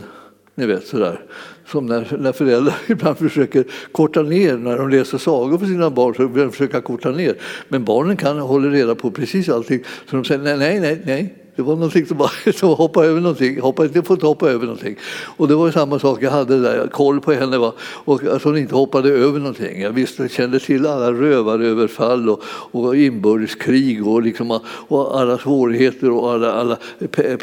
Ni 0.56 0.66
vet 0.66 0.88
sådär. 0.88 1.22
Som 1.66 1.86
när, 1.86 2.18
när 2.20 2.32
föräldrar 2.32 2.76
ibland 2.88 3.18
försöker 3.18 3.64
korta 3.92 4.22
ner 4.22 4.58
när 4.58 4.78
de 4.78 4.90
läser 4.90 5.18
sagor 5.18 5.58
för 5.58 5.66
sina 5.66 5.90
barn 5.90 6.16
så 6.16 6.28
vill 6.28 6.44
de 6.44 6.52
försöka 6.52 6.82
korta 6.82 7.12
ner. 7.12 7.36
Men 7.68 7.84
barnen 7.84 8.18
kan 8.18 8.40
hålla 8.40 8.70
reda 8.70 8.96
på 8.96 9.12
precis 9.12 9.50
allting. 9.50 9.84
Så 10.10 10.16
de 10.16 10.26
säger 10.26 10.42
nej, 10.42 10.58
nej, 10.58 10.80
nej, 10.80 11.02
nej, 11.06 11.36
det 11.62 11.68
var 11.68 11.76
någonting 11.76 12.06
som 12.06 12.18
bara 12.18 12.30
som 12.56 12.70
hoppade 12.70 13.08
över 13.08 13.22
någonting. 13.22 13.62
Hoppa, 13.62 13.88
det 13.88 14.04
får 14.04 14.14
inte 14.14 14.26
hoppa 14.26 14.50
över 14.50 14.66
någonting. 14.66 14.96
Och 15.38 15.48
det 15.48 15.56
var 15.56 15.72
samma 15.72 16.00
sak, 16.00 16.24
jag 16.24 16.32
hade 16.32 16.62
där, 16.62 16.88
koll 16.88 17.22
på 17.22 17.32
henne 17.32 17.58
va? 17.58 17.74
och 17.82 18.24
att 18.24 18.44
hon 18.44 18.58
inte 18.58 18.76
hoppade 18.76 19.10
över 19.10 19.40
någonting. 19.40 19.82
Jag 19.82 19.92
visste, 19.92 20.30
kände 20.30 20.60
till 20.60 20.86
alla 20.86 21.12
rövaröverfall 21.12 22.30
och, 22.30 22.44
och 22.46 22.96
inbördeskrig 22.96 24.08
och, 24.08 24.22
liksom, 24.22 24.60
och 24.64 25.20
alla 25.20 25.38
svårigheter 25.38 26.12
och 26.12 26.32
alla, 26.32 26.52
alla 26.52 26.78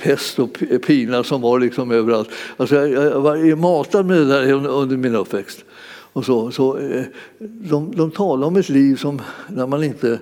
pest 0.02 0.38
och 0.38 0.58
pina 0.86 1.24
som 1.24 1.40
var 1.40 1.58
liksom 1.58 1.90
överallt. 1.90 2.28
Alltså 2.56 2.74
jag, 2.74 3.04
jag 3.04 3.20
var 3.20 3.56
matad 3.56 4.06
med 4.06 4.16
det 4.16 4.24
där 4.24 4.52
under 4.52 4.96
min 4.96 5.14
uppväxt. 5.14 5.64
Och 6.12 6.24
så, 6.24 6.50
så, 6.50 6.78
eh, 6.78 7.04
de, 7.38 7.92
de 7.96 8.10
talar 8.10 8.46
om 8.46 8.56
ett 8.56 8.68
liv 8.68 8.96
som 8.96 9.22
när 9.48 9.66
man 9.66 9.84
inte 9.84 10.18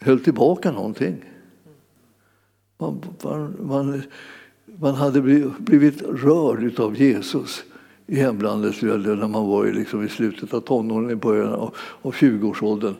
höll 0.00 0.20
tillbaka 0.20 0.72
någonting. 0.72 1.24
Man, 2.78 3.02
man, 3.60 4.02
man 4.78 4.94
hade 4.94 5.20
blivit 5.58 6.02
rörd 6.02 6.80
av 6.80 6.96
Jesus 6.96 7.64
i 8.06 8.16
hemlandet 8.16 8.82
när 8.82 9.28
man 9.28 9.48
var 9.48 9.66
liksom 9.66 10.04
i 10.04 10.08
slutet 10.08 10.54
av 10.54 10.60
tonåren, 10.60 11.10
i 11.10 11.16
början 11.16 11.52
av, 11.52 11.74
av 12.02 12.12
20-årsåldern. 12.12 12.94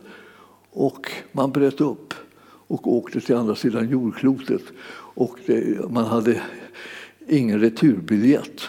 Och 0.71 1.11
man 1.31 1.51
bröt 1.51 1.81
upp 1.81 2.13
och 2.41 2.93
åkte 2.93 3.21
till 3.21 3.35
andra 3.35 3.55
sidan 3.55 3.89
jordklotet. 3.89 4.61
Och 5.15 5.39
det, 5.45 5.89
man 5.89 6.05
hade 6.05 6.41
ingen 7.27 7.59
returbiljett. 7.59 8.61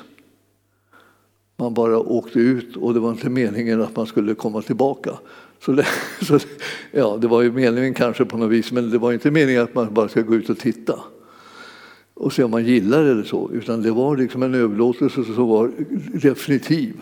Man 1.57 1.75
bara 1.75 1.99
åkte 1.99 2.39
ut 2.39 2.77
och 2.77 2.95
det 2.95 3.01
var 3.01 3.11
inte 3.11 3.31
meningen 3.31 3.83
att 3.83 3.97
man 3.97 4.07
skulle 4.07 4.35
komma 4.35 4.63
tillbaka. 4.63 5.19
Så 5.61 5.73
det, 5.73 5.87
så, 6.23 6.39
ja, 6.93 7.19
det 7.21 7.29
var 7.29 7.43
ju 7.43 7.53
meningen 7.53 7.95
kanske 7.95 8.25
på 8.25 8.37
något 8.37 8.51
vis, 8.51 8.73
men 8.73 8.91
det 8.91 8.99
var 8.99 9.13
inte 9.13 9.31
meningen 9.31 9.63
att 9.63 9.75
man 9.75 9.95
bara 9.95 10.09
ska 10.09 10.21
gå 10.21 10.35
ut 10.35 10.51
och 10.51 10.59
titta 10.59 10.95
och 12.15 12.33
se 12.33 12.43
om 12.45 12.51
man 12.51 12.65
gillar 12.65 13.05
det 13.05 13.11
eller 13.11 13.23
så, 13.23 13.51
utan 13.53 13.83
det 13.83 13.91
var 13.91 14.17
liksom 14.17 14.43
en 14.43 14.55
överlåtelse 14.55 15.25
som 15.25 15.49
var 15.49 15.71
definitiv. 16.13 16.95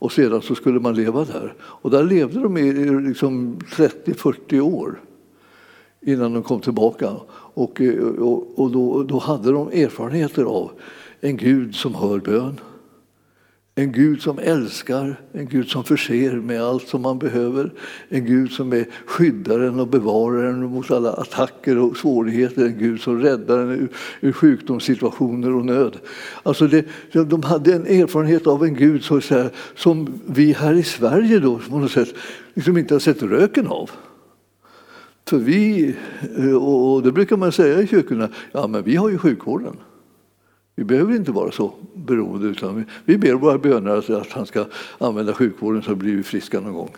Och 0.00 0.12
sedan 0.12 0.42
så 0.42 0.54
skulle 0.54 0.80
man 0.80 0.94
leva 0.94 1.24
där. 1.24 1.54
Och 1.60 1.90
där 1.90 2.04
levde 2.04 2.40
de 2.40 2.56
i 2.56 2.72
liksom 3.08 3.58
30-40 3.70 4.60
år 4.60 5.00
innan 6.00 6.32
de 6.32 6.42
kom 6.42 6.60
tillbaka. 6.60 7.10
Och, 7.30 7.80
eh, 7.80 8.04
och, 8.04 8.58
och 8.58 8.70
då, 8.70 9.02
då 9.02 9.18
hade 9.18 9.52
de 9.52 9.68
erfarenheter 9.68 10.44
av 10.44 10.70
en 11.20 11.36
Gud 11.36 11.74
som 11.74 11.94
hör 11.94 12.18
bön 12.18 12.60
en 13.78 13.92
Gud 13.92 14.22
som 14.22 14.38
älskar, 14.38 15.20
en 15.32 15.48
Gud 15.48 15.68
som 15.68 15.84
förser 15.84 16.32
med 16.32 16.62
allt 16.62 16.88
som 16.88 17.02
man 17.02 17.18
behöver. 17.18 17.72
En 18.08 18.26
Gud 18.26 18.52
som 18.52 18.72
är 18.72 18.86
skyddaren 19.06 19.80
och 19.80 19.88
bevararen 19.88 20.64
mot 20.64 20.90
alla 20.90 21.12
attacker 21.12 21.78
och 21.78 21.96
svårigheter. 21.96 22.66
En 22.66 22.78
Gud 22.78 23.00
som 23.00 23.22
räddar 23.22 23.58
en 23.58 23.70
ur, 23.70 23.88
ur 24.20 24.32
sjukdomssituationer 24.32 25.54
och 25.54 25.64
nöd. 25.64 25.96
Alltså 26.42 26.66
det, 26.66 26.86
de 27.12 27.42
hade 27.42 27.74
en 27.74 27.86
erfarenhet 27.86 28.46
av 28.46 28.64
en 28.64 28.74
Gud 28.74 29.04
så 29.04 29.20
säga, 29.20 29.50
som 29.74 30.20
vi 30.26 30.52
här 30.52 30.74
i 30.74 30.82
Sverige 30.82 31.38
då, 31.38 31.58
på 31.58 31.78
något 31.78 31.90
sätt, 31.90 32.14
liksom 32.54 32.78
inte 32.78 32.94
har 32.94 33.00
sett 33.00 33.22
röken 33.22 33.66
av. 33.66 33.90
För 35.28 35.38
vi, 35.38 35.94
eh, 36.38 36.54
och 36.54 37.02
det 37.02 37.12
brukar 37.12 37.36
man 37.36 37.52
säga 37.52 37.82
i 37.82 37.86
kyrkorna, 37.86 38.28
ja 38.52 38.66
men 38.66 38.82
vi 38.82 38.96
har 38.96 39.08
ju 39.08 39.18
sjukvården. 39.18 39.76
Vi 40.78 40.84
behöver 40.84 41.14
inte 41.14 41.32
vara 41.32 41.50
så 41.50 41.72
beroende 41.94 42.46
utan 42.46 42.76
vi, 42.76 42.84
vi 43.04 43.18
ber 43.18 43.32
våra 43.32 43.58
böner 43.58 44.12
att, 44.20 44.32
han 44.32 44.46
ska 44.46 44.64
använda 44.98 45.34
sjukvården 45.34 45.82
så 45.82 45.94
blir 45.94 46.16
vi 46.16 46.22
friska 46.22 46.60
någon 46.60 46.72
gång. 46.72 46.90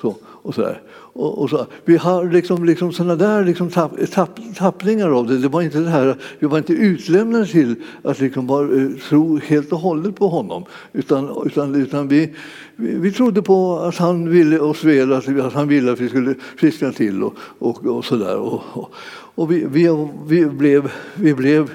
Så, 0.00 0.16
och 0.22 0.54
så 0.54 0.68
och, 1.14 1.42
och, 1.42 1.50
så. 1.50 1.66
Vi 1.84 1.96
har 1.96 2.30
liksom, 2.30 2.64
liksom 2.64 2.92
sådana 2.92 3.16
där 3.16 3.44
liksom 3.44 3.70
tapp, 3.70 4.10
tapp, 4.10 4.40
tappningar 4.56 5.08
av 5.08 5.26
det. 5.26 5.38
Det 5.38 5.48
var 5.48 5.62
inte 5.62 5.78
det 5.78 5.88
här, 5.88 6.16
vi 6.38 6.46
var 6.46 6.58
inte 6.58 6.72
utlämnade 6.72 7.46
till 7.46 7.74
att 8.02 8.20
liksom 8.20 8.46
bara 8.46 8.82
eh, 8.82 8.88
tro 9.08 9.38
helt 9.38 9.72
och 9.72 9.78
hållet 9.78 10.16
på 10.16 10.28
honom. 10.28 10.64
Utan, 10.92 11.46
utan, 11.46 11.74
utan 11.74 12.08
vi, 12.08 12.34
vi, 12.76 12.94
vi 12.94 13.12
trodde 13.12 13.42
på 13.42 13.78
att 13.78 13.96
han 13.96 14.30
ville 14.30 14.58
oss 14.58 14.84
väl, 14.84 15.12
att, 15.12 15.28
att 15.28 15.52
han 15.52 15.68
ville 15.68 15.92
att 15.92 16.00
vi 16.00 16.08
skulle 16.08 16.34
friskna 16.56 16.92
till 16.92 17.22
och, 17.22 17.34
och, 17.58 17.86
och 17.86 18.04
sådär. 18.04 18.36
Och, 18.36 18.62
och, 18.72 18.94
och 19.34 19.52
vi, 19.52 19.66
vi, 19.70 20.08
vi, 20.26 20.46
blev, 20.46 20.92
vi 21.14 21.34
blev 21.34 21.70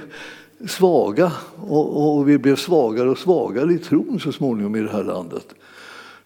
svaga 0.66 1.32
och, 1.55 2.18
och, 2.18 2.30
vi 2.30 2.38
blev 2.38 2.55
svagare 2.55 3.10
och 3.10 3.18
svagare 3.18 3.74
i 3.74 3.78
tron 3.78 4.20
så 4.20 4.32
småningom 4.32 4.76
i 4.76 4.82
det 4.82 4.91
här 4.91 5.03
landet. 5.03 5.55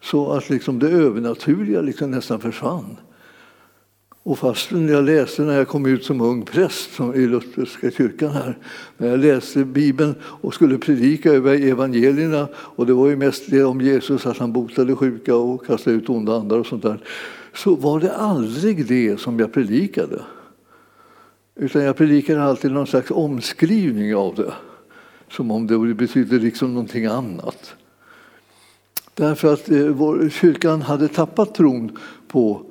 Så 0.02 0.32
att 0.32 0.50
liksom 0.50 0.78
det 0.78 0.88
övernaturliga 0.88 1.80
liksom 1.80 2.10
nästan 2.10 2.40
försvann. 2.40 2.96
Och 4.24 4.38
fastän 4.38 4.88
jag 4.88 5.04
läste 5.04 5.42
när 5.42 5.56
jag 5.56 5.68
kom 5.68 5.86
ut 5.86 6.04
som 6.04 6.20
ung 6.20 6.42
präst 6.42 7.00
i 7.14 7.26
Lutherska 7.26 7.90
kyrkan 7.90 8.30
här, 8.30 8.58
när 8.96 9.08
jag 9.08 9.20
läste 9.20 9.64
Bibeln 9.64 10.14
och 10.22 10.54
skulle 10.54 10.78
predika 10.78 11.32
över 11.32 11.54
evangelierna 11.54 12.48
och 12.54 12.86
det 12.86 12.92
var 12.92 13.08
ju 13.08 13.16
mest 13.16 13.50
det 13.50 13.64
om 13.64 13.80
Jesus, 13.80 14.26
att 14.26 14.38
han 14.38 14.52
botade 14.52 14.96
sjuka 14.96 15.36
och 15.36 15.66
kastade 15.66 15.96
ut 15.96 16.08
onda 16.08 16.36
andar 16.36 16.58
och 16.58 16.66
sånt 16.66 16.82
där, 16.82 17.00
så 17.54 17.74
var 17.74 18.00
det 18.00 18.12
aldrig 18.12 18.86
det 18.86 19.20
som 19.20 19.38
jag 19.38 19.52
predikade. 19.52 20.22
Utan 21.54 21.82
jag 21.82 21.96
predikade 21.96 22.42
alltid 22.42 22.72
någon 22.72 22.86
slags 22.86 23.10
omskrivning 23.10 24.14
av 24.14 24.34
det. 24.34 24.52
Som 25.30 25.50
om 25.50 25.66
det 25.66 25.94
betydde 25.94 26.38
liksom 26.38 26.74
någonting 26.74 27.06
annat. 27.06 27.74
Därför 29.14 29.52
att 29.52 29.70
eh, 29.70 29.86
vår, 29.86 30.28
kyrkan 30.30 30.82
hade 30.82 31.08
tappat 31.08 31.54
tron 31.54 31.98
på 32.28 32.62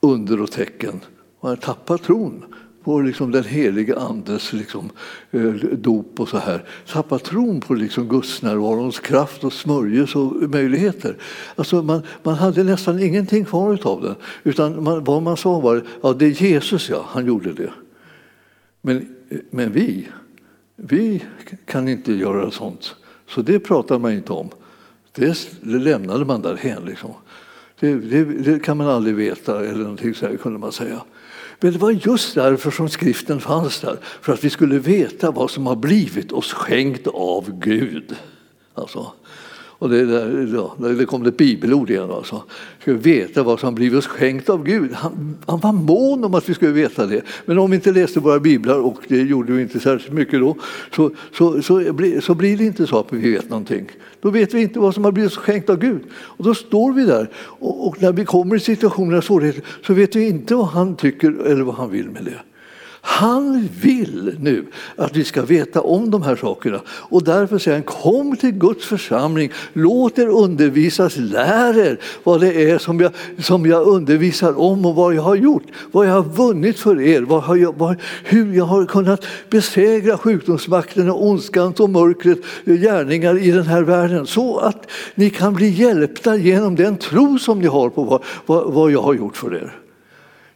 under 0.00 0.40
och 0.40 0.50
tecken. 0.50 1.00
Man 1.40 1.50
hade 1.50 1.62
tappat 1.62 2.02
tron 2.02 2.44
på 2.84 3.00
liksom 3.00 3.30
den 3.30 3.44
helige 3.44 3.98
Andes 3.98 4.52
liksom, 4.52 4.90
eh, 5.30 5.50
dop 5.72 6.20
och 6.20 6.28
så 6.28 6.38
här. 6.38 6.64
Tappat 6.92 7.24
tron 7.24 7.60
på 7.60 7.74
liksom 7.74 8.08
Guds 8.08 8.42
närvarons 8.42 9.00
kraft 9.00 9.44
och 9.44 9.52
smörjelse 9.52 10.18
och 10.18 10.50
möjligheter. 10.50 11.16
Alltså 11.56 11.82
man, 11.82 12.02
man 12.22 12.34
hade 12.34 12.64
nästan 12.64 13.02
ingenting 13.02 13.44
kvar 13.44 13.78
av 13.82 14.02
det. 14.02 14.14
Utan 14.42 14.84
man, 14.84 15.04
vad 15.04 15.22
man 15.22 15.36
sa 15.36 15.60
var 15.60 15.82
ja 16.02 16.12
det 16.12 16.26
är 16.26 16.42
Jesus, 16.42 16.90
ja, 16.90 17.04
han 17.08 17.26
gjorde 17.26 17.52
det. 17.52 17.70
Men, 18.86 19.14
men 19.50 19.72
vi, 19.72 20.08
vi 20.76 21.24
kan 21.64 21.88
inte 21.88 22.12
göra 22.12 22.50
sånt. 22.50 22.94
Så 23.28 23.42
det 23.42 23.60
pratar 23.60 23.98
man 23.98 24.12
inte 24.12 24.32
om. 24.32 24.50
Det, 25.12 25.48
det 25.60 25.78
lämnade 25.78 26.24
man 26.24 26.42
därhen. 26.42 26.84
Liksom. 26.84 27.10
Det, 27.80 27.94
det, 27.94 28.24
det, 28.24 28.60
kan 28.60 28.76
man 28.76 28.86
aldrig 28.86 29.14
veta, 29.16 29.66
eller 29.66 29.82
någonting 29.82 30.14
så 30.14 30.26
här, 30.26 30.36
kunde 30.36 30.58
man 30.58 30.72
säga. 30.72 31.02
Men 31.60 31.72
det 31.72 31.78
var 31.78 31.90
just 31.90 32.34
därför 32.34 32.70
som 32.70 32.88
skriften 32.88 33.40
fanns 33.40 33.80
där, 33.80 33.98
för 34.20 34.32
att 34.32 34.44
vi 34.44 34.50
skulle 34.50 34.78
veta 34.78 35.30
vad 35.30 35.50
som 35.50 35.66
har 35.66 35.76
blivit 35.76 36.32
oss 36.32 36.52
skänkt 36.52 37.06
av 37.06 37.58
Gud. 37.60 38.16
Alltså, 38.74 39.12
och 39.78 39.90
det, 39.90 40.04
där, 40.04 40.54
ja, 40.54 40.88
det 40.88 41.06
kom 41.06 41.26
ett 41.26 41.36
bibelord 41.36 41.90
igen. 41.90 42.10
Alltså. 42.10 42.42
Ska 42.80 42.94
veta 42.94 43.42
vad 43.42 43.60
som 43.60 43.74
blivit 43.74 43.98
oss 43.98 44.06
skänkt 44.06 44.50
av 44.50 44.64
Gud. 44.64 44.92
Han, 44.92 45.36
han, 45.46 45.60
var 45.60 45.72
mån 45.72 46.24
om 46.24 46.34
att 46.34 46.48
vi 46.48 46.54
skulle 46.54 46.72
veta 46.72 47.06
det. 47.06 47.22
Men 47.46 47.58
om 47.58 47.70
vi 47.70 47.74
inte 47.74 47.92
läste 47.92 48.20
våra 48.20 48.40
biblar, 48.40 48.78
och 48.78 48.98
det 49.08 49.22
gjorde 49.22 49.52
vi 49.52 49.62
inte 49.62 49.80
särskilt 49.80 50.14
mycket 50.14 50.40
då, 50.40 50.56
så, 50.96 51.10
så, 51.32 51.62
så, 51.62 51.92
blir, 51.92 52.20
så 52.20 52.34
blir 52.34 52.56
det 52.56 52.64
inte 52.64 52.86
så 52.86 52.98
att 52.98 53.12
vi 53.12 53.32
vet 53.32 53.50
någonting. 53.50 53.88
Då 54.20 54.30
vet 54.30 54.54
vi 54.54 54.62
inte 54.62 54.78
vad 54.78 54.94
som 54.94 55.04
har 55.04 55.12
blivit 55.12 55.32
oss 55.32 55.38
skänkt 55.38 55.70
av 55.70 55.78
Gud. 55.78 56.00
Och 56.12 56.44
då 56.44 56.54
står 56.54 56.92
vi 56.92 57.04
där 57.04 57.30
och, 57.36 57.88
och 57.88 58.02
när 58.02 58.12
vi 58.12 58.24
kommer 58.24 58.56
i 58.56 58.60
situationer 58.60 59.16
av 59.16 59.20
svårigheter 59.20 59.62
så 59.86 59.94
vet 59.94 60.16
vi 60.16 60.28
inte 60.28 60.54
vad 60.54 60.66
han 60.66 60.96
tycker 60.96 61.46
eller 61.46 61.62
vad 61.62 61.74
han 61.74 61.90
vill 61.90 62.10
med 62.10 62.24
det. 62.24 62.53
Han 63.06 63.68
vill 63.82 64.36
nu 64.40 64.66
att 64.96 65.16
vi 65.16 65.24
ska 65.24 65.42
veta 65.42 65.80
om 65.80 66.10
de 66.10 66.22
här 66.22 66.36
sakerna 66.36 66.80
och 66.88 67.24
därför 67.24 67.58
säger 67.58 67.76
han 67.76 67.84
kom 67.84 68.36
till 68.36 68.50
Guds 68.50 68.86
församling, 68.86 69.52
låt 69.72 70.18
er 70.18 70.28
undervisas, 70.28 71.16
lär 71.16 71.78
er 71.78 72.00
vad 72.22 72.40
det 72.40 72.70
är 72.70 72.78
som 72.78 73.00
jag, 73.00 73.12
som 73.38 73.66
jag 73.66 73.86
undervisar 73.86 74.58
om 74.60 74.86
och 74.86 74.94
vad 74.94 75.14
jag 75.14 75.22
har 75.22 75.34
gjort, 75.34 75.62
vad 75.92 76.06
jag 76.06 76.12
har 76.12 76.22
vunnit 76.22 76.78
för 76.78 77.00
er, 77.00 77.22
vad 77.22 77.42
har 77.42 77.56
jag, 77.56 77.74
vad, 77.78 77.96
hur 78.24 78.54
jag 78.54 78.64
har 78.64 78.86
kunnat 78.86 79.24
besegra 79.50 80.18
sjukdomsmakten 80.18 81.10
och 81.10 81.26
ondskans 81.26 81.80
och 81.80 81.90
mörkret 81.90 82.38
gärningar 82.64 83.38
i 83.38 83.50
den 83.50 83.66
här 83.66 83.82
världen 83.82 84.26
så 84.26 84.58
att 84.58 84.90
ni 85.14 85.30
kan 85.30 85.54
bli 85.54 85.68
hjälpta 85.68 86.36
genom 86.36 86.76
den 86.76 86.96
tro 86.96 87.38
som 87.38 87.60
ni 87.60 87.66
har 87.66 87.90
på 87.90 88.04
vad, 88.04 88.22
vad, 88.46 88.72
vad 88.72 88.90
jag 88.90 89.02
har 89.02 89.14
gjort 89.14 89.36
för 89.36 89.54
er. 89.54 89.83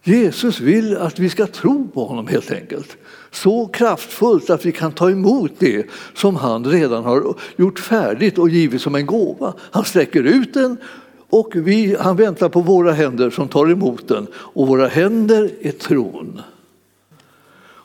Jesus 0.08 0.60
vill 0.60 0.96
att 0.96 1.18
vi 1.18 1.28
ska 1.28 1.46
tro 1.46 1.88
på 1.94 2.04
honom 2.04 2.26
helt 2.26 2.50
enkelt. 2.50 2.96
Så 3.30 3.66
kraftfullt 3.66 4.50
att 4.50 4.66
vi 4.66 4.72
kan 4.72 4.92
ta 4.92 5.10
emot 5.10 5.52
det 5.58 5.86
som 6.14 6.36
han 6.36 6.64
redan 6.64 7.04
har 7.04 7.34
gjort 7.56 7.78
färdigt 7.78 8.38
och 8.38 8.48
givit 8.48 8.82
som 8.82 8.94
en 8.94 9.06
gåva. 9.06 9.54
Han 9.60 9.84
sträcker 9.84 10.22
ut 10.22 10.54
den 10.54 10.76
och 11.30 11.52
vi, 11.54 11.96
han 12.00 12.16
väntar 12.16 12.48
på 12.48 12.60
våra 12.60 12.92
händer 12.92 13.30
som 13.30 13.48
tar 13.48 13.70
emot 13.70 14.08
den. 14.08 14.26
Och 14.34 14.66
våra 14.66 14.88
händer 14.88 15.50
är 15.60 15.72
tron. 15.72 16.40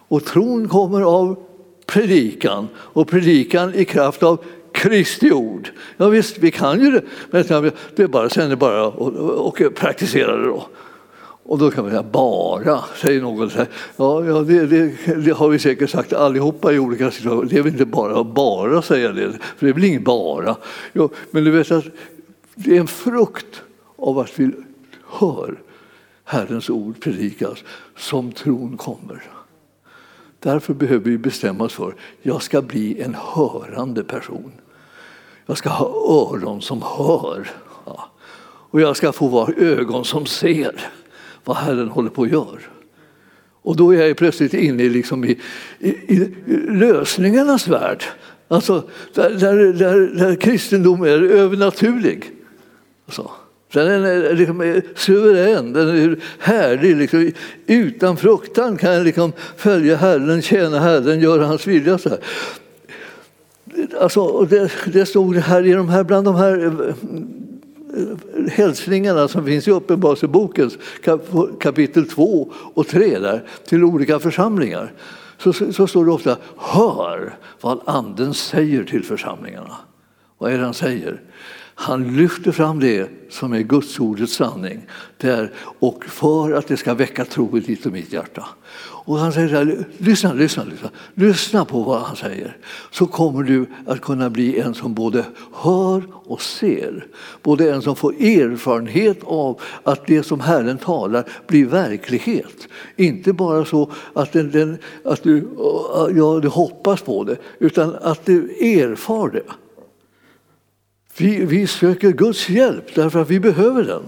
Och 0.07 0.25
tron 0.25 0.69
kommer 0.69 1.01
av 1.01 1.35
predikan 1.85 2.67
och 2.75 3.07
predikan 3.07 3.73
i 3.73 3.85
kraft 3.85 4.23
av 4.23 4.43
Kristi 4.71 5.31
ord. 5.31 5.69
Ja, 5.97 6.09
visst, 6.09 6.37
vi 6.37 6.51
kan 6.51 6.79
ju 6.79 6.91
det, 6.91 7.01
men 7.31 7.71
det 7.95 8.03
är 8.03 8.07
bara, 8.07 8.29
sen 8.29 8.45
är 8.45 8.49
det 8.49 8.55
bara 8.55 8.87
att 8.87 9.75
praktisera 9.75 10.37
det 10.37 10.45
då. 10.45 10.67
Och 11.45 11.57
då 11.57 11.71
kan 11.71 11.83
man 11.83 11.91
säga 11.91 12.03
bara, 12.03 12.83
säger 13.01 13.21
någon. 13.21 13.51
Ja, 13.95 14.25
ja 14.25 14.41
det, 14.41 14.65
det, 14.65 15.15
det, 15.25 15.31
har 15.31 15.49
vi 15.49 15.59
säkert 15.59 15.89
sagt 15.89 16.13
allihopa 16.13 16.73
i 16.73 16.79
olika 16.79 17.11
situationer. 17.11 17.49
Det 17.49 17.57
är 17.57 17.63
väl 17.63 17.71
inte 17.71 17.85
bara 17.85 18.19
att 18.19 18.27
bara 18.27 18.81
säga 18.81 19.11
det, 19.11 19.31
för 19.31 19.65
det 19.65 19.69
är 19.69 19.73
väl 19.73 19.83
inget 19.83 20.03
bara. 20.03 20.55
Ja, 20.93 21.09
men 21.31 21.43
du 21.43 21.51
vet 21.51 21.71
att 21.71 21.85
det 22.55 22.75
är 22.75 22.79
en 22.79 22.87
frukt 22.87 23.61
av 23.95 24.19
att 24.19 24.39
vi 24.39 24.51
hör 25.07 25.59
Herrens 26.23 26.69
ord 26.69 27.01
predikas 27.01 27.63
som 27.97 28.31
tron 28.31 28.77
kommer. 28.77 29.23
Därför 30.39 30.73
behöver 30.73 31.05
vi 31.05 31.17
bestämma 31.17 31.63
oss 31.63 31.73
för 31.73 31.95
jag 32.21 32.41
ska 32.41 32.61
bli 32.61 33.01
en 33.01 33.15
hörande 33.19 34.03
person. 34.03 34.51
Jag 35.45 35.57
ska 35.57 35.69
ha 35.69 35.87
öron 35.87 36.61
som 36.61 36.81
hör. 36.81 37.51
Ja. 37.85 38.09
Och 38.45 38.81
jag 38.81 38.97
ska 38.97 39.11
få 39.11 39.27
vara 39.27 39.53
ögon 39.53 40.05
som 40.05 40.25
ser 40.25 40.89
vad 41.43 41.57
Herren 41.57 41.89
håller 41.89 42.09
på 42.09 42.23
att 42.23 42.31
göra. 42.31 42.59
Och 43.63 43.75
då 43.75 43.93
är 43.93 44.07
jag 44.07 44.17
plötsligt 44.17 44.53
inne 44.53 44.89
liksom 44.89 45.25
i, 45.25 45.39
i, 45.79 45.89
i 45.89 46.31
lösningarnas 46.69 47.67
värld. 47.67 48.03
Alltså, 48.47 48.83
där, 49.13 49.29
där, 49.29 49.73
där, 49.73 49.99
där 49.99 50.35
kristendom 50.35 51.03
är 51.03 51.21
övernaturlig. 51.21 52.31
Alltså, 53.05 53.31
den 53.73 53.87
är 53.87 54.35
liksom 54.35 54.81
suverän, 54.95 55.73
den 55.73 55.89
är 55.89 56.17
härlig. 56.39 56.95
Liksom, 56.95 57.31
utan 57.67 58.17
fruktan 58.17 58.77
kan 58.77 58.93
jag 58.93 59.03
liksom 59.03 59.31
följa 59.57 59.95
Herren, 59.95 60.41
tjäna 60.41 60.79
Herren, 60.79 61.19
göra 61.19 61.45
hans 61.45 61.67
vilja. 61.67 61.97
Så 61.97 62.09
här. 62.09 62.19
Alltså, 63.99 64.41
det, 64.41 64.71
det 64.85 65.05
stod 65.05 65.35
här 65.35 65.65
i 65.65 65.71
de 65.71 65.89
här, 65.89 66.03
bland 66.03 66.25
de 66.25 66.35
här 66.35 66.65
eh, 66.65 66.95
hälsningarna 68.51 69.27
som 69.27 69.45
finns 69.45 69.67
i 69.67 69.71
Uppenbarelsebokens 69.71 70.77
kapitel 71.59 72.09
2 72.09 72.51
och 72.53 72.87
3 72.87 73.19
där, 73.19 73.43
till 73.67 73.83
olika 73.83 74.19
församlingar 74.19 74.93
så, 75.37 75.53
så 75.53 75.87
står 75.87 76.05
det 76.05 76.11
ofta 76.11 76.37
Hör 76.57 77.37
vad 77.61 77.81
Anden 77.85 78.33
säger 78.33 78.83
till 78.83 79.03
församlingarna. 79.03 79.77
Vad 80.37 80.53
är 80.53 80.57
det 80.57 80.63
han 80.63 80.73
säger? 80.73 81.21
Han 81.75 82.17
lyfter 82.17 82.51
fram 82.51 82.79
det 82.79 83.09
som 83.29 83.53
är 83.53 83.59
Guds 83.59 83.99
ordets 83.99 84.33
sanning 84.33 84.85
där, 85.17 85.51
och 85.79 86.05
för 86.05 86.51
att 86.51 86.67
det 86.67 86.77
ska 86.77 86.93
väcka 86.93 87.25
tro 87.25 87.57
i 87.57 87.59
ditt 87.59 87.85
och 87.85 87.91
mitt 87.91 88.13
hjärta. 88.13 88.45
Och 89.05 89.17
han 89.17 89.33
säger 89.33 89.49
så 89.49 89.55
här, 89.55 89.85
lyssna, 89.97 90.33
lyssna, 90.33 90.63
lyssna, 90.63 90.89
lyssna 91.13 91.65
på 91.65 91.83
vad 91.83 92.01
han 92.01 92.15
säger. 92.15 92.57
Så 92.91 93.05
kommer 93.07 93.43
du 93.43 93.65
att 93.87 94.01
kunna 94.01 94.29
bli 94.29 94.59
en 94.59 94.73
som 94.73 94.93
både 94.93 95.25
hör 95.53 96.03
och 96.13 96.41
ser. 96.41 97.07
Både 97.41 97.73
en 97.73 97.81
som 97.81 97.95
får 97.95 98.13
erfarenhet 98.13 99.23
av 99.23 99.61
att 99.83 100.07
det 100.07 100.23
som 100.23 100.39
Herren 100.39 100.77
talar 100.77 101.29
blir 101.47 101.65
verklighet. 101.65 102.67
Inte 102.95 103.33
bara 103.33 103.65
så 103.65 103.91
att, 104.13 104.31
den, 104.31 104.51
den, 104.51 104.77
att 105.05 105.23
du, 105.23 105.49
ja, 106.15 106.39
du 106.41 106.47
hoppas 106.47 107.01
på 107.01 107.23
det, 107.23 107.37
utan 107.59 107.95
att 107.95 108.25
du 108.25 108.49
erfar 108.59 109.29
det. 109.29 109.62
Vi, 111.17 111.45
vi 111.45 111.67
söker 111.67 112.11
Guds 112.11 112.49
hjälp 112.49 112.95
därför 112.95 113.21
att 113.21 113.29
vi 113.29 113.39
behöver 113.39 113.83
den. 113.83 114.03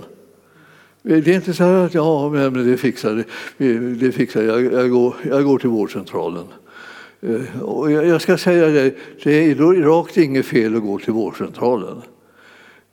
Det 1.01 1.31
är 1.31 1.35
inte 1.35 1.53
så 1.53 1.63
att 1.63 1.93
ja, 1.93 2.29
men 2.29 2.71
det 2.71 2.77
fixar, 2.77 3.23
det 3.99 4.11
fixar 4.11 4.43
jag. 4.43 4.73
Jag, 4.73 4.89
går, 4.89 5.15
jag 5.29 5.43
går 5.43 5.59
till 5.59 5.69
vårdcentralen. 5.69 6.45
Eh, 7.21 7.61
och 7.61 7.91
jag 7.91 8.21
ska 8.21 8.37
säga 8.37 8.67
det, 8.67 8.95
det 9.23 9.51
är 9.51 9.55
rakt 9.81 10.17
inget 10.17 10.45
fel 10.45 10.75
att 10.75 10.81
gå 10.81 10.99
till 10.99 11.13
vårdcentralen. 11.13 12.01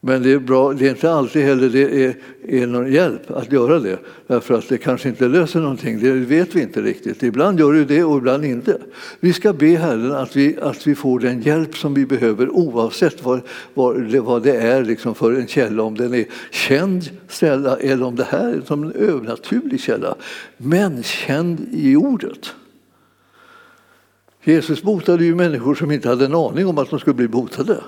Men 0.04 0.22
det 0.22 0.32
är, 0.32 0.38
bra, 0.38 0.72
det 0.72 0.86
är 0.86 0.90
inte 0.90 1.12
alltid 1.12 1.44
heller 1.44 1.68
det 1.68 2.04
är, 2.04 2.16
är 2.48 2.66
någon 2.66 2.92
hjälp 2.92 3.30
att 3.30 3.52
göra 3.52 3.78
det. 3.78 3.98
Därför 4.26 4.54
att 4.54 4.68
det 4.68 4.78
kanske 4.78 5.08
inte 5.08 5.28
löser 5.28 5.60
någonting, 5.60 6.00
det 6.00 6.12
vet 6.12 6.54
vi 6.54 6.62
inte 6.62 6.82
riktigt. 6.82 7.22
Ibland 7.22 7.60
gör 7.60 7.72
det 7.72 7.84
det 7.84 8.04
och 8.04 8.18
ibland 8.18 8.44
inte. 8.44 8.78
Vi 9.20 9.32
ska 9.32 9.52
be 9.52 9.66
Herren 9.66 10.12
att 10.12 10.36
vi, 10.36 10.58
att 10.62 10.86
vi 10.86 10.94
får 10.94 11.20
den 11.20 11.42
hjälp 11.42 11.76
som 11.76 11.94
vi 11.94 12.06
behöver 12.06 12.50
oavsett 12.50 13.24
vad, 13.24 13.40
vad, 13.74 14.10
det, 14.10 14.20
vad 14.20 14.42
det 14.42 14.56
är 14.56 14.84
liksom 14.84 15.14
för 15.14 15.32
en 15.32 15.46
källa. 15.46 15.82
Om 15.82 15.96
den 15.96 16.14
är 16.14 16.24
känd 16.50 17.10
källa 17.28 17.76
eller 17.76 18.06
om 18.06 18.16
det 18.16 18.26
här 18.30 18.48
är 18.48 18.60
som 18.60 18.82
en 18.82 18.92
övernaturlig 18.92 19.80
källa. 19.80 20.14
Men 20.56 21.02
känd 21.02 21.66
i 21.72 21.96
ordet. 21.96 22.54
Jesus 24.44 24.82
botade 24.82 25.24
ju 25.24 25.34
människor 25.34 25.74
som 25.74 25.90
inte 25.90 26.08
hade 26.08 26.24
en 26.24 26.34
aning 26.34 26.66
om 26.66 26.78
att 26.78 26.90
de 26.90 26.98
skulle 26.98 27.14
bli 27.14 27.28
botade. 27.28 27.82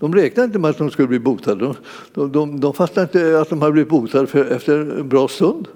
De 0.00 0.14
räknade 0.14 0.46
inte 0.46 0.58
med 0.58 0.70
att 0.70 0.78
de 0.78 0.90
skulle 0.90 1.08
bli 1.08 1.18
botade. 1.18 1.74
De, 2.14 2.32
de, 2.32 2.60
de 2.60 2.74
fattade 2.74 3.02
inte 3.02 3.40
att 3.40 3.48
de 3.48 3.62
hade 3.62 3.72
blivit 3.72 3.90
botade 3.90 4.26
för, 4.26 4.44
efter 4.44 4.98
en 4.98 5.08
bra 5.08 5.28
stund. 5.28 5.68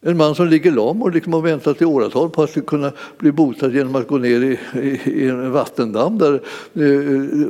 En 0.00 0.16
man 0.16 0.34
som 0.34 0.46
ligger 0.48 0.72
lam 0.72 1.02
och 1.02 1.10
liksom 1.10 1.32
har 1.32 1.40
väntat 1.40 1.82
i 1.82 1.84
åratal 1.84 2.30
på 2.30 2.42
att 2.42 2.66
kunna 2.66 2.92
bli 3.18 3.32
botad 3.32 3.74
genom 3.74 3.96
att 3.96 4.08
gå 4.08 4.18
ner 4.18 4.40
i, 4.40 4.58
i, 4.80 5.10
i 5.10 5.28
en 5.28 5.52
vattendamm 5.52 6.18
där 6.18 6.42
eh, 6.74 7.48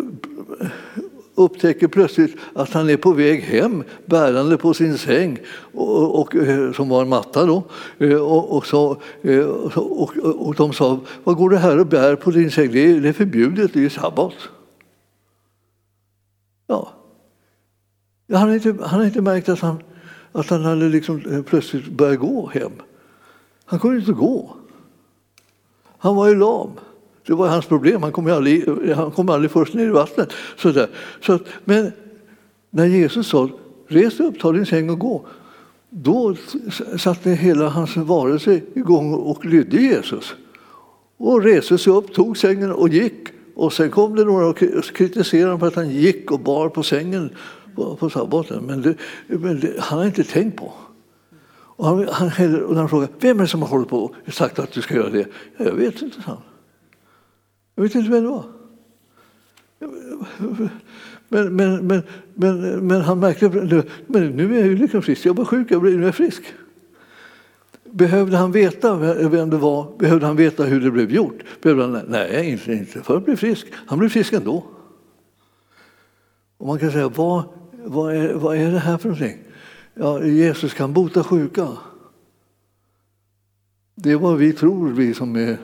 upptäcker 1.37 1.89
plötsligt 1.89 2.37
att 2.55 2.73
han 2.73 2.91
är 2.91 2.97
på 2.97 3.13
väg 3.13 3.43
hem 3.43 3.85
bärande 4.05 4.57
på 4.57 4.75
sin 4.75 4.99
säng, 4.99 5.39
och, 5.75 6.21
och, 6.21 6.37
eh, 6.37 6.73
som 6.73 6.89
var 6.89 7.03
en 7.03 7.09
matta. 7.09 7.47
Då. 7.47 7.63
Eh, 7.99 8.17
och, 8.17 8.57
och, 8.57 8.67
så, 8.67 8.97
eh, 9.23 9.47
och, 9.75 10.17
och 10.17 10.55
de 10.55 10.73
sa, 10.73 10.99
vad 11.25 11.37
går 11.37 11.51
det 11.51 11.59
här 11.59 11.79
och 11.79 11.87
bär 11.87 12.17
på 12.17 12.31
din 12.31 12.51
säng? 12.51 12.73
Det 12.73 12.91
är, 12.91 13.01
det 13.01 13.09
är 13.09 13.13
förbjudet, 13.13 13.71
det 13.75 13.85
är 13.85 13.89
sabbat. 13.89 14.35
Ja. 16.67 16.93
Han 18.29 18.41
hade 18.41 18.55
inte, 18.55 18.69
han 18.69 18.89
hade 18.89 19.07
inte 19.07 19.23
märkt 19.23 19.49
att 19.49 19.61
han, 19.61 19.83
att 20.33 20.51
han 20.51 20.65
hade 20.65 20.89
liksom 20.89 21.23
eh, 21.31 21.43
plötsligt 21.43 21.89
börjat 21.89 22.21
gå 22.21 22.47
hem. 22.47 22.73
Han 23.65 23.79
kunde 23.79 23.99
inte 23.99 24.13
gå. 24.13 24.57
Han 25.99 26.17
var 26.17 26.29
ju 26.29 26.35
lam. 26.35 26.71
Det 27.27 27.35
var 27.35 27.49
hans 27.49 27.67
problem. 27.67 28.03
Han 28.03 28.13
kom 28.13 28.27
aldrig, 28.27 28.69
han 28.95 29.11
kom 29.11 29.29
aldrig 29.29 29.51
först 29.51 29.75
ner 29.75 29.87
i 29.87 29.91
vattnet. 29.91 30.33
Så 30.57 30.87
Så 31.21 31.33
att, 31.33 31.43
men 31.65 31.93
när 32.71 32.87
Jesus 32.87 33.29
sa 33.29 33.49
res 33.89 34.21
upp, 34.21 34.41
ta 34.41 34.53
din 34.53 34.67
säng 34.67 34.91
och 34.91 34.99
gå. 34.99 35.27
Då 35.91 36.37
satte 36.99 37.31
hela 37.31 37.69
hans 37.69 37.97
varelse 37.97 38.61
igång 38.75 39.15
och 39.15 39.45
lydde 39.45 39.77
Jesus. 39.77 40.35
Och 41.17 41.43
reste 41.43 41.79
sig 41.79 41.93
upp, 41.93 42.15
tog 42.15 42.39
sängen 42.39 42.73
och 42.73 42.89
gick. 42.89 43.29
Och 43.57 43.73
sen 43.73 43.91
kom 43.91 44.17
det 44.17 44.25
några 44.25 44.47
och 44.47 44.59
kritiserade 44.95 45.47
honom 45.47 45.61
för 45.61 45.67
att 45.67 45.75
han 45.75 45.91
gick 45.91 46.31
och 46.31 46.41
bar 46.41 46.69
på 46.69 46.83
sängen 46.83 47.31
på, 47.75 47.97
på 47.97 48.11
sabbaten. 48.11 48.65
Men, 48.67 48.83
det, 48.83 48.97
men 49.27 49.61
det, 49.61 49.75
han 49.79 49.99
har 49.99 50.07
inte 50.07 50.25
tänkt 50.25 50.57
på. 50.57 50.73
Och 51.51 51.87
han, 51.87 52.09
han, 52.09 52.63
och 52.65 52.77
han 52.77 52.89
frågade, 52.89 53.13
vem 53.21 53.39
är 53.39 53.43
det 53.43 53.49
som 53.49 53.63
har 53.63 53.69
hållit 53.69 53.89
på 53.89 54.15
och 54.27 54.33
sagt 54.33 54.59
att 54.59 54.73
du 54.73 54.83
ska 54.83 54.95
göra 54.95 55.11
det? 55.11 55.27
Jag 55.57 55.73
vet 55.73 56.03
inte, 56.03 56.23
sa 56.23 56.31
han. 56.31 56.43
Jag 57.75 57.83
vet 57.83 57.95
inte 57.95 58.11
vem 58.11 58.23
det 58.23 58.31
var. 58.31 58.45
Men, 61.29 61.57
men, 61.57 61.87
men, 61.87 62.03
men, 62.35 62.87
men 62.87 63.01
han 63.01 63.21
märkte 63.21 63.49
men 64.07 64.31
nu 64.31 64.55
är 64.55 64.59
jag 64.59 64.69
ju 64.69 64.77
liksom 64.77 65.03
frisk. 65.03 65.27
Jag 65.27 65.35
var 65.35 65.45
sjuk, 65.45 65.71
jag 65.71 65.81
blev, 65.83 65.95
nu 65.95 66.03
är 66.03 66.07
jag 66.07 66.15
frisk. 66.15 66.43
Behövde 67.97 68.37
han 68.37 68.53
veta 68.53 68.97
vem 69.29 69.51
det 69.51 69.57
var? 69.57 69.99
Behövde 69.99 70.27
han 70.27 70.37
veta 70.37 70.65
hur 70.65 70.81
det 70.81 70.91
blev 70.91 71.11
gjort? 71.11 71.39
Behövde 71.63 71.83
han, 71.85 72.05
nej, 72.09 72.51
inte, 72.51 72.73
inte 72.73 73.03
för 73.03 73.17
att 73.17 73.25
bli 73.25 73.37
frisk. 73.37 73.67
Han 73.87 73.99
blev 73.99 74.09
frisk 74.09 74.33
ändå. 74.33 74.65
Och 76.59 76.67
man 76.67 76.79
kan 76.79 76.93
säga, 76.93 77.09
vad, 77.09 77.45
vad, 77.85 78.15
är, 78.15 78.35
vad 78.35 78.57
är 78.57 78.71
det 78.71 78.79
här 78.79 78.99
för 78.99 79.09
någonting? 79.09 79.39
Ja, 79.95 80.25
Jesus 80.25 80.75
kan 80.75 80.93
bota 80.93 81.25
sjuka. 81.25 81.69
Det 83.95 84.11
är 84.11 84.17
vad 84.17 84.39
vi 84.39 84.53
tror, 84.53 84.89
vi 84.89 85.15
som 85.15 85.37
är 85.37 85.57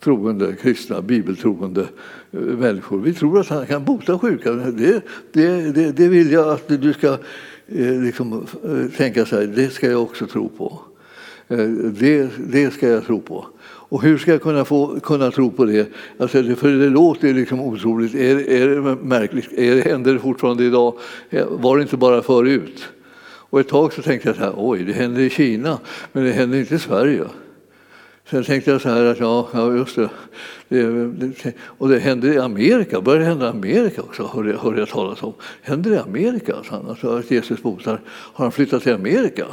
troende, 0.00 0.56
kristna, 0.60 1.02
bibeltroende 1.02 1.88
eh, 2.30 2.40
människor. 2.40 2.98
Vi 2.98 3.14
tror 3.14 3.40
att 3.40 3.48
han 3.48 3.66
kan 3.66 3.84
bota 3.84 4.18
sjuka. 4.18 4.52
Det, 4.52 5.02
det, 5.32 5.72
det, 5.72 5.92
det 5.92 6.08
vill 6.08 6.32
jag 6.32 6.48
att 6.48 6.68
du 6.68 6.92
ska 6.92 7.12
eh, 7.66 8.02
liksom, 8.02 8.46
eh, 8.64 8.96
tänka 8.96 9.26
så 9.26 9.36
här, 9.36 9.46
det 9.46 9.70
ska 9.70 9.90
jag 9.90 10.02
också 10.02 10.26
tro 10.26 10.48
på. 10.48 10.87
Eh, 11.48 11.58
det, 11.68 12.30
det 12.38 12.70
ska 12.70 12.88
jag 12.88 13.06
tro 13.06 13.20
på. 13.20 13.46
Och 13.90 14.02
hur 14.02 14.18
ska 14.18 14.30
jag 14.30 14.42
kunna, 14.42 14.64
få, 14.64 15.00
kunna 15.00 15.30
tro 15.30 15.50
på 15.50 15.64
det? 15.64 15.88
Alltså, 16.18 16.42
för 16.56 16.68
det 16.68 16.88
låter 16.88 17.34
liksom 17.34 17.60
otroligt. 17.60 18.14
Är, 18.14 18.50
är 18.50 18.68
det 18.68 18.96
märkligt? 19.02 19.52
Är 19.52 19.74
det, 19.74 19.90
händer 19.90 20.12
det 20.12 20.18
fortfarande 20.18 20.64
idag? 20.64 20.94
Eh, 21.30 21.46
var 21.50 21.76
det 21.76 21.82
inte 21.82 21.96
bara 21.96 22.22
förut? 22.22 22.84
Och 23.50 23.60
ett 23.60 23.68
tag 23.68 23.92
så 23.92 24.02
tänkte 24.02 24.28
jag 24.28 24.36
så 24.36 24.42
här, 24.42 24.52
oj, 24.56 24.84
det 24.84 24.92
händer 24.92 25.20
i 25.20 25.30
Kina, 25.30 25.78
men 26.12 26.24
det 26.24 26.32
händer 26.32 26.58
inte 26.58 26.74
i 26.74 26.78
Sverige. 26.78 27.24
Sen 28.30 28.44
tänkte 28.44 28.70
jag 28.70 28.80
så 28.80 28.88
här 28.88 29.04
att 29.04 29.20
ja, 29.20 29.48
ja 29.52 29.72
just 29.72 29.96
det. 29.96 30.08
det, 30.68 31.06
det 31.12 31.52
och 31.60 31.88
det 31.88 31.98
händer 31.98 32.32
i 32.32 32.38
Amerika, 32.38 33.00
börjar 33.00 33.20
det 33.20 33.26
hända 33.26 33.46
i 33.46 33.50
Amerika 33.50 34.02
också, 34.02 34.30
hörde 34.34 34.50
jag, 34.50 34.58
hörde 34.58 34.78
jag 34.78 34.88
talas 34.88 35.22
om. 35.22 35.32
Händer 35.62 35.90
det 35.90 35.96
i 35.96 36.00
Amerika? 36.00 36.54
Alltså, 36.56 37.08
att 37.08 37.30
Jesus 37.30 37.62
botar. 37.62 38.00
Har 38.06 38.44
han 38.44 38.52
flyttat 38.52 38.82
till 38.82 38.94
Amerika? 38.94 39.46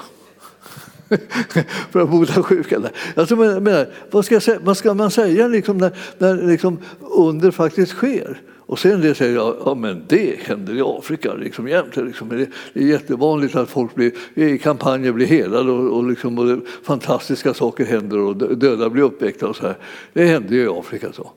för 1.92 2.00
att 2.00 2.10
bota 2.10 2.44
sjuka 2.44 2.80
där. 2.80 2.92
Alltså, 3.16 3.36
men, 3.36 3.64
men, 3.64 3.86
vad, 4.12 4.26
ska 4.26 4.40
vad, 4.62 4.78
ska 4.78 4.94
man 4.94 5.12
säga 5.12 5.48
liksom 5.48 5.78
när, 5.78 5.98
när 6.18 6.36
liksom 6.36 6.80
under 7.00 7.52
faktiskt 7.52 7.92
sker? 7.92 8.42
Och 8.68 8.80
sen 8.80 9.02
det 9.02 9.16
säger 9.16 9.36
jag, 9.36 9.56
ja 9.66 9.76
men 9.76 10.04
det 10.08 10.40
händer 10.42 10.78
i 10.78 10.82
Afrika 10.82 11.34
liksom 11.34 11.68
jämt. 11.68 11.96
Liksom. 11.96 12.30
Det 12.30 12.82
är 12.82 12.88
jättevanligt 12.88 13.56
att 13.56 13.70
folk 13.70 13.96
blir, 13.96 14.12
i 14.34 14.58
kampanjer 14.58 15.12
blir 15.12 15.26
helade 15.26 15.72
och, 15.72 15.98
och, 15.98 16.10
liksom, 16.10 16.40
och 16.40 16.60
fantastiska 16.84 17.54
saker 17.54 17.86
händer 17.86 18.20
och 18.20 18.58
döda 18.58 18.90
blir 18.90 19.04
uppväckta 19.04 19.48
och 19.48 19.56
så 19.56 19.68
här. 19.68 19.78
Det 20.14 20.26
händer 20.26 20.56
ju 20.56 20.64
i 20.64 20.68
Afrika 20.68 21.14
så. 21.14 21.32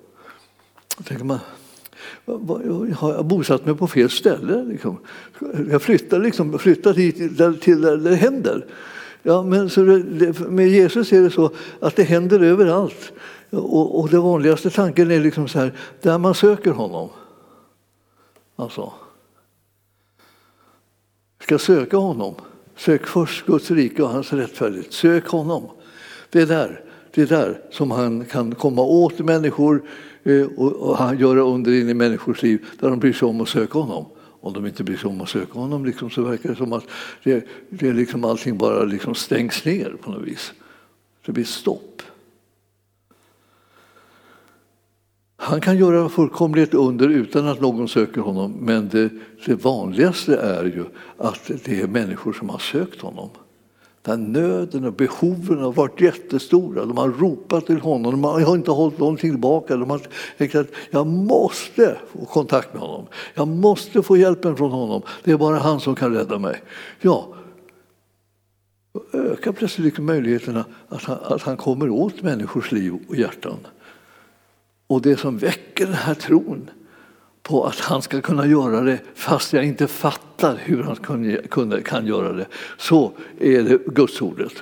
tänker 1.04 1.24
man, 1.24 1.38
har 2.96 3.14
jag 3.14 3.24
bosatt 3.24 3.66
mig 3.66 3.74
på 3.74 3.86
fel 3.86 4.10
ställe? 4.10 4.64
Liksom? 4.64 4.98
Jag 5.70 5.82
flyttar, 5.82 6.18
liksom, 6.18 6.58
flyttar 6.58 6.94
hit 6.94 7.16
till 7.60 7.80
där 7.80 7.96
det 7.96 8.16
händer. 8.16 8.66
Ja, 9.22 9.42
men 9.42 9.70
så 9.70 9.80
det, 9.84 10.40
med 10.40 10.68
Jesus 10.68 11.12
är 11.12 11.22
det 11.22 11.30
så 11.30 11.50
att 11.80 11.96
det 11.96 12.02
händer 12.02 12.40
överallt. 12.40 13.12
Och, 13.50 14.00
och 14.00 14.08
den 14.08 14.22
vanligaste 14.22 14.70
tanken 14.70 15.10
är 15.10 15.20
liksom 15.20 15.48
så 15.48 15.58
här, 15.58 15.72
där 16.02 16.18
man 16.18 16.34
söker 16.34 16.70
honom. 16.70 17.08
Alltså, 18.56 18.92
ska 21.40 21.58
söka 21.58 21.96
honom. 21.96 22.34
Sök 22.76 23.06
först 23.06 23.46
Guds 23.46 23.70
rike 23.70 24.02
och 24.02 24.08
hans 24.08 24.32
rättfärdighet. 24.32 24.92
Sök 24.92 25.26
honom. 25.26 25.66
Det 26.30 26.40
är 26.40 26.46
där, 26.46 26.84
det 27.14 27.22
är 27.22 27.26
där 27.26 27.60
som 27.70 27.90
han 27.90 28.24
kan 28.24 28.54
komma 28.54 28.82
åt 28.82 29.18
människor 29.18 29.82
eh, 30.22 30.46
och, 30.56 30.72
och 30.72 31.14
göra 31.14 31.40
under 31.40 31.72
in 31.72 31.88
i 31.88 31.94
människors 31.94 32.42
liv 32.42 32.66
där 32.80 32.90
de 32.90 32.98
bryr 32.98 33.12
sig 33.12 33.28
om 33.28 33.40
att 33.40 33.48
söka 33.48 33.78
honom. 33.78 34.04
Om 34.40 34.52
de 34.52 34.66
inte 34.66 34.84
bryr 34.84 34.96
sig 34.96 35.10
om 35.10 35.20
att 35.20 35.28
söka 35.28 35.58
honom 35.58 35.84
liksom, 35.84 36.10
så 36.10 36.22
verkar 36.22 36.48
det 36.48 36.56
som 36.56 36.72
att 36.72 36.84
det, 37.24 37.46
det 37.68 37.92
liksom 37.92 38.24
allting 38.24 38.58
bara 38.58 38.84
liksom 38.84 39.14
stängs 39.14 39.64
ner 39.64 39.96
på 40.02 40.10
något 40.10 40.28
vis. 40.28 40.52
Det 41.26 41.32
blir 41.32 41.44
stopp. 41.44 42.02
Han 45.36 45.60
kan 45.60 45.78
göra 45.78 46.08
fullkomligt 46.08 46.74
under 46.74 47.08
utan 47.08 47.46
att 47.46 47.60
någon 47.60 47.88
söker 47.88 48.20
honom 48.20 48.52
men 48.52 48.88
det, 48.88 49.10
det, 49.46 49.54
vanligaste 49.54 50.36
är 50.36 50.64
ju 50.64 50.84
att 51.16 51.50
det 51.64 51.80
är 51.80 51.86
människor 51.86 52.32
som 52.32 52.48
har 52.48 52.58
sökt 52.58 53.00
honom. 53.00 53.30
Där 54.02 54.16
nöden 54.16 54.84
och 54.84 54.92
behoven 54.92 55.58
har 55.58 55.72
varit 55.72 56.00
jättestora. 56.00 56.84
De 56.84 56.98
har 56.98 57.08
ropat 57.08 57.66
till 57.66 57.80
honom, 57.80 58.12
de 58.12 58.24
har 58.24 58.56
inte 58.56 58.70
hållit 58.70 58.98
någonting 58.98 59.30
tillbaka. 59.30 59.76
De 59.76 59.90
har 59.90 60.00
tänkt 60.38 60.54
att 60.54 60.70
jag 60.90 61.06
måste 61.06 61.98
få 62.12 62.24
kontakt 62.24 62.72
med 62.72 62.82
honom. 62.82 63.06
Jag 63.34 63.48
måste 63.48 64.02
få 64.02 64.16
hjälpen 64.16 64.56
från 64.56 64.70
honom. 64.70 65.02
Det 65.24 65.30
är 65.30 65.36
bara 65.36 65.58
han 65.58 65.80
som 65.80 65.94
kan 65.94 66.14
rädda 66.14 66.38
mig. 66.38 66.62
Ja, 67.00 67.34
då 68.92 69.18
ökar 69.18 69.52
plötsligt 69.52 69.98
möjligheterna 69.98 70.64
att 70.88 71.04
han, 71.04 71.18
att 71.22 71.42
han 71.42 71.56
kommer 71.56 71.90
åt 71.90 72.22
människors 72.22 72.72
liv 72.72 72.98
och 73.08 73.16
hjärtan. 73.16 73.58
Och 74.86 75.02
det 75.02 75.16
som 75.16 75.38
väcker 75.38 75.86
den 75.86 75.94
här 75.94 76.14
tron 76.14 76.70
på 77.48 77.64
att 77.64 77.80
han 77.80 78.02
ska 78.02 78.20
kunna 78.20 78.46
göra 78.46 78.80
det 78.80 78.98
fast 79.14 79.52
jag 79.52 79.64
inte 79.64 79.86
fattar 79.86 80.58
hur 80.64 80.82
han 80.82 81.82
kan 81.82 82.06
göra 82.06 82.32
det, 82.32 82.46
så 82.76 83.12
är 83.40 83.62
det 83.62 83.78
Gudsordet. 83.86 84.52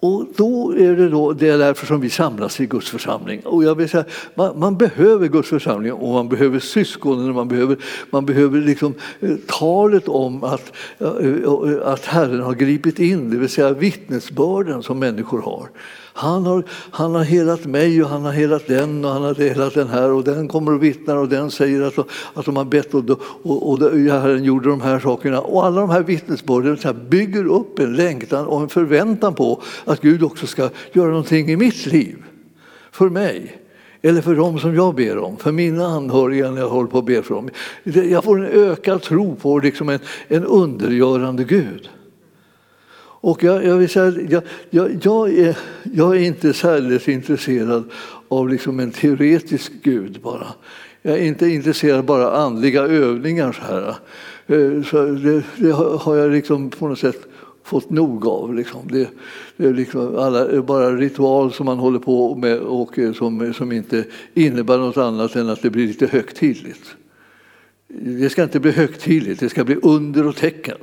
Och 0.00 0.26
då 0.36 0.74
är 0.78 0.96
det, 0.96 1.08
då, 1.08 1.32
det 1.32 1.48
är 1.48 1.58
därför 1.58 1.86
som 1.86 2.00
vi 2.00 2.10
samlas 2.10 2.60
i 2.60 2.66
Guds 2.66 2.90
församling. 2.90 3.40
Och 3.40 3.64
jag 3.64 3.74
vill 3.74 3.88
säga, 3.88 4.04
man, 4.34 4.58
man 4.58 4.76
behöver 4.76 5.28
Guds 5.28 5.48
församling 5.48 5.92
och 5.92 6.12
man 6.12 6.28
behöver 6.28 6.58
syskonen. 6.58 7.34
Man 7.34 7.48
behöver, 7.48 7.76
man 8.10 8.26
behöver 8.26 8.60
liksom, 8.60 8.94
eh, 9.20 9.36
talet 9.46 10.08
om 10.08 10.44
att, 10.44 10.72
eh, 10.98 11.08
eh, 11.08 11.52
att 11.84 12.06
Herren 12.06 12.40
har 12.40 12.54
gripit 12.54 12.98
in, 12.98 13.30
det 13.30 13.36
vill 13.36 13.48
säga 13.48 13.72
vittnesbörden 13.72 14.82
som 14.82 14.98
människor 14.98 15.42
har. 15.42 15.68
Han 16.14 16.46
har, 16.46 16.64
han 16.70 17.14
har 17.14 17.24
helat 17.24 17.64
mig 17.64 18.02
och 18.02 18.08
han 18.08 18.24
har 18.24 18.32
helat 18.32 18.66
den 18.66 19.04
och 19.04 19.10
han 19.10 19.22
har 19.22 19.34
helat 19.34 19.74
den 19.74 19.88
här 19.88 20.10
och 20.10 20.24
den 20.24 20.48
kommer 20.48 20.74
och 20.74 20.82
vittnar 20.82 21.16
och 21.16 21.28
den 21.28 21.50
säger 21.50 21.82
att, 21.82 21.98
att 22.34 22.44
de 22.44 22.56
har 22.56 22.64
bett 22.64 22.94
och, 22.94 23.10
och, 23.42 23.70
och 23.70 23.78
Herren 23.90 24.44
gjorde 24.44 24.68
de 24.68 24.80
här 24.80 25.00
sakerna. 25.00 25.40
Och 25.40 25.64
alla 25.66 25.80
de 25.80 25.90
här 25.90 26.02
vittnesbörden 26.02 26.78
bygger 27.08 27.46
upp 27.46 27.78
en 27.78 27.96
längtan 27.96 28.46
och 28.46 28.60
en 28.60 28.68
förväntan 28.68 29.34
på 29.34 29.62
att 29.84 30.00
Gud 30.00 30.22
också 30.22 30.46
ska 30.46 30.68
göra 30.92 31.08
någonting 31.08 31.50
i 31.50 31.56
mitt 31.56 31.86
liv, 31.86 32.16
för 32.90 33.08
mig. 33.08 33.58
Eller 34.02 34.20
för 34.20 34.34
dem 34.34 34.58
som 34.58 34.74
jag 34.74 34.94
ber 34.94 35.18
om, 35.18 35.36
för 35.36 35.52
mina 35.52 35.86
anhöriga 35.86 36.50
när 36.50 36.60
jag 36.60 36.68
håller 36.68 36.90
på 36.90 36.98
att 36.98 37.06
be 37.06 37.22
för 37.22 37.34
dem. 37.34 37.50
Jag 37.84 38.24
får 38.24 38.38
en 38.38 38.70
ökad 38.70 39.02
tro 39.02 39.36
på 39.36 39.58
liksom 39.58 39.88
en, 39.88 39.98
en 40.28 40.44
undergörande 40.44 41.44
Gud. 41.44 41.88
Och 43.22 43.44
jag, 43.44 43.64
jag, 43.64 43.76
vill 43.76 43.88
säga, 43.88 44.12
jag, 44.28 44.42
jag, 44.70 44.98
jag, 45.02 45.38
är, 45.38 45.58
jag 45.82 46.16
är 46.16 46.20
inte 46.20 46.52
särskilt 46.52 47.08
intresserad 47.08 47.84
av 48.28 48.48
liksom 48.48 48.80
en 48.80 48.90
teoretisk 48.90 49.72
Gud 49.82 50.20
bara. 50.22 50.46
Jag 51.02 51.18
är 51.18 51.22
inte 51.22 51.48
intresserad 51.48 52.04
bara 52.04 52.28
av 52.28 52.34
andliga 52.34 52.82
övningar. 52.82 53.52
Så 53.52 53.62
här. 53.62 53.88
Eh, 54.46 54.82
så 54.82 55.04
det, 55.04 55.42
det 55.56 55.72
har 55.72 56.16
jag 56.16 56.30
liksom 56.30 56.70
på 56.70 56.88
något 56.88 56.98
sätt 56.98 57.26
fått 57.64 57.90
nog 57.90 58.26
av. 58.26 58.54
Liksom. 58.54 58.80
Det, 58.90 59.08
det, 59.56 59.66
är 59.66 59.74
liksom 59.74 60.18
alla, 60.18 60.62
bara 60.62 60.96
ritual 60.96 61.52
som 61.52 61.66
man 61.66 61.78
håller 61.78 61.98
på 61.98 62.34
med 62.34 62.58
och 62.58 62.98
eh, 62.98 63.12
som, 63.12 63.54
som 63.54 63.72
inte 63.72 64.04
innebär 64.34 64.78
något 64.78 64.96
annat 64.96 65.36
än 65.36 65.48
att 65.48 65.62
det 65.62 65.70
blir 65.70 65.86
lite 65.86 66.06
högtidligt. 66.06 66.94
Det 67.88 68.30
ska 68.30 68.42
inte 68.42 68.60
bli 68.60 68.70
högtidligt, 68.70 69.40
det 69.40 69.48
ska 69.48 69.64
bli 69.64 69.76
under 69.82 70.26
och 70.26 70.36
tecken. 70.36 70.78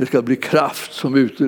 Det 0.00 0.06
ska 0.06 0.22
bli 0.22 0.36
kraft 0.36 0.92
som, 0.92 1.14
ut, 1.14 1.38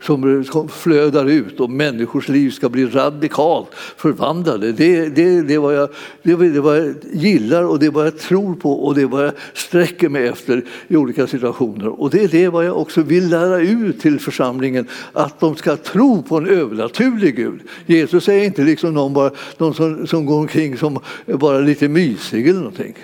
som 0.00 0.68
flödar 0.68 1.24
ut 1.24 1.60
och 1.60 1.70
människors 1.70 2.28
liv 2.28 2.50
ska 2.50 2.68
bli 2.68 2.86
radikalt 2.86 3.68
förvandlade. 3.74 4.72
Det, 4.72 5.08
det, 5.08 5.40
det, 5.40 5.54
är 5.54 5.58
vad 5.58 5.74
jag, 5.74 5.88
det 6.22 6.36
det 6.36 6.60
var 6.60 6.74
jag 6.74 6.94
gillar 7.12 7.64
och 7.64 7.78
det 7.78 7.86
är 7.86 7.90
vad 7.90 8.06
jag 8.06 8.18
tror 8.18 8.54
på 8.54 8.72
och 8.72 8.94
det 8.94 9.02
är 9.02 9.06
vad 9.06 9.24
jag 9.24 9.32
sträcker 9.54 10.08
mig 10.08 10.28
efter 10.28 10.64
i 10.88 10.96
olika 10.96 11.26
situationer. 11.26 12.00
Och 12.00 12.10
det 12.10 12.24
är 12.24 12.28
det 12.28 12.48
vad 12.48 12.64
jag 12.64 12.78
också 12.78 13.02
vill 13.02 13.28
lära 13.28 13.60
ut 13.60 14.00
till 14.00 14.20
församlingen, 14.20 14.86
att 15.12 15.40
de 15.40 15.56
ska 15.56 15.76
tro 15.76 16.22
på 16.22 16.36
en 16.36 16.46
övernaturlig 16.46 17.36
Gud. 17.36 17.60
Jesus 17.86 18.28
är 18.28 18.44
inte 18.44 18.62
liksom 18.62 18.94
någon, 18.94 19.12
bara, 19.12 19.30
någon 19.58 19.74
som, 19.74 20.06
som 20.06 20.26
går 20.26 20.38
omkring 20.38 20.76
som 20.76 20.98
bara 21.26 21.58
lite 21.58 21.88
mysig 21.88 22.48
eller 22.48 22.58
någonting. 22.58 22.94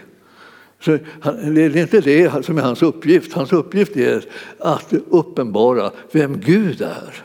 Så 0.84 0.98
det 1.24 1.62
är 1.62 1.76
inte 1.76 2.00
det 2.00 2.44
som 2.44 2.58
är 2.58 2.62
hans 2.62 2.82
uppgift. 2.82 3.32
Hans 3.32 3.52
uppgift 3.52 3.96
är 3.96 4.24
att 4.58 4.92
uppenbara 5.10 5.90
vem 6.12 6.40
Gud 6.40 6.82
är. 6.82 7.24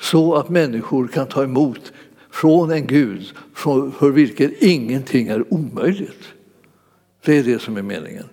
Så 0.00 0.34
att 0.34 0.48
människor 0.48 1.06
kan 1.06 1.26
ta 1.26 1.44
emot 1.44 1.92
från 2.30 2.70
en 2.70 2.86
Gud 2.86 3.32
för 3.54 4.10
vilken 4.10 4.54
ingenting 4.58 5.28
är 5.28 5.54
omöjligt. 5.54 6.24
Det 7.24 7.38
är 7.38 7.42
det 7.42 7.58
som 7.58 7.76
är 7.76 7.82
meningen. 7.82 8.24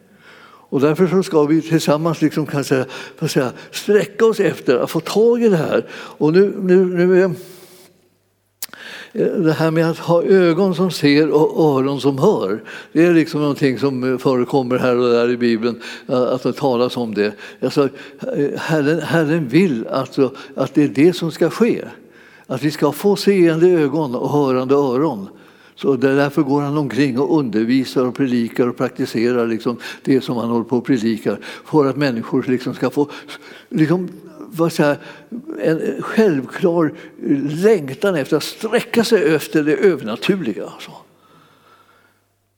Och 0.43 0.81
därför 0.81 1.07
så 1.07 1.23
ska 1.23 1.43
vi 1.43 1.61
tillsammans 1.61 2.21
liksom 2.21 2.45
kan 2.45 2.63
säga, 2.63 2.85
säga, 3.27 3.51
sträcka 3.71 4.25
oss 4.25 4.39
efter 4.39 4.77
att 4.77 4.91
få 4.91 4.99
tag 4.99 5.43
i 5.43 5.49
det 5.49 5.57
här. 5.57 5.85
Och 5.91 6.33
nu, 6.33 6.53
nu, 6.61 6.85
nu 6.85 7.35
Eh, 9.13 9.27
det 9.27 9.53
här 9.53 9.71
med 9.71 9.89
att 9.89 9.97
ha 9.97 10.23
ögon 10.23 10.75
som 10.75 10.91
ser 10.91 11.29
och 11.29 11.77
öron 11.77 12.01
som 12.01 12.17
hör, 12.17 12.63
det 12.91 13.03
är 13.03 13.13
liksom 13.13 13.41
någonting 13.41 13.79
som 13.79 14.03
eh, 14.03 14.17
förekommer 14.17 14.77
här 14.77 14.97
och 14.97 15.09
där 15.09 15.29
i 15.29 15.37
Bibeln, 15.37 15.81
eh, 16.07 16.21
att 16.21 16.43
det 16.43 16.53
talas 16.53 16.97
om 16.97 17.13
det. 17.13 17.33
Alltså, 17.61 17.89
Herren, 18.57 19.01
Herren 19.01 19.47
vill 19.47 19.87
alltså 19.87 20.31
att 20.55 20.73
det 20.73 20.83
är 20.83 20.87
det 20.87 21.13
som 21.13 21.31
ska 21.31 21.49
ske. 21.49 21.85
Att 22.47 22.63
vi 22.63 22.71
ska 22.71 22.91
få 22.91 23.15
seende 23.15 23.67
ögon 23.67 24.15
och 24.15 24.29
hörande 24.29 24.75
öron. 24.75 25.27
Så 25.75 25.95
därför 25.95 26.41
går 26.41 26.61
han 26.61 26.77
omkring 26.77 27.19
och 27.19 27.39
undervisar 27.39 28.05
och 28.05 28.15
predikar 28.15 28.67
och 28.67 28.77
praktiserar 28.77 29.47
liksom 29.47 29.77
det 30.03 30.21
som 30.21 30.37
han 30.37 30.49
håller 30.49 30.63
på 30.63 30.77
och 30.77 30.85
predikar. 30.85 31.39
för 31.65 31.85
att 31.85 31.97
människor 31.97 32.45
liksom 32.47 32.73
ska 32.73 32.89
få 32.89 33.09
liksom, 33.69 34.09
var 34.51 34.69
så 34.69 34.83
här, 34.83 34.97
en 35.61 36.01
självklar 36.01 36.93
längtan 37.63 38.15
efter 38.15 38.37
att 38.37 38.43
sträcka 38.43 39.03
sig 39.03 39.35
efter 39.35 39.63
det 39.63 39.75
övernaturliga. 39.75 40.65
Alltså. 40.65 40.91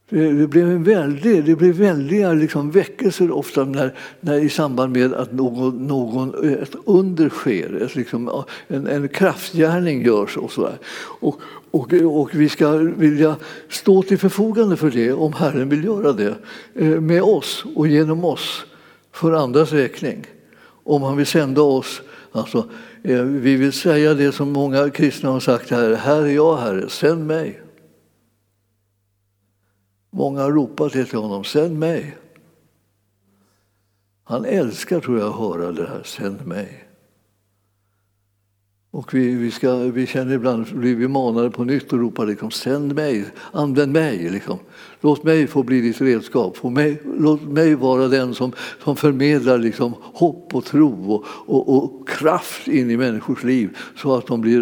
Det, 0.10 0.48
blev 0.48 0.70
en 0.70 0.84
väldig, 0.84 1.46
det 1.46 1.56
blev 1.56 1.76
väldiga 1.76 2.34
liksom 2.34 2.72
väckelser 2.72 3.32
ofta 3.32 3.66
när, 3.66 3.94
när 4.20 4.40
i 4.40 4.50
samband 4.50 4.94
med 4.94 5.14
att 5.14 5.34
någon, 5.34 5.88
någon, 5.88 6.54
ett 6.54 6.76
under 6.86 7.30
sker, 7.30 7.82
ett 7.82 7.96
liksom, 7.96 8.44
en, 8.68 8.88
en 8.88 9.08
kraftgärning 9.08 10.02
görs. 10.02 10.38
Och, 10.38 10.52
så 10.52 10.70
och, 11.20 11.42
och, 11.72 11.94
och, 11.94 12.30
vi 12.34 12.50
ska 12.50 12.72
vilja 12.78 13.36
stå 13.70 14.02
till 14.02 14.18
förfogande 14.18 14.78
för 14.78 14.92
det 14.92 15.14
om 15.14 15.34
Herren 15.34 15.70
vill 15.70 15.84
göra 15.84 16.14
det 16.14 16.36
eh, 16.76 17.02
med 17.02 17.24
oss 17.24 17.66
och 17.76 17.88
genom 17.88 18.26
oss 18.26 18.66
för 19.12 19.32
andras 19.32 19.72
räkning 19.72 20.26
om 20.84 21.02
han 21.02 21.18
vill 21.18 21.26
sända 21.26 21.62
oss. 21.62 22.02
Alltså, 22.32 22.70
eh, 23.04 23.22
vi 23.22 23.56
vill 23.56 23.74
säga 23.74 24.14
det 24.14 24.32
som 24.32 24.52
många 24.52 24.90
kristna 24.90 25.30
har 25.30 25.40
sagt 25.40 25.70
här. 25.70 25.96
Här 25.96 26.22
är 26.22 26.28
jag, 26.28 26.58
Herre, 26.58 26.90
sänd 26.90 27.28
mig. 27.28 27.62
Många 30.10 30.42
har 30.42 30.52
ropat 30.52 30.92
till 30.92 31.18
honom, 31.18 31.44
sänd 31.44 31.80
mig. 31.80 32.18
Han 34.24 34.46
älskar, 34.46 35.00
tror 35.00 35.20
jag, 35.20 35.30
att 35.30 35.40
höra 35.40 35.72
det 35.72 35.88
här, 35.88 36.04
sänd 36.04 36.48
mig. 36.48 36.83
Och 38.96 39.14
vi, 39.14 39.36
vi, 39.36 39.52
ska, 39.52 39.76
vi 39.76 40.08
känner 40.08 40.34
ibland, 40.34 40.66
blir 40.74 40.96
vi 40.96 41.08
manade 41.08 41.52
på 41.52 41.64
nytt 41.64 41.94
och 41.94 42.00
ropar 42.00 42.26
liksom, 42.26 42.52
sänd 42.52 42.96
mig, 42.96 43.26
använd 43.52 43.92
mig. 43.92 44.30
Liksom. 44.30 44.60
Låt 45.02 45.24
mig 45.24 45.48
få 45.48 45.64
bli 45.64 45.82
ditt 45.82 46.02
redskap. 46.02 46.64
Mig, 46.64 47.02
låt 47.18 47.42
mig 47.42 47.76
vara 47.76 48.08
den 48.08 48.34
som, 48.34 48.52
som 48.84 48.96
förmedlar 48.96 49.58
liksom, 49.58 49.94
hopp 50.02 50.56
och 50.56 50.66
tro 50.66 51.14
och, 51.14 51.26
och, 51.28 51.78
och, 51.78 52.10
kraft 52.10 52.68
in 52.68 52.92
i 52.92 52.98
människors 52.98 53.44
liv 53.44 53.78
så 53.96 54.16
att 54.16 54.28
de 54.28 54.42
blir 54.42 54.62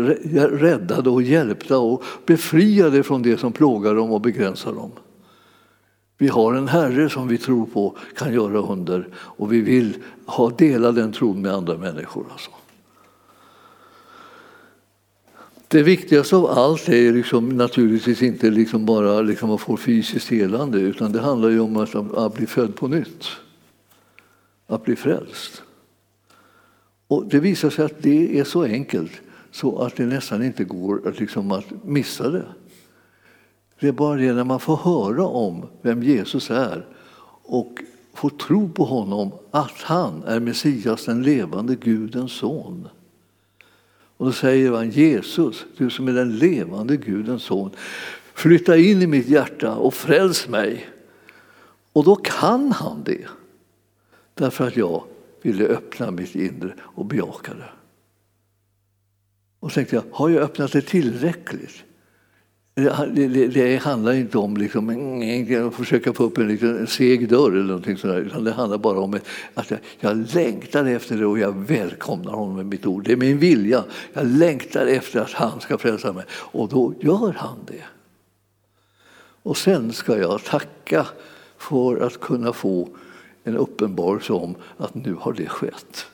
räddade 0.57 1.09
och 1.09 1.21
hjälpta 1.21 1.77
och 1.77 2.03
befriade 2.25 3.03
från 3.03 3.21
det 3.21 3.37
som 3.37 3.51
plågar 3.51 3.95
dem 3.95 4.11
och 4.11 4.21
begränsar 4.21 4.73
dem. 4.73 4.91
Vi 6.17 6.27
har 6.27 6.53
en 6.53 6.67
Herre 6.67 7.09
som 7.09 7.27
vi 7.27 7.37
tror 7.37 7.65
på 7.65 7.97
kan 8.17 8.33
göra 8.33 8.59
under 8.59 9.07
och 9.15 9.53
vi 9.53 9.61
vill 9.61 9.97
ha, 10.25 10.49
dela 10.49 10.91
den 10.91 11.11
tron 11.11 11.41
med 11.41 11.53
andra 11.53 11.77
människor. 11.77 12.25
Alltså. 12.31 12.51
Det 15.71 15.83
viktigaste 15.83 16.35
av 16.35 16.45
allt 16.45 16.89
är 16.89 17.13
liksom 17.13 17.49
naturligtvis 17.49 18.21
inte 18.21 18.49
liksom 18.49 18.85
bara 18.85 19.21
liksom 19.21 19.51
att 19.51 19.61
få 19.61 19.77
fysiskt 19.77 20.29
helande 20.29 20.79
utan 20.79 21.11
det 21.11 21.21
handlar 21.21 21.49
ju 21.49 21.59
om 21.59 21.77
att, 21.77 21.95
att 21.95 22.33
bli 22.33 22.47
född 22.47 22.75
på 22.75 22.87
nytt. 22.87 23.27
Att 24.67 24.83
bli 24.83 24.95
frälst. 24.95 25.63
Och 27.07 27.25
det 27.25 27.39
visar 27.39 27.69
sig 27.69 27.85
att 27.85 28.01
det 28.01 28.39
är 28.39 28.43
så 28.43 28.63
enkelt 28.63 29.11
så 29.51 29.79
att 29.79 29.95
det 29.95 30.05
nästan 30.05 30.43
inte 30.43 30.63
går 30.63 31.07
att, 31.07 31.19
liksom 31.19 31.51
att 31.51 31.85
missa 31.85 32.29
det. 32.29 32.45
Det 33.79 33.87
är 33.87 33.91
bara 33.91 34.15
det 34.15 34.33
när 34.33 34.43
man 34.43 34.59
får 34.59 34.77
höra 34.77 35.25
om 35.25 35.65
vem 35.81 36.03
Jesus 36.03 36.51
är 36.51 36.85
och 37.43 37.79
får 38.13 38.29
tro 38.29 38.69
på 38.69 38.83
honom 38.83 39.31
att 39.51 39.81
han 39.81 40.23
är 40.23 40.39
Messias, 40.39 41.05
den 41.05 41.23
levande 41.23 41.75
Gudens 41.75 42.31
son. 42.31 42.87
Och 44.21 44.27
då 44.27 44.33
säger 44.33 44.71
han 44.71 44.89
Jesus, 44.89 45.65
du 45.77 45.89
som 45.89 46.07
är 46.07 46.13
den 46.13 46.37
levande 46.37 46.97
Gudens 46.97 47.43
son, 47.43 47.71
flytta 48.33 48.77
in 48.77 49.01
i 49.01 49.07
mitt 49.07 49.27
hjärta 49.27 49.75
och 49.75 49.93
fräls 49.93 50.47
mig. 50.47 50.89
Och 51.93 52.03
då 52.03 52.15
kan 52.15 52.71
han 52.71 53.03
det, 53.03 53.27
därför 54.33 54.67
att 54.67 54.77
jag 54.77 55.03
ville 55.41 55.67
öppna 55.67 56.11
mitt 56.11 56.35
inre 56.35 56.73
och 56.79 57.05
bejaka 57.05 57.53
det. 57.53 57.69
Och 59.59 59.71
så 59.71 59.75
tänkte 59.75 59.95
jag, 59.95 60.03
har 60.11 60.29
jag 60.29 60.43
öppnat 60.43 60.71
det 60.71 60.81
tillräckligt? 60.81 61.83
Det, 62.73 63.27
det, 63.27 63.47
det, 63.47 63.77
handlar 63.77 64.13
inte 64.13 64.37
om 64.37 64.57
liksom, 64.57 64.89
att 65.67 65.75
försöka 65.75 66.13
få 66.13 66.23
upp 66.23 66.37
en 66.37 66.47
liten 66.47 66.87
seg 66.87 67.29
dörr 67.29 67.51
eller 67.51 67.63
någonting 67.63 67.97
sådär, 67.97 68.17
utan 68.17 68.43
det 68.43 68.51
handlar 68.51 68.77
bara 68.77 68.99
om 68.99 69.19
att 69.53 69.71
jag, 69.71 69.79
jag 69.99 70.35
längtar 70.35 70.85
efter 70.85 71.17
det 71.17 71.25
och 71.25 71.39
jag 71.39 71.67
välkomnar 71.67 72.31
honom 72.31 72.55
med 72.55 72.65
mitt 72.65 72.85
ord. 72.85 73.03
Det 73.03 73.11
är 73.11 73.17
min 73.17 73.37
vilja. 73.37 73.83
Jag 74.13 74.25
längtar 74.25 74.85
efter 74.85 75.19
att 75.19 75.31
han 75.31 75.61
ska 75.61 75.77
frälsa 75.77 76.13
mig 76.13 76.25
och 76.31 76.69
då 76.69 76.93
gör 76.99 77.33
han 77.37 77.57
det. 77.67 77.83
Och 79.43 79.57
sen 79.57 79.93
ska 79.93 80.17
jag 80.17 80.43
tacka 80.43 81.07
för 81.57 82.01
att 82.01 82.19
kunna 82.19 82.53
få 82.53 82.89
en 83.43 83.57
uppenbarelse 83.57 84.33
om 84.33 84.55
att 84.77 84.95
nu 84.95 85.13
har 85.19 85.33
det 85.33 85.47
skett. 85.47 86.05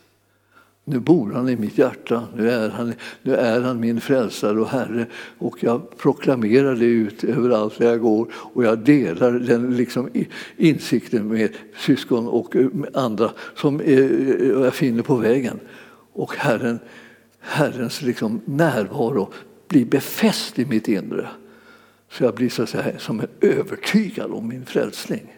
Nu 0.90 1.00
bor 1.00 1.32
han 1.32 1.50
i 1.50 1.56
mitt 1.56 1.78
hjärta, 1.78 2.28
nu 2.36 2.50
är 2.50 2.70
han, 2.70 2.94
nu 3.22 3.36
är 3.36 3.62
han 3.62 3.80
min 3.80 4.02
frälsare 4.02 4.60
och 4.60 4.68
Herre 4.68 5.06
och 5.38 5.64
jag 5.64 5.98
proklamerar 5.98 6.76
det 6.76 6.86
ut 6.86 7.24
överallt 7.24 7.78
där 7.78 7.86
jag 7.86 8.02
går 8.02 8.34
och 8.34 8.64
jag 8.64 8.80
delar 8.80 9.32
den 9.32 9.78
liksom 9.78 10.10
insikten 10.58 11.28
med 11.28 11.50
syskon 11.78 12.28
och 12.28 12.56
eh, 12.56 12.68
andra 12.94 13.32
som 13.56 13.80
eh, 13.80 14.00
eh, 14.00 14.48
jag 14.48 14.74
finner 14.74 15.04
på 15.04 15.16
vägen. 15.16 15.60
Och 16.14 16.36
Herren, 16.36 16.80
Herrens 17.40 18.02
liksom 18.02 18.42
närvaro 18.46 19.34
blir 19.68 19.86
befäst 19.86 20.60
i 20.60 20.66
mitt 20.66 20.88
inre. 20.88 21.28
Så 22.12 22.24
jag 22.24 22.36
blir 22.36 22.50
så 22.50 22.64
att 22.64 22.70
säga, 22.70 23.00
som 23.00 23.22
övertygad 23.42 24.32
om 24.32 24.48
min 24.48 24.66
frälsning. 24.66 25.36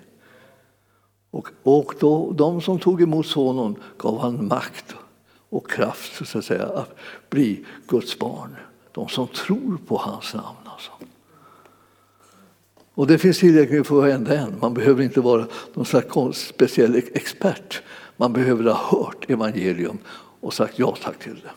Och, 1.31 1.47
och 1.63 1.93
då, 1.99 2.31
de 2.31 2.61
som 2.61 2.79
tog 2.79 3.01
emot 3.01 3.25
sonen 3.25 3.75
gav 3.97 4.19
han 4.19 4.47
makt 4.47 4.95
och 5.49 5.69
kraft 5.69 6.27
så 6.27 6.37
att, 6.37 6.45
säga, 6.45 6.65
att 6.65 6.95
bli 7.29 7.65
Guds 7.87 8.19
barn. 8.19 8.55
De 8.91 9.09
som 9.09 9.27
tror 9.27 9.77
på 9.87 9.97
hans 9.97 10.33
namn. 10.33 10.57
Alltså. 10.65 10.91
Och 12.93 13.07
det 13.07 13.17
finns 13.17 13.39
tillräckligt 13.39 13.87
för 13.87 13.95
varenda 13.95 14.37
en. 14.37 14.59
Man 14.61 14.73
behöver 14.73 15.03
inte 15.03 15.21
vara 15.21 15.47
någon 15.73 15.85
slags 15.85 16.39
speciell 16.39 16.95
expert. 16.95 17.81
Man 18.17 18.33
behöver 18.33 18.63
ha 18.63 18.97
hört 18.97 19.29
evangelium 19.29 19.97
och 20.41 20.53
sagt 20.53 20.79
ja 20.79 20.95
tack 21.03 21.19
till 21.19 21.35
det. 21.43 21.51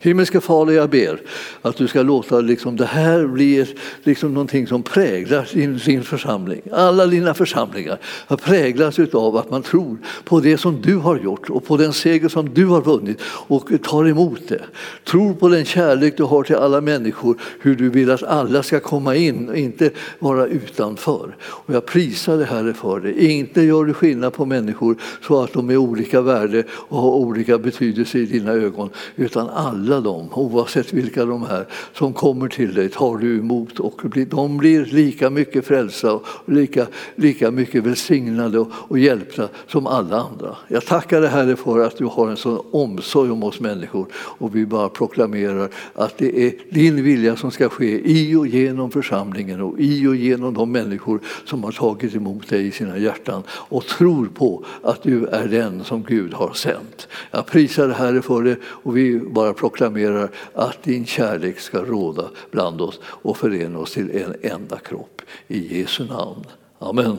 Himmelske 0.00 0.40
Fader, 0.40 0.72
jag 0.72 0.90
ber 0.90 1.20
att 1.62 1.76
du 1.76 1.88
ska 1.88 2.02
låta 2.02 2.40
liksom 2.40 2.76
det 2.76 2.86
här 2.86 3.26
bli 3.26 3.74
liksom 4.04 4.34
någonting 4.34 4.66
som 4.66 4.82
präglar 4.82 5.48
din, 5.54 5.80
din 5.84 6.02
församling. 6.02 6.60
Alla 6.72 7.06
dina 7.06 7.34
församlingar 7.34 7.98
har 8.04 8.36
präglats 8.36 8.98
av 9.12 9.36
att 9.36 9.50
man 9.50 9.62
tror 9.62 9.98
på 10.24 10.40
det 10.40 10.58
som 10.58 10.80
du 10.80 10.96
har 10.96 11.18
gjort 11.18 11.50
och 11.50 11.66
på 11.66 11.76
den 11.76 11.92
seger 11.92 12.28
som 12.28 12.54
du 12.54 12.66
har 12.66 12.82
vunnit 12.82 13.20
och 13.22 13.70
tar 13.82 14.08
emot 14.08 14.48
det. 14.48 14.62
Tror 15.04 15.34
på 15.34 15.48
den 15.48 15.64
kärlek 15.64 16.16
du 16.16 16.22
har 16.22 16.42
till 16.42 16.56
alla 16.56 16.80
människor, 16.80 17.36
hur 17.60 17.76
du 17.76 17.90
vill 17.90 18.10
att 18.10 18.22
alla 18.22 18.62
ska 18.62 18.80
komma 18.80 19.16
in 19.16 19.48
och 19.48 19.56
inte 19.56 19.90
vara 20.18 20.46
utanför. 20.46 21.36
Och 21.40 21.74
jag 21.74 21.86
prisar 21.86 22.36
det 22.36 22.44
Herre 22.44 22.74
för 22.74 23.00
det. 23.00 23.24
Inte 23.24 23.62
gör 23.62 23.84
du 23.84 23.94
skillnad 23.94 24.32
på 24.32 24.44
människor 24.44 24.96
så 25.26 25.42
att 25.42 25.52
de 25.52 25.70
är 25.70 25.76
olika 25.76 26.20
värde 26.20 26.64
och 26.70 27.00
har 27.00 27.10
olika 27.10 27.58
betydelse 27.58 28.18
i 28.18 28.26
dina 28.26 28.52
ögon, 28.52 28.90
utan 29.16 29.48
alla 29.48 29.87
alla 29.88 30.00
dem, 30.00 30.28
oavsett 30.32 30.92
vilka 30.92 31.24
de 31.24 31.42
är, 31.42 31.66
som 31.92 32.12
kommer 32.12 32.48
till 32.48 32.74
dig 32.74 32.88
tar 32.88 33.16
du 33.16 33.38
emot 33.38 33.80
och 33.80 34.00
de 34.30 34.58
blir 34.58 34.84
lika 34.84 35.30
mycket 35.30 35.66
frälsta 35.66 36.12
och 36.14 36.24
lika, 36.46 36.86
lika 37.14 37.50
mycket 37.50 37.84
välsignade 37.84 38.58
och, 38.58 38.68
och 38.72 38.98
hjälpta 38.98 39.48
som 39.66 39.86
alla 39.86 40.16
andra. 40.20 40.56
Jag 40.68 40.86
tackar 40.86 41.20
dig 41.20 41.30
Herre 41.30 41.56
för 41.56 41.78
att 41.78 41.96
du 41.96 42.04
har 42.04 42.28
en 42.28 42.36
sån 42.36 42.62
omsorg 42.70 43.30
om 43.30 43.42
oss 43.42 43.60
människor 43.60 44.06
och 44.14 44.56
vi 44.56 44.66
bara 44.66 44.88
proklamerar 44.88 45.68
att 45.94 46.18
det 46.18 46.46
är 46.46 46.52
din 46.70 47.04
vilja 47.04 47.36
som 47.36 47.50
ska 47.50 47.68
ske 47.68 48.10
i 48.10 48.36
och 48.36 48.46
genom 48.46 48.90
församlingen 48.90 49.60
och 49.60 49.74
i 49.78 50.06
och 50.06 50.16
genom 50.16 50.54
de 50.54 50.72
människor 50.72 51.20
som 51.44 51.64
har 51.64 51.72
tagit 51.72 52.14
emot 52.14 52.48
dig 52.48 52.66
i 52.66 52.70
sina 52.70 52.98
hjärtan 52.98 53.42
och 53.50 53.86
tror 53.86 54.26
på 54.26 54.64
att 54.82 55.02
du 55.02 55.26
är 55.26 55.48
den 55.48 55.84
som 55.84 56.02
Gud 56.02 56.34
har 56.34 56.52
sänt. 56.52 57.08
Jag 57.30 57.46
prisar 57.46 57.86
dig 57.86 57.96
Herre 57.96 58.22
för 58.22 58.42
det 58.42 58.56
och 58.64 58.96
vi 58.96 59.18
bara 59.18 59.52
proklamerar 59.52 59.77
proklamerar 59.78 60.30
att 60.54 60.82
din 60.82 61.06
kärlek 61.06 61.60
ska 61.60 61.78
råda 61.78 62.30
bland 62.50 62.80
oss 62.80 63.00
och 63.04 63.36
förena 63.36 63.78
oss 63.78 63.92
till 63.92 64.10
en 64.10 64.34
enda 64.42 64.78
kropp. 64.78 65.22
I 65.48 65.78
Jesu 65.78 66.04
namn. 66.04 66.44
Amen. 66.78 67.18